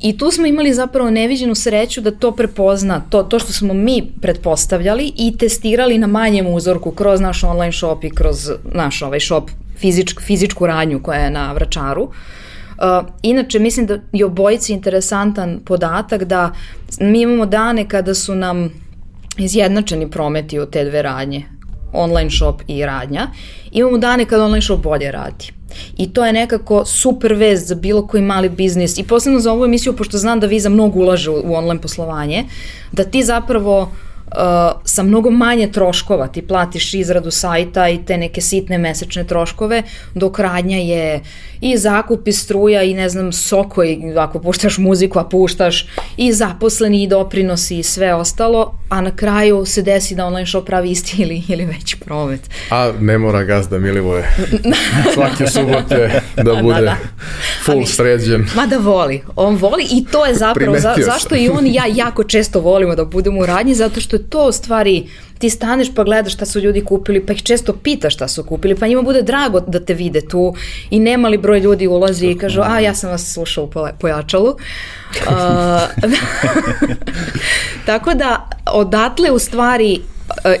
I 0.00 0.18
tu 0.18 0.30
smo 0.30 0.46
imali 0.46 0.74
zapravo 0.74 1.10
neviđenu 1.10 1.54
sreću 1.54 2.00
da 2.00 2.10
to 2.10 2.32
prepozna, 2.32 3.02
to, 3.10 3.22
to 3.22 3.38
što 3.38 3.52
smo 3.52 3.74
mi 3.74 4.02
pretpostavljali 4.20 5.12
i 5.16 5.36
testirali 5.38 5.98
na 5.98 6.06
manjem 6.06 6.46
uzorku 6.46 6.90
kroz 6.90 7.20
naš 7.20 7.44
online 7.44 7.72
shop 7.72 8.04
i 8.04 8.10
kroz 8.10 8.50
naš 8.72 9.02
ovaj 9.02 9.20
shop 9.20 9.50
fizičk, 9.78 10.20
fizičku 10.20 10.66
radnju 10.66 11.02
koja 11.02 11.20
je 11.20 11.30
na 11.30 11.52
vračaru. 11.52 12.02
Uh, 12.02 13.08
inače, 13.22 13.58
mislim 13.58 13.86
da 13.86 13.98
je 14.12 14.24
obojici 14.24 14.72
interesantan 14.72 15.60
podatak 15.64 16.24
da 16.24 16.52
mi 17.00 17.20
imamo 17.20 17.46
dane 17.46 17.88
kada 17.88 18.14
su 18.14 18.34
nam 18.34 18.70
izjednačeni 19.38 20.10
prometi 20.10 20.60
u 20.60 20.66
te 20.66 20.84
dve 20.84 21.02
radnje, 21.02 21.44
online 21.92 22.30
shop 22.30 22.62
i 22.68 22.86
radnja. 22.86 23.26
Imamo 23.72 23.98
dane 23.98 24.24
kada 24.24 24.44
online 24.44 24.62
shop 24.62 24.82
bolje 24.82 25.12
radi. 25.12 25.52
I 25.96 26.12
to 26.12 26.26
je 26.26 26.32
nekako 26.32 26.84
super 26.84 27.32
vez 27.32 27.66
za 27.68 27.74
bilo 27.74 28.06
koji 28.06 28.22
mali 28.22 28.48
biznis 28.48 28.98
i 28.98 29.02
posebno 29.02 29.40
za 29.40 29.52
ovu 29.52 29.64
emisiju, 29.64 29.96
pošto 29.96 30.18
znam 30.18 30.40
da 30.40 30.46
Viza 30.46 30.68
mnogo 30.68 31.00
ulaže 31.00 31.30
u, 31.30 31.42
u 31.44 31.54
online 31.54 31.80
poslovanje, 31.80 32.44
da 32.92 33.04
ti 33.04 33.22
zapravo 33.22 33.82
uh, 33.82 34.13
sa 34.84 35.02
mnogo 35.02 35.30
manje 35.30 35.72
troškova, 35.72 36.26
ti 36.28 36.42
platiš 36.42 36.94
izradu 36.94 37.30
sajta 37.30 37.88
i 37.88 38.04
te 38.04 38.16
neke 38.16 38.40
sitne 38.40 38.78
mesečne 38.78 39.24
troškove, 39.24 39.82
dok 40.14 40.38
radnja 40.38 40.78
je 40.78 41.20
i 41.60 41.78
zakup 41.78 42.28
i 42.28 42.32
struja 42.32 42.82
i 42.82 42.94
ne 42.94 43.08
znam 43.08 43.32
soko 43.32 43.84
i 43.84 43.98
ako 44.18 44.38
puštaš 44.38 44.78
muziku, 44.78 45.18
a 45.18 45.24
puštaš 45.24 45.86
i 46.16 46.32
zaposleni 46.32 47.02
i 47.02 47.06
doprinosi 47.06 47.78
i 47.78 47.82
sve 47.82 48.14
ostalo, 48.14 48.78
a 48.88 49.00
na 49.00 49.16
kraju 49.16 49.64
se 49.64 49.82
desi 49.82 50.14
da 50.14 50.26
online 50.26 50.46
shop 50.46 50.66
pravi 50.66 50.90
isti 50.90 51.16
ili, 51.22 51.42
ili 51.48 51.64
veći 51.64 51.96
promet. 51.96 52.50
A 52.70 52.92
ne 53.00 53.18
mora 53.18 53.44
gazda 53.44 53.78
Milivoje 53.78 54.36
svake 55.14 55.46
subote 55.46 56.20
da 56.36 56.54
bude 56.62 56.74
da, 56.74 56.80
da. 56.80 56.96
full 57.64 57.76
Ali, 57.76 57.86
sređen. 57.86 58.46
Ma 58.56 58.66
da 58.66 58.78
voli, 58.78 59.22
on 59.36 59.56
voli 59.56 59.86
i 59.90 60.04
to 60.12 60.26
je 60.26 60.34
zapravo, 60.34 60.78
za, 60.78 60.94
zašto 61.04 61.36
i 61.36 61.48
on 61.48 61.66
i 61.66 61.74
ja 61.74 61.84
jako 61.94 62.24
često 62.24 62.60
volimo 62.60 62.94
da 62.94 63.04
budemo 63.04 63.40
u 63.40 63.46
radnji, 63.46 63.74
zato 63.74 64.00
što 64.00 64.18
to 64.28 64.48
u 64.48 64.52
stvari 64.52 65.08
ti 65.38 65.50
staneš 65.50 65.94
pa 65.94 66.04
gledaš 66.04 66.34
šta 66.34 66.46
su 66.46 66.60
ljudi 66.60 66.84
kupili, 66.84 67.26
pa 67.26 67.32
ih 67.32 67.42
često 67.42 67.72
pitaš 67.72 68.14
šta 68.14 68.28
su 68.28 68.44
kupili, 68.44 68.74
pa 68.74 68.86
njima 68.86 69.02
bude 69.02 69.22
drago 69.22 69.60
da 69.60 69.80
te 69.80 69.94
vide 69.94 70.20
tu 70.20 70.54
i 70.90 70.98
nemali 70.98 71.38
broj 71.38 71.60
ljudi 71.60 71.86
ulazi 71.86 72.26
i 72.26 72.38
kažu, 72.38 72.62
a 72.64 72.80
ja 72.80 72.94
sam 72.94 73.10
vas 73.10 73.32
slušao 73.32 73.64
u 73.64 73.70
pojačalu. 74.00 74.56
Uh, 75.14 76.10
tako 77.86 78.14
da 78.14 78.50
odatle 78.66 79.30
u 79.30 79.38
stvari 79.38 80.00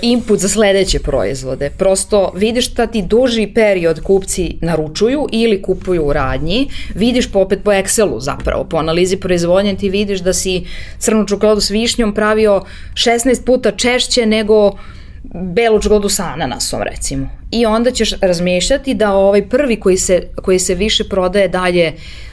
input 0.02 0.38
za 0.38 0.48
sledeće 0.48 0.98
proizvode. 0.98 1.70
Prosto 1.70 2.32
vidiš 2.34 2.70
šta 2.70 2.86
ti 2.86 3.02
duži 3.02 3.46
period 3.54 4.00
kupci 4.02 4.58
naručuju 4.60 5.26
ili 5.32 5.62
kupuju 5.62 6.06
u 6.06 6.12
radnji, 6.12 6.70
vidiš 6.94 7.32
po 7.32 7.38
opet 7.38 7.60
po 7.64 7.70
Excelu 7.70 8.20
zapravo, 8.20 8.64
po 8.64 8.76
analizi 8.76 9.16
proizvodnje 9.16 9.76
ti 9.76 9.90
vidiš 9.90 10.20
da 10.20 10.32
si 10.32 10.66
crnu 10.98 11.26
čokoladu 11.26 11.60
s 11.60 11.70
višnjom 11.70 12.14
pravio 12.14 12.62
16 12.94 13.44
puta 13.44 13.70
češće 13.70 14.26
nego 14.26 14.72
belu 15.32 15.80
čokoladu 15.80 16.08
sa 16.08 16.24
ananasom 16.24 16.82
recimo. 16.82 17.28
I 17.50 17.66
onda 17.66 17.90
ćeš 17.90 18.12
razmišljati 18.20 18.94
da 18.94 19.12
ovaj 19.12 19.48
prvi 19.48 19.80
koji 19.80 19.96
se, 19.96 20.22
koji 20.42 20.58
se 20.58 20.74
više 20.74 21.04
prodaje 21.04 21.48
dalje 21.48 21.92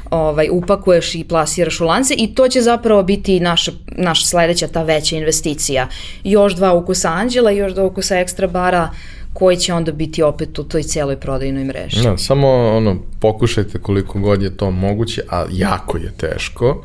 ovaj, 0.09 0.47
upakuješ 0.51 1.15
i 1.15 1.23
plasiraš 1.23 1.81
u 1.81 1.85
lance 1.85 2.13
i 2.17 2.35
to 2.35 2.47
će 2.47 2.61
zapravo 2.61 3.03
biti 3.03 3.39
naša, 3.39 3.71
naša 3.87 4.25
sledeća 4.25 4.67
ta 4.67 4.83
veća 4.83 5.15
investicija. 5.15 5.87
Još 6.23 6.55
dva 6.55 6.73
ukusa 6.73 7.09
Anđela 7.09 7.51
i 7.51 7.57
još 7.57 7.73
dva 7.73 7.83
ukusa 7.83 8.19
ekstra 8.19 8.47
bara 8.47 8.89
koji 9.33 9.57
će 9.57 9.73
onda 9.73 9.91
biti 9.91 10.23
opet 10.23 10.59
u 10.59 10.63
toj 10.63 10.83
celoj 10.83 11.15
prodajnoj 11.15 11.63
mreži. 11.63 12.03
Ja, 12.05 12.17
samo 12.17 12.47
ono, 12.47 12.95
pokušajte 13.19 13.79
koliko 13.79 14.19
god 14.19 14.41
je 14.41 14.57
to 14.57 14.71
moguće, 14.71 15.21
a 15.29 15.45
jako 15.51 15.97
je 15.97 16.11
teško 16.17 16.83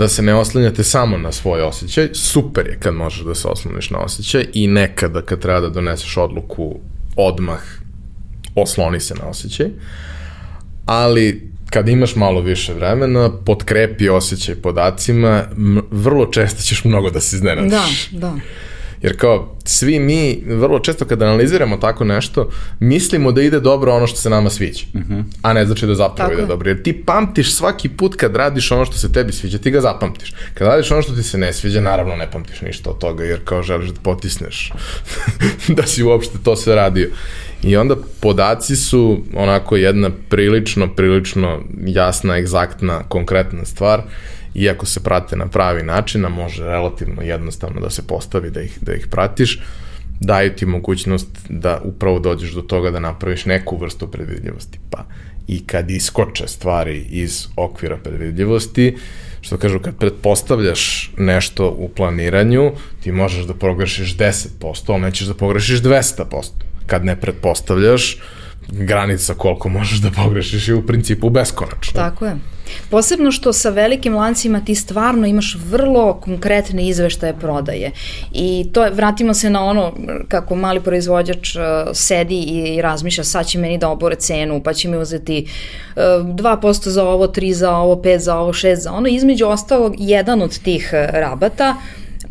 da 0.00 0.08
se 0.08 0.22
ne 0.22 0.34
oslanjate 0.34 0.84
samo 0.84 1.18
na 1.18 1.32
svoj 1.32 1.62
osjećaj. 1.62 2.08
Super 2.12 2.66
je 2.66 2.78
kad 2.80 2.94
možeš 2.94 3.24
da 3.24 3.34
se 3.34 3.48
osloniš 3.48 3.90
na 3.90 3.98
osjećaj 3.98 4.46
i 4.52 4.66
nekada 4.66 5.22
kad 5.22 5.40
treba 5.40 5.60
da 5.60 5.68
doneseš 5.68 6.16
odluku 6.16 6.78
odmah 7.16 7.60
osloni 8.54 9.00
se 9.00 9.14
na 9.14 9.28
osjećaj. 9.28 9.66
Ali 10.86 11.50
kad 11.70 11.88
imaš 11.88 12.16
malo 12.16 12.40
više 12.40 12.74
vremena, 12.74 13.30
potkrepi 13.44 14.08
osjećaj 14.08 14.54
podacima, 14.54 15.44
vrlo 15.90 16.26
često 16.26 16.62
ćeš 16.62 16.84
mnogo 16.84 17.10
da 17.10 17.20
se 17.20 17.36
iznenadiš. 17.36 18.08
Da, 18.10 18.18
da. 18.18 18.34
Jer 19.02 19.16
kao, 19.16 19.56
svi 19.64 19.98
mi, 20.00 20.42
vrlo 20.46 20.78
često 20.78 21.04
kada 21.04 21.24
analiziramo 21.24 21.76
tako 21.76 22.04
nešto, 22.04 22.50
mislimo 22.80 23.32
da 23.32 23.42
ide 23.42 23.60
dobro 23.60 23.94
ono 23.94 24.06
što 24.06 24.16
se 24.16 24.30
nama 24.30 24.50
sviđa. 24.50 24.84
Uh 24.94 25.00
-huh. 25.00 25.24
A 25.42 25.52
ne 25.52 25.66
znači 25.66 25.86
da 25.86 25.94
zapravo 25.94 26.16
tako 26.16 26.32
ide 26.32 26.42
je. 26.42 26.46
dobro. 26.46 26.70
Jer 26.70 26.82
ti 26.82 27.02
pamtiš 27.06 27.54
svaki 27.54 27.88
put 27.88 28.14
kad 28.16 28.36
radiš 28.36 28.72
ono 28.72 28.84
što 28.84 28.96
se 28.96 29.12
tebi 29.12 29.32
sviđa, 29.32 29.58
ti 29.58 29.70
ga 29.70 29.80
zapamtiš. 29.80 30.34
Kad 30.54 30.68
radiš 30.68 30.90
ono 30.90 31.02
što 31.02 31.12
ti 31.12 31.22
se 31.22 31.38
ne 31.38 31.52
sviđa, 31.52 31.80
naravno 31.80 32.16
ne 32.16 32.30
pamtiš 32.30 32.60
ništa 32.60 32.90
od 32.90 32.98
toga, 32.98 33.24
jer 33.24 33.40
kao 33.44 33.62
želiš 33.62 33.90
da 33.90 34.00
potisneš 34.00 34.72
da 35.76 35.86
si 35.86 36.02
uopšte 36.02 36.38
to 36.44 36.56
sve 36.56 36.74
radio. 36.74 37.08
I 37.62 37.76
onda 37.76 37.96
podaci 38.20 38.76
su 38.76 39.24
onako 39.34 39.76
jedna 39.76 40.10
prilično, 40.28 40.94
prilično 40.94 41.60
jasna, 41.86 42.36
egzaktna, 42.36 43.02
konkretna 43.08 43.64
stvar 43.64 44.02
iako 44.54 44.86
se 44.86 45.00
prate 45.00 45.36
na 45.36 45.46
pravi 45.46 45.82
način, 45.82 46.24
a 46.24 46.28
može 46.28 46.64
relativno 46.64 47.22
jednostavno 47.22 47.80
da 47.80 47.90
se 47.90 48.06
postavi 48.06 48.50
da 48.50 48.60
ih, 48.60 48.78
da 48.80 48.94
ih 48.94 49.06
pratiš, 49.10 49.60
daju 50.20 50.52
ti 50.56 50.66
mogućnost 50.66 51.28
da 51.48 51.80
upravo 51.84 52.18
dođeš 52.18 52.52
do 52.52 52.62
toga 52.62 52.90
da 52.90 53.00
napraviš 53.00 53.44
neku 53.44 53.76
vrstu 53.76 54.10
predvidljivosti. 54.10 54.78
Pa 54.90 55.04
i 55.48 55.66
kad 55.66 55.90
iskoče 55.90 56.48
stvari 56.48 57.06
iz 57.10 57.46
okvira 57.56 57.96
predvidljivosti, 57.96 58.96
što 59.40 59.56
kažu, 59.56 59.78
kad 59.78 59.96
pretpostavljaš 59.96 61.12
nešto 61.16 61.68
u 61.68 61.88
planiranju, 61.88 62.72
ti 63.02 63.12
možeš 63.12 63.44
da 63.44 63.54
pogrešiš 63.54 64.16
10%, 64.16 64.92
ali 64.92 65.02
nećeš 65.02 65.26
da 65.26 65.34
pogrešiš 65.34 65.82
200%. 65.82 66.24
Kad 66.86 67.04
ne 67.04 67.16
pretpostavljaš, 67.20 68.18
granica 68.72 69.34
koliko 69.34 69.68
možeš 69.68 69.98
da 69.98 70.10
pogrešiš 70.10 70.68
je 70.68 70.74
u 70.74 70.86
principu 70.86 71.30
beskonačno. 71.30 71.92
Tako 72.00 72.26
je. 72.26 72.36
Posebno 72.90 73.32
što 73.32 73.52
sa 73.52 73.70
velikim 73.70 74.14
lancima 74.14 74.60
ti 74.60 74.74
stvarno 74.74 75.26
imaš 75.26 75.56
vrlo 75.70 76.14
konkretne 76.14 76.88
izveštaje 76.88 77.34
prodaje. 77.40 77.90
I 78.32 78.66
to 78.72 78.84
je, 78.84 78.90
vratimo 78.90 79.34
se 79.34 79.50
na 79.50 79.64
ono 79.64 79.92
kako 80.28 80.56
mali 80.56 80.80
proizvođač 80.80 81.56
uh, 81.56 81.62
sedi 81.92 82.40
i 82.40 82.82
razmišlja 82.82 83.24
sad 83.24 83.46
će 83.46 83.58
meni 83.58 83.78
da 83.78 83.88
obore 83.88 84.16
cenu, 84.16 84.62
pa 84.62 84.72
će 84.72 84.88
mi 84.88 84.96
uzeti 84.96 85.46
uh, 85.96 86.02
2% 86.02 86.88
za 86.88 87.04
ovo, 87.04 87.26
3 87.26 87.52
za 87.52 87.76
ovo, 87.76 87.94
5 87.94 88.18
za 88.18 88.36
ovo, 88.36 88.52
6 88.52 88.74
za 88.74 88.92
ono. 88.92 89.08
Između 89.08 89.46
ostalog, 89.46 89.94
jedan 89.98 90.42
od 90.42 90.58
tih 90.58 90.90
uh, 90.92 91.14
rabata 91.20 91.76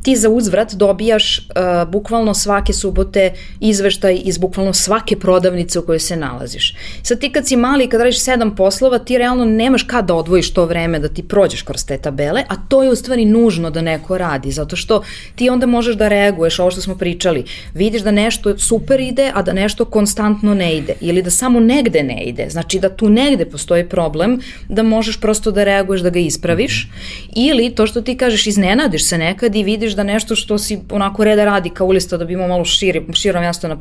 ti 0.04 0.16
za 0.16 0.30
uzvrat 0.30 0.74
dobijaš 0.74 1.38
uh, 1.38 1.92
bukvalno 1.92 2.34
svake 2.34 2.74
subote 2.74 3.34
izveštaj 3.60 4.22
iz 4.26 4.38
bukvalno 4.38 4.74
svake 4.74 5.20
prodavnice 5.20 5.80
u 5.80 5.86
kojoj 5.86 6.00
se 6.00 6.16
nalaziš. 6.16 6.76
Sad 7.04 7.20
ti 7.20 7.32
kad 7.32 7.48
si 7.48 7.56
mali 7.56 7.84
i 7.84 7.88
kad 7.88 8.02
radiš 8.02 8.20
sedam 8.20 8.56
poslova, 8.56 9.00
ti 9.00 9.18
realno 9.18 9.46
nemaš 9.46 9.84
kad 9.84 10.06
da 10.06 10.16
odvojiš 10.16 10.54
to 10.54 10.66
vreme 10.66 11.00
da 11.00 11.10
ti 11.10 11.24
prođeš 11.24 11.62
kroz 11.62 11.86
te 11.86 11.98
tabele, 11.98 12.44
a 12.48 12.56
to 12.70 12.84
je 12.84 12.90
u 12.90 12.96
stvari 12.96 13.26
nužno 13.26 13.70
da 13.70 13.82
neko 13.82 14.18
radi, 14.18 14.52
zato 14.52 14.76
što 14.76 15.04
ti 15.36 15.50
onda 15.50 15.66
možeš 15.66 15.96
da 15.96 16.08
reaguješ, 16.08 16.60
ovo 16.60 16.72
što 16.72 16.82
smo 16.82 16.98
pričali, 16.98 17.46
vidiš 17.74 18.02
da 18.02 18.12
nešto 18.12 18.58
super 18.58 19.00
ide, 19.00 19.32
a 19.34 19.42
da 19.42 19.54
nešto 19.54 19.86
konstantno 19.86 20.54
ne 20.54 20.78
ide, 20.78 20.94
ili 21.02 21.22
da 21.22 21.30
samo 21.30 21.60
negde 21.60 22.04
ne 22.04 22.24
ide, 22.24 22.50
znači 22.50 22.80
da 22.80 22.90
tu 22.90 23.10
negde 23.10 23.46
postoji 23.46 23.90
problem, 23.90 24.40
da 24.70 24.84
možeš 24.84 25.20
prosto 25.20 25.52
da 25.52 25.64
reaguješ, 25.64 26.02
da 26.02 26.10
ga 26.10 26.20
ispraviš, 26.20 26.90
ili 27.36 27.70
to 27.76 27.88
što 27.88 28.02
ti 28.02 28.18
kažeš, 28.18 28.48
iznenadiš 28.48 29.06
se 29.06 29.18
nekad 29.18 29.56
i 29.56 29.64
vidiš 29.64 29.89
da 29.96 30.04
nešto 30.04 30.36
što 30.36 30.58
si 30.58 30.80
onako 30.90 31.24
reda 31.24 31.46
radi 31.46 31.70
kao 31.70 31.88
ulista 31.88 32.18
da 32.18 32.26
bi 32.26 32.34
imao 32.34 32.48
malo 32.48 32.66
širi, 32.66 33.06
širo 33.14 33.40
mjesto 33.40 33.68
na 33.68 33.78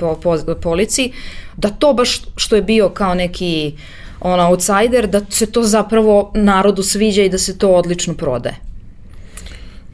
polici, 0.62 1.12
da 1.56 1.68
to 1.68 1.92
baš 1.92 2.20
što 2.36 2.56
je 2.56 2.62
bio 2.62 2.88
kao 2.88 3.14
neki 3.14 3.72
on 4.20 4.40
outsider, 4.40 5.06
da 5.06 5.20
se 5.30 5.46
to 5.46 5.62
zapravo 5.62 6.32
narodu 6.34 6.82
sviđa 6.82 7.22
i 7.22 7.28
da 7.28 7.38
se 7.38 7.58
to 7.58 7.70
odlično 7.70 8.14
prodaje. 8.14 8.56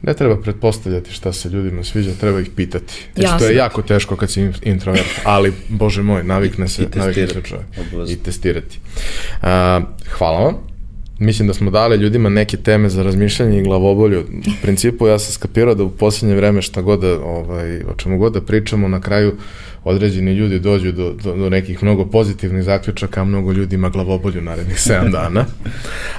Ne 0.01 0.13
treba 0.13 0.41
pretpostavljati 0.41 1.11
šta 1.11 1.33
se 1.33 1.49
ljudima 1.49 1.83
sviđa, 1.83 2.11
treba 2.19 2.39
ih 2.39 2.49
pitati. 2.55 2.93
Jer 3.15 3.29
što 3.35 3.45
je 3.45 3.55
jako 3.55 3.81
teško 3.81 4.15
kad 4.15 4.31
si 4.31 4.51
introvert, 4.61 5.09
ali, 5.23 5.53
bože 5.69 6.01
moj, 6.01 6.23
navikne 6.23 6.67
se, 6.67 6.87
navikne 6.95 7.27
se 7.27 7.41
čovjek. 7.41 8.09
I 8.09 8.15
testirati. 8.15 8.79
Uh, 9.41 9.47
hvala 10.17 10.39
vam. 10.39 10.74
Mislim 11.19 11.47
da 11.47 11.53
smo 11.53 11.71
dali 11.71 11.97
ljudima 11.97 12.29
neke 12.29 12.57
teme 12.57 12.89
za 12.89 13.03
razmišljanje 13.03 13.59
i 13.59 13.63
glavobolju. 13.63 14.19
U 14.21 14.61
principu 14.61 15.07
ja 15.07 15.19
sam 15.19 15.33
skapirao 15.33 15.75
da 15.75 15.83
u 15.83 15.89
posljednje 15.89 16.35
vreme 16.35 16.61
šta 16.61 16.81
god 16.81 16.99
da, 16.99 17.19
ovaj, 17.19 17.77
o 17.77 17.93
čemu 17.97 18.17
god 18.17 18.33
da 18.33 18.41
pričamo, 18.41 18.87
na 18.87 19.01
kraju 19.01 19.35
određeni 19.83 20.33
ljudi 20.33 20.59
dođu 20.59 20.91
do, 20.91 21.13
do, 21.23 21.35
do 21.35 21.49
nekih 21.49 21.83
mnogo 21.83 22.05
pozitivnih 22.05 22.63
zaključaka, 22.63 23.21
a 23.21 23.25
mnogo 23.25 23.51
ljudi 23.51 23.75
ima 23.75 23.89
glavobolju 23.89 24.41
narednih 24.41 24.75
7 24.75 25.11
dana. 25.11 25.45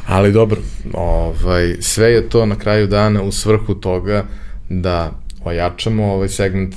Ali 0.07 0.33
dobro, 0.33 0.61
ovaj, 0.93 1.77
sve 1.81 2.13
je 2.13 2.29
to 2.29 2.47
na 2.47 2.59
kraju 2.59 2.87
dana 2.87 3.23
u 3.23 3.33
svrhu 3.33 3.75
toga 3.75 4.25
da 4.69 5.13
ojačamo 5.45 6.05
ovaj 6.05 6.29
segment 6.29 6.75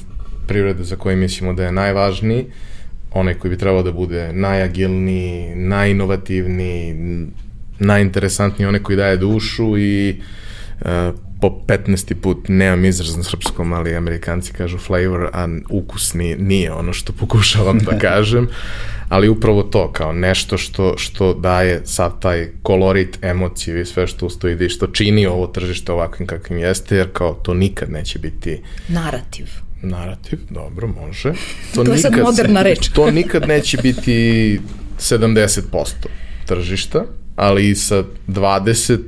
privrede 0.48 0.84
za 0.84 0.96
koji 0.96 1.16
mislimo 1.16 1.54
da 1.54 1.64
je 1.64 1.72
najvažniji, 1.72 2.46
onaj 3.12 3.34
koji 3.34 3.52
bi 3.52 3.58
trebao 3.58 3.84
da 3.84 3.92
bude 3.92 4.34
najagilniji, 4.34 5.56
najinovativniji, 5.56 6.96
najinteresantniji 7.80 8.68
onaj 8.68 8.84
koji 8.84 8.96
daje 8.96 9.18
dušu 9.18 9.78
i 9.78 10.22
uh, 10.82 10.88
po 11.42 11.62
15. 11.68 12.14
put, 12.14 12.38
nemam 12.48 12.86
izraz 12.86 13.18
na 13.18 13.24
srpskom, 13.24 13.74
ali 13.74 13.96
amerikanci 13.96 14.54
kažu 14.54 14.78
flavor, 14.78 15.30
a 15.34 15.48
ukus 15.70 16.14
nije, 16.14 16.38
nije 16.38 16.72
ono 16.72 16.94
što 16.94 17.14
pokušavam 17.14 17.80
da 17.80 17.98
kažem, 18.10 18.48
ali 19.10 19.30
upravo 19.30 19.64
to, 19.64 19.92
kao 19.92 20.14
nešto 20.14 20.58
što, 20.58 20.98
što 20.98 21.34
daje 21.34 21.82
sav 21.86 22.12
taj 22.20 22.52
kolorit, 22.64 23.20
emociju 23.22 23.82
i 23.82 23.86
sve 23.86 24.08
što 24.08 24.26
ustoji 24.26 24.58
i 24.66 24.70
što 24.70 24.88
čini 24.88 25.26
ovo 25.26 25.48
tržište 25.48 25.92
ovakvim 25.92 26.28
kakvim 26.28 26.60
jeste, 26.60 26.96
jer 26.96 27.08
kao 27.14 27.34
to 27.34 27.54
nikad 27.54 27.92
neće 27.92 28.20
biti... 28.20 28.62
Narativ. 28.88 29.48
Narativ, 29.82 30.40
dobro, 30.50 30.88
može. 30.88 31.34
To, 31.76 31.84
to 31.84 31.92
je 31.92 31.96
nikad, 31.96 32.02
sad 32.02 32.22
moderna 32.22 32.62
reč. 32.62 32.90
to 32.96 33.12
nikad 33.12 33.48
neće 33.48 33.78
biti 33.78 34.60
70% 34.98 35.86
tržišta, 36.46 37.06
ali 37.40 37.70
i 37.70 37.76
sa 37.76 38.04
20 38.28 39.00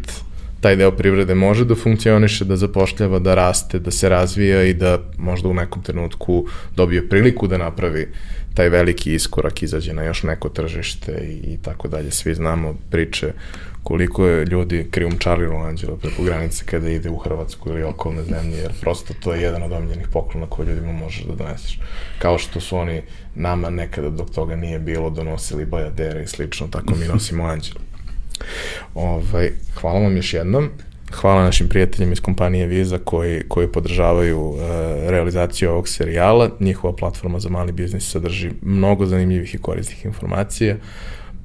taj 0.61 0.75
deo 0.75 0.91
privrede 0.91 1.35
može 1.35 1.65
da 1.65 1.75
funkcioniše, 1.75 2.45
da 2.45 2.55
zapošljava, 2.55 3.19
da 3.19 3.35
raste, 3.35 3.79
da 3.79 3.91
se 3.91 4.09
razvija 4.09 4.63
i 4.63 4.73
da 4.73 4.99
možda 5.17 5.49
u 5.49 5.53
nekom 5.53 5.83
trenutku 5.83 6.45
dobije 6.75 7.09
priliku 7.09 7.47
da 7.47 7.57
napravi 7.57 8.07
taj 8.53 8.69
veliki 8.69 9.13
iskorak, 9.13 9.63
izađe 9.63 9.93
na 9.93 10.03
još 10.03 10.23
neko 10.23 10.49
tržište 10.49 11.11
i, 11.11 11.53
i 11.53 11.57
tako 11.61 11.87
dalje. 11.87 12.11
Svi 12.11 12.35
znamo 12.35 12.75
priče 12.91 13.33
koliko 13.83 14.27
je 14.27 14.45
ljudi 14.45 14.87
krijumčarilo 14.91 15.59
anđela 15.59 15.97
preko 15.97 16.23
granice 16.23 16.65
kada 16.65 16.89
ide 16.89 17.09
u 17.09 17.17
Hrvatsku 17.17 17.69
ili 17.69 17.83
okolne 17.83 18.23
zemlje, 18.23 18.57
jer 18.57 18.71
prosto 18.81 19.13
to 19.19 19.33
je 19.33 19.41
jedan 19.41 19.63
od 19.63 19.71
omiljenih 19.71 20.07
poklona 20.07 20.47
koje 20.49 20.67
ljudima 20.67 20.91
možeš 20.91 21.23
da 21.23 21.35
doneseš. 21.35 21.79
Kao 22.19 22.37
što 22.37 22.59
su 22.59 22.77
oni 22.77 23.01
nama 23.35 23.69
nekada 23.69 24.09
dok 24.09 24.29
toga 24.29 24.55
nije 24.55 24.79
bilo 24.79 25.09
donosili 25.09 25.65
bajadere 25.65 26.23
i 26.23 26.27
slično, 26.27 26.67
tako 26.67 26.95
mi 26.95 27.07
nosimo 27.13 27.43
anđela. 27.43 27.90
Ovaj, 28.95 29.51
hvala 29.73 29.99
vam 29.99 30.15
još 30.15 30.33
jednom. 30.33 30.69
Hvala 31.13 31.43
našim 31.43 31.67
prijateljima 31.67 32.13
iz 32.13 32.19
kompanije 32.19 32.67
Visa 32.67 32.97
koji, 32.97 33.41
koji 33.47 33.67
podržavaju 33.67 34.39
uh, 34.39 34.59
realizaciju 35.07 35.71
ovog 35.71 35.87
serijala. 35.87 36.49
Njihova 36.59 36.95
platforma 36.95 37.39
za 37.39 37.49
mali 37.49 37.71
biznis 37.71 38.11
sadrži 38.11 38.51
mnogo 38.61 39.05
zanimljivih 39.05 39.55
i 39.55 39.57
korisnih 39.57 40.05
informacija. 40.05 40.75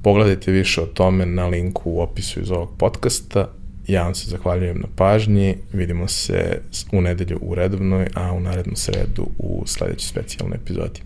Pogledajte 0.03 0.51
više 0.51 0.81
o 0.81 0.85
tome 0.85 1.25
na 1.25 1.47
linku 1.47 1.91
u 1.91 2.01
opisu 2.01 2.41
iz 2.41 2.51
ovog 2.51 2.69
podcasta. 2.77 3.49
Ja 3.87 4.03
vam 4.03 4.15
se 4.15 4.29
zahvaljujem 4.29 4.79
na 4.79 4.87
pažnji. 4.95 5.55
Vidimo 5.73 6.07
se 6.07 6.61
u 6.91 7.01
nedelju 7.01 7.39
u 7.41 7.55
redovnoj, 7.55 8.07
a 8.13 8.33
u 8.33 8.39
narednu 8.39 8.75
sredu 8.75 9.27
u 9.37 9.63
sledećoj 9.65 10.07
specijalnoj 10.09 10.55
epizodi. 10.63 11.01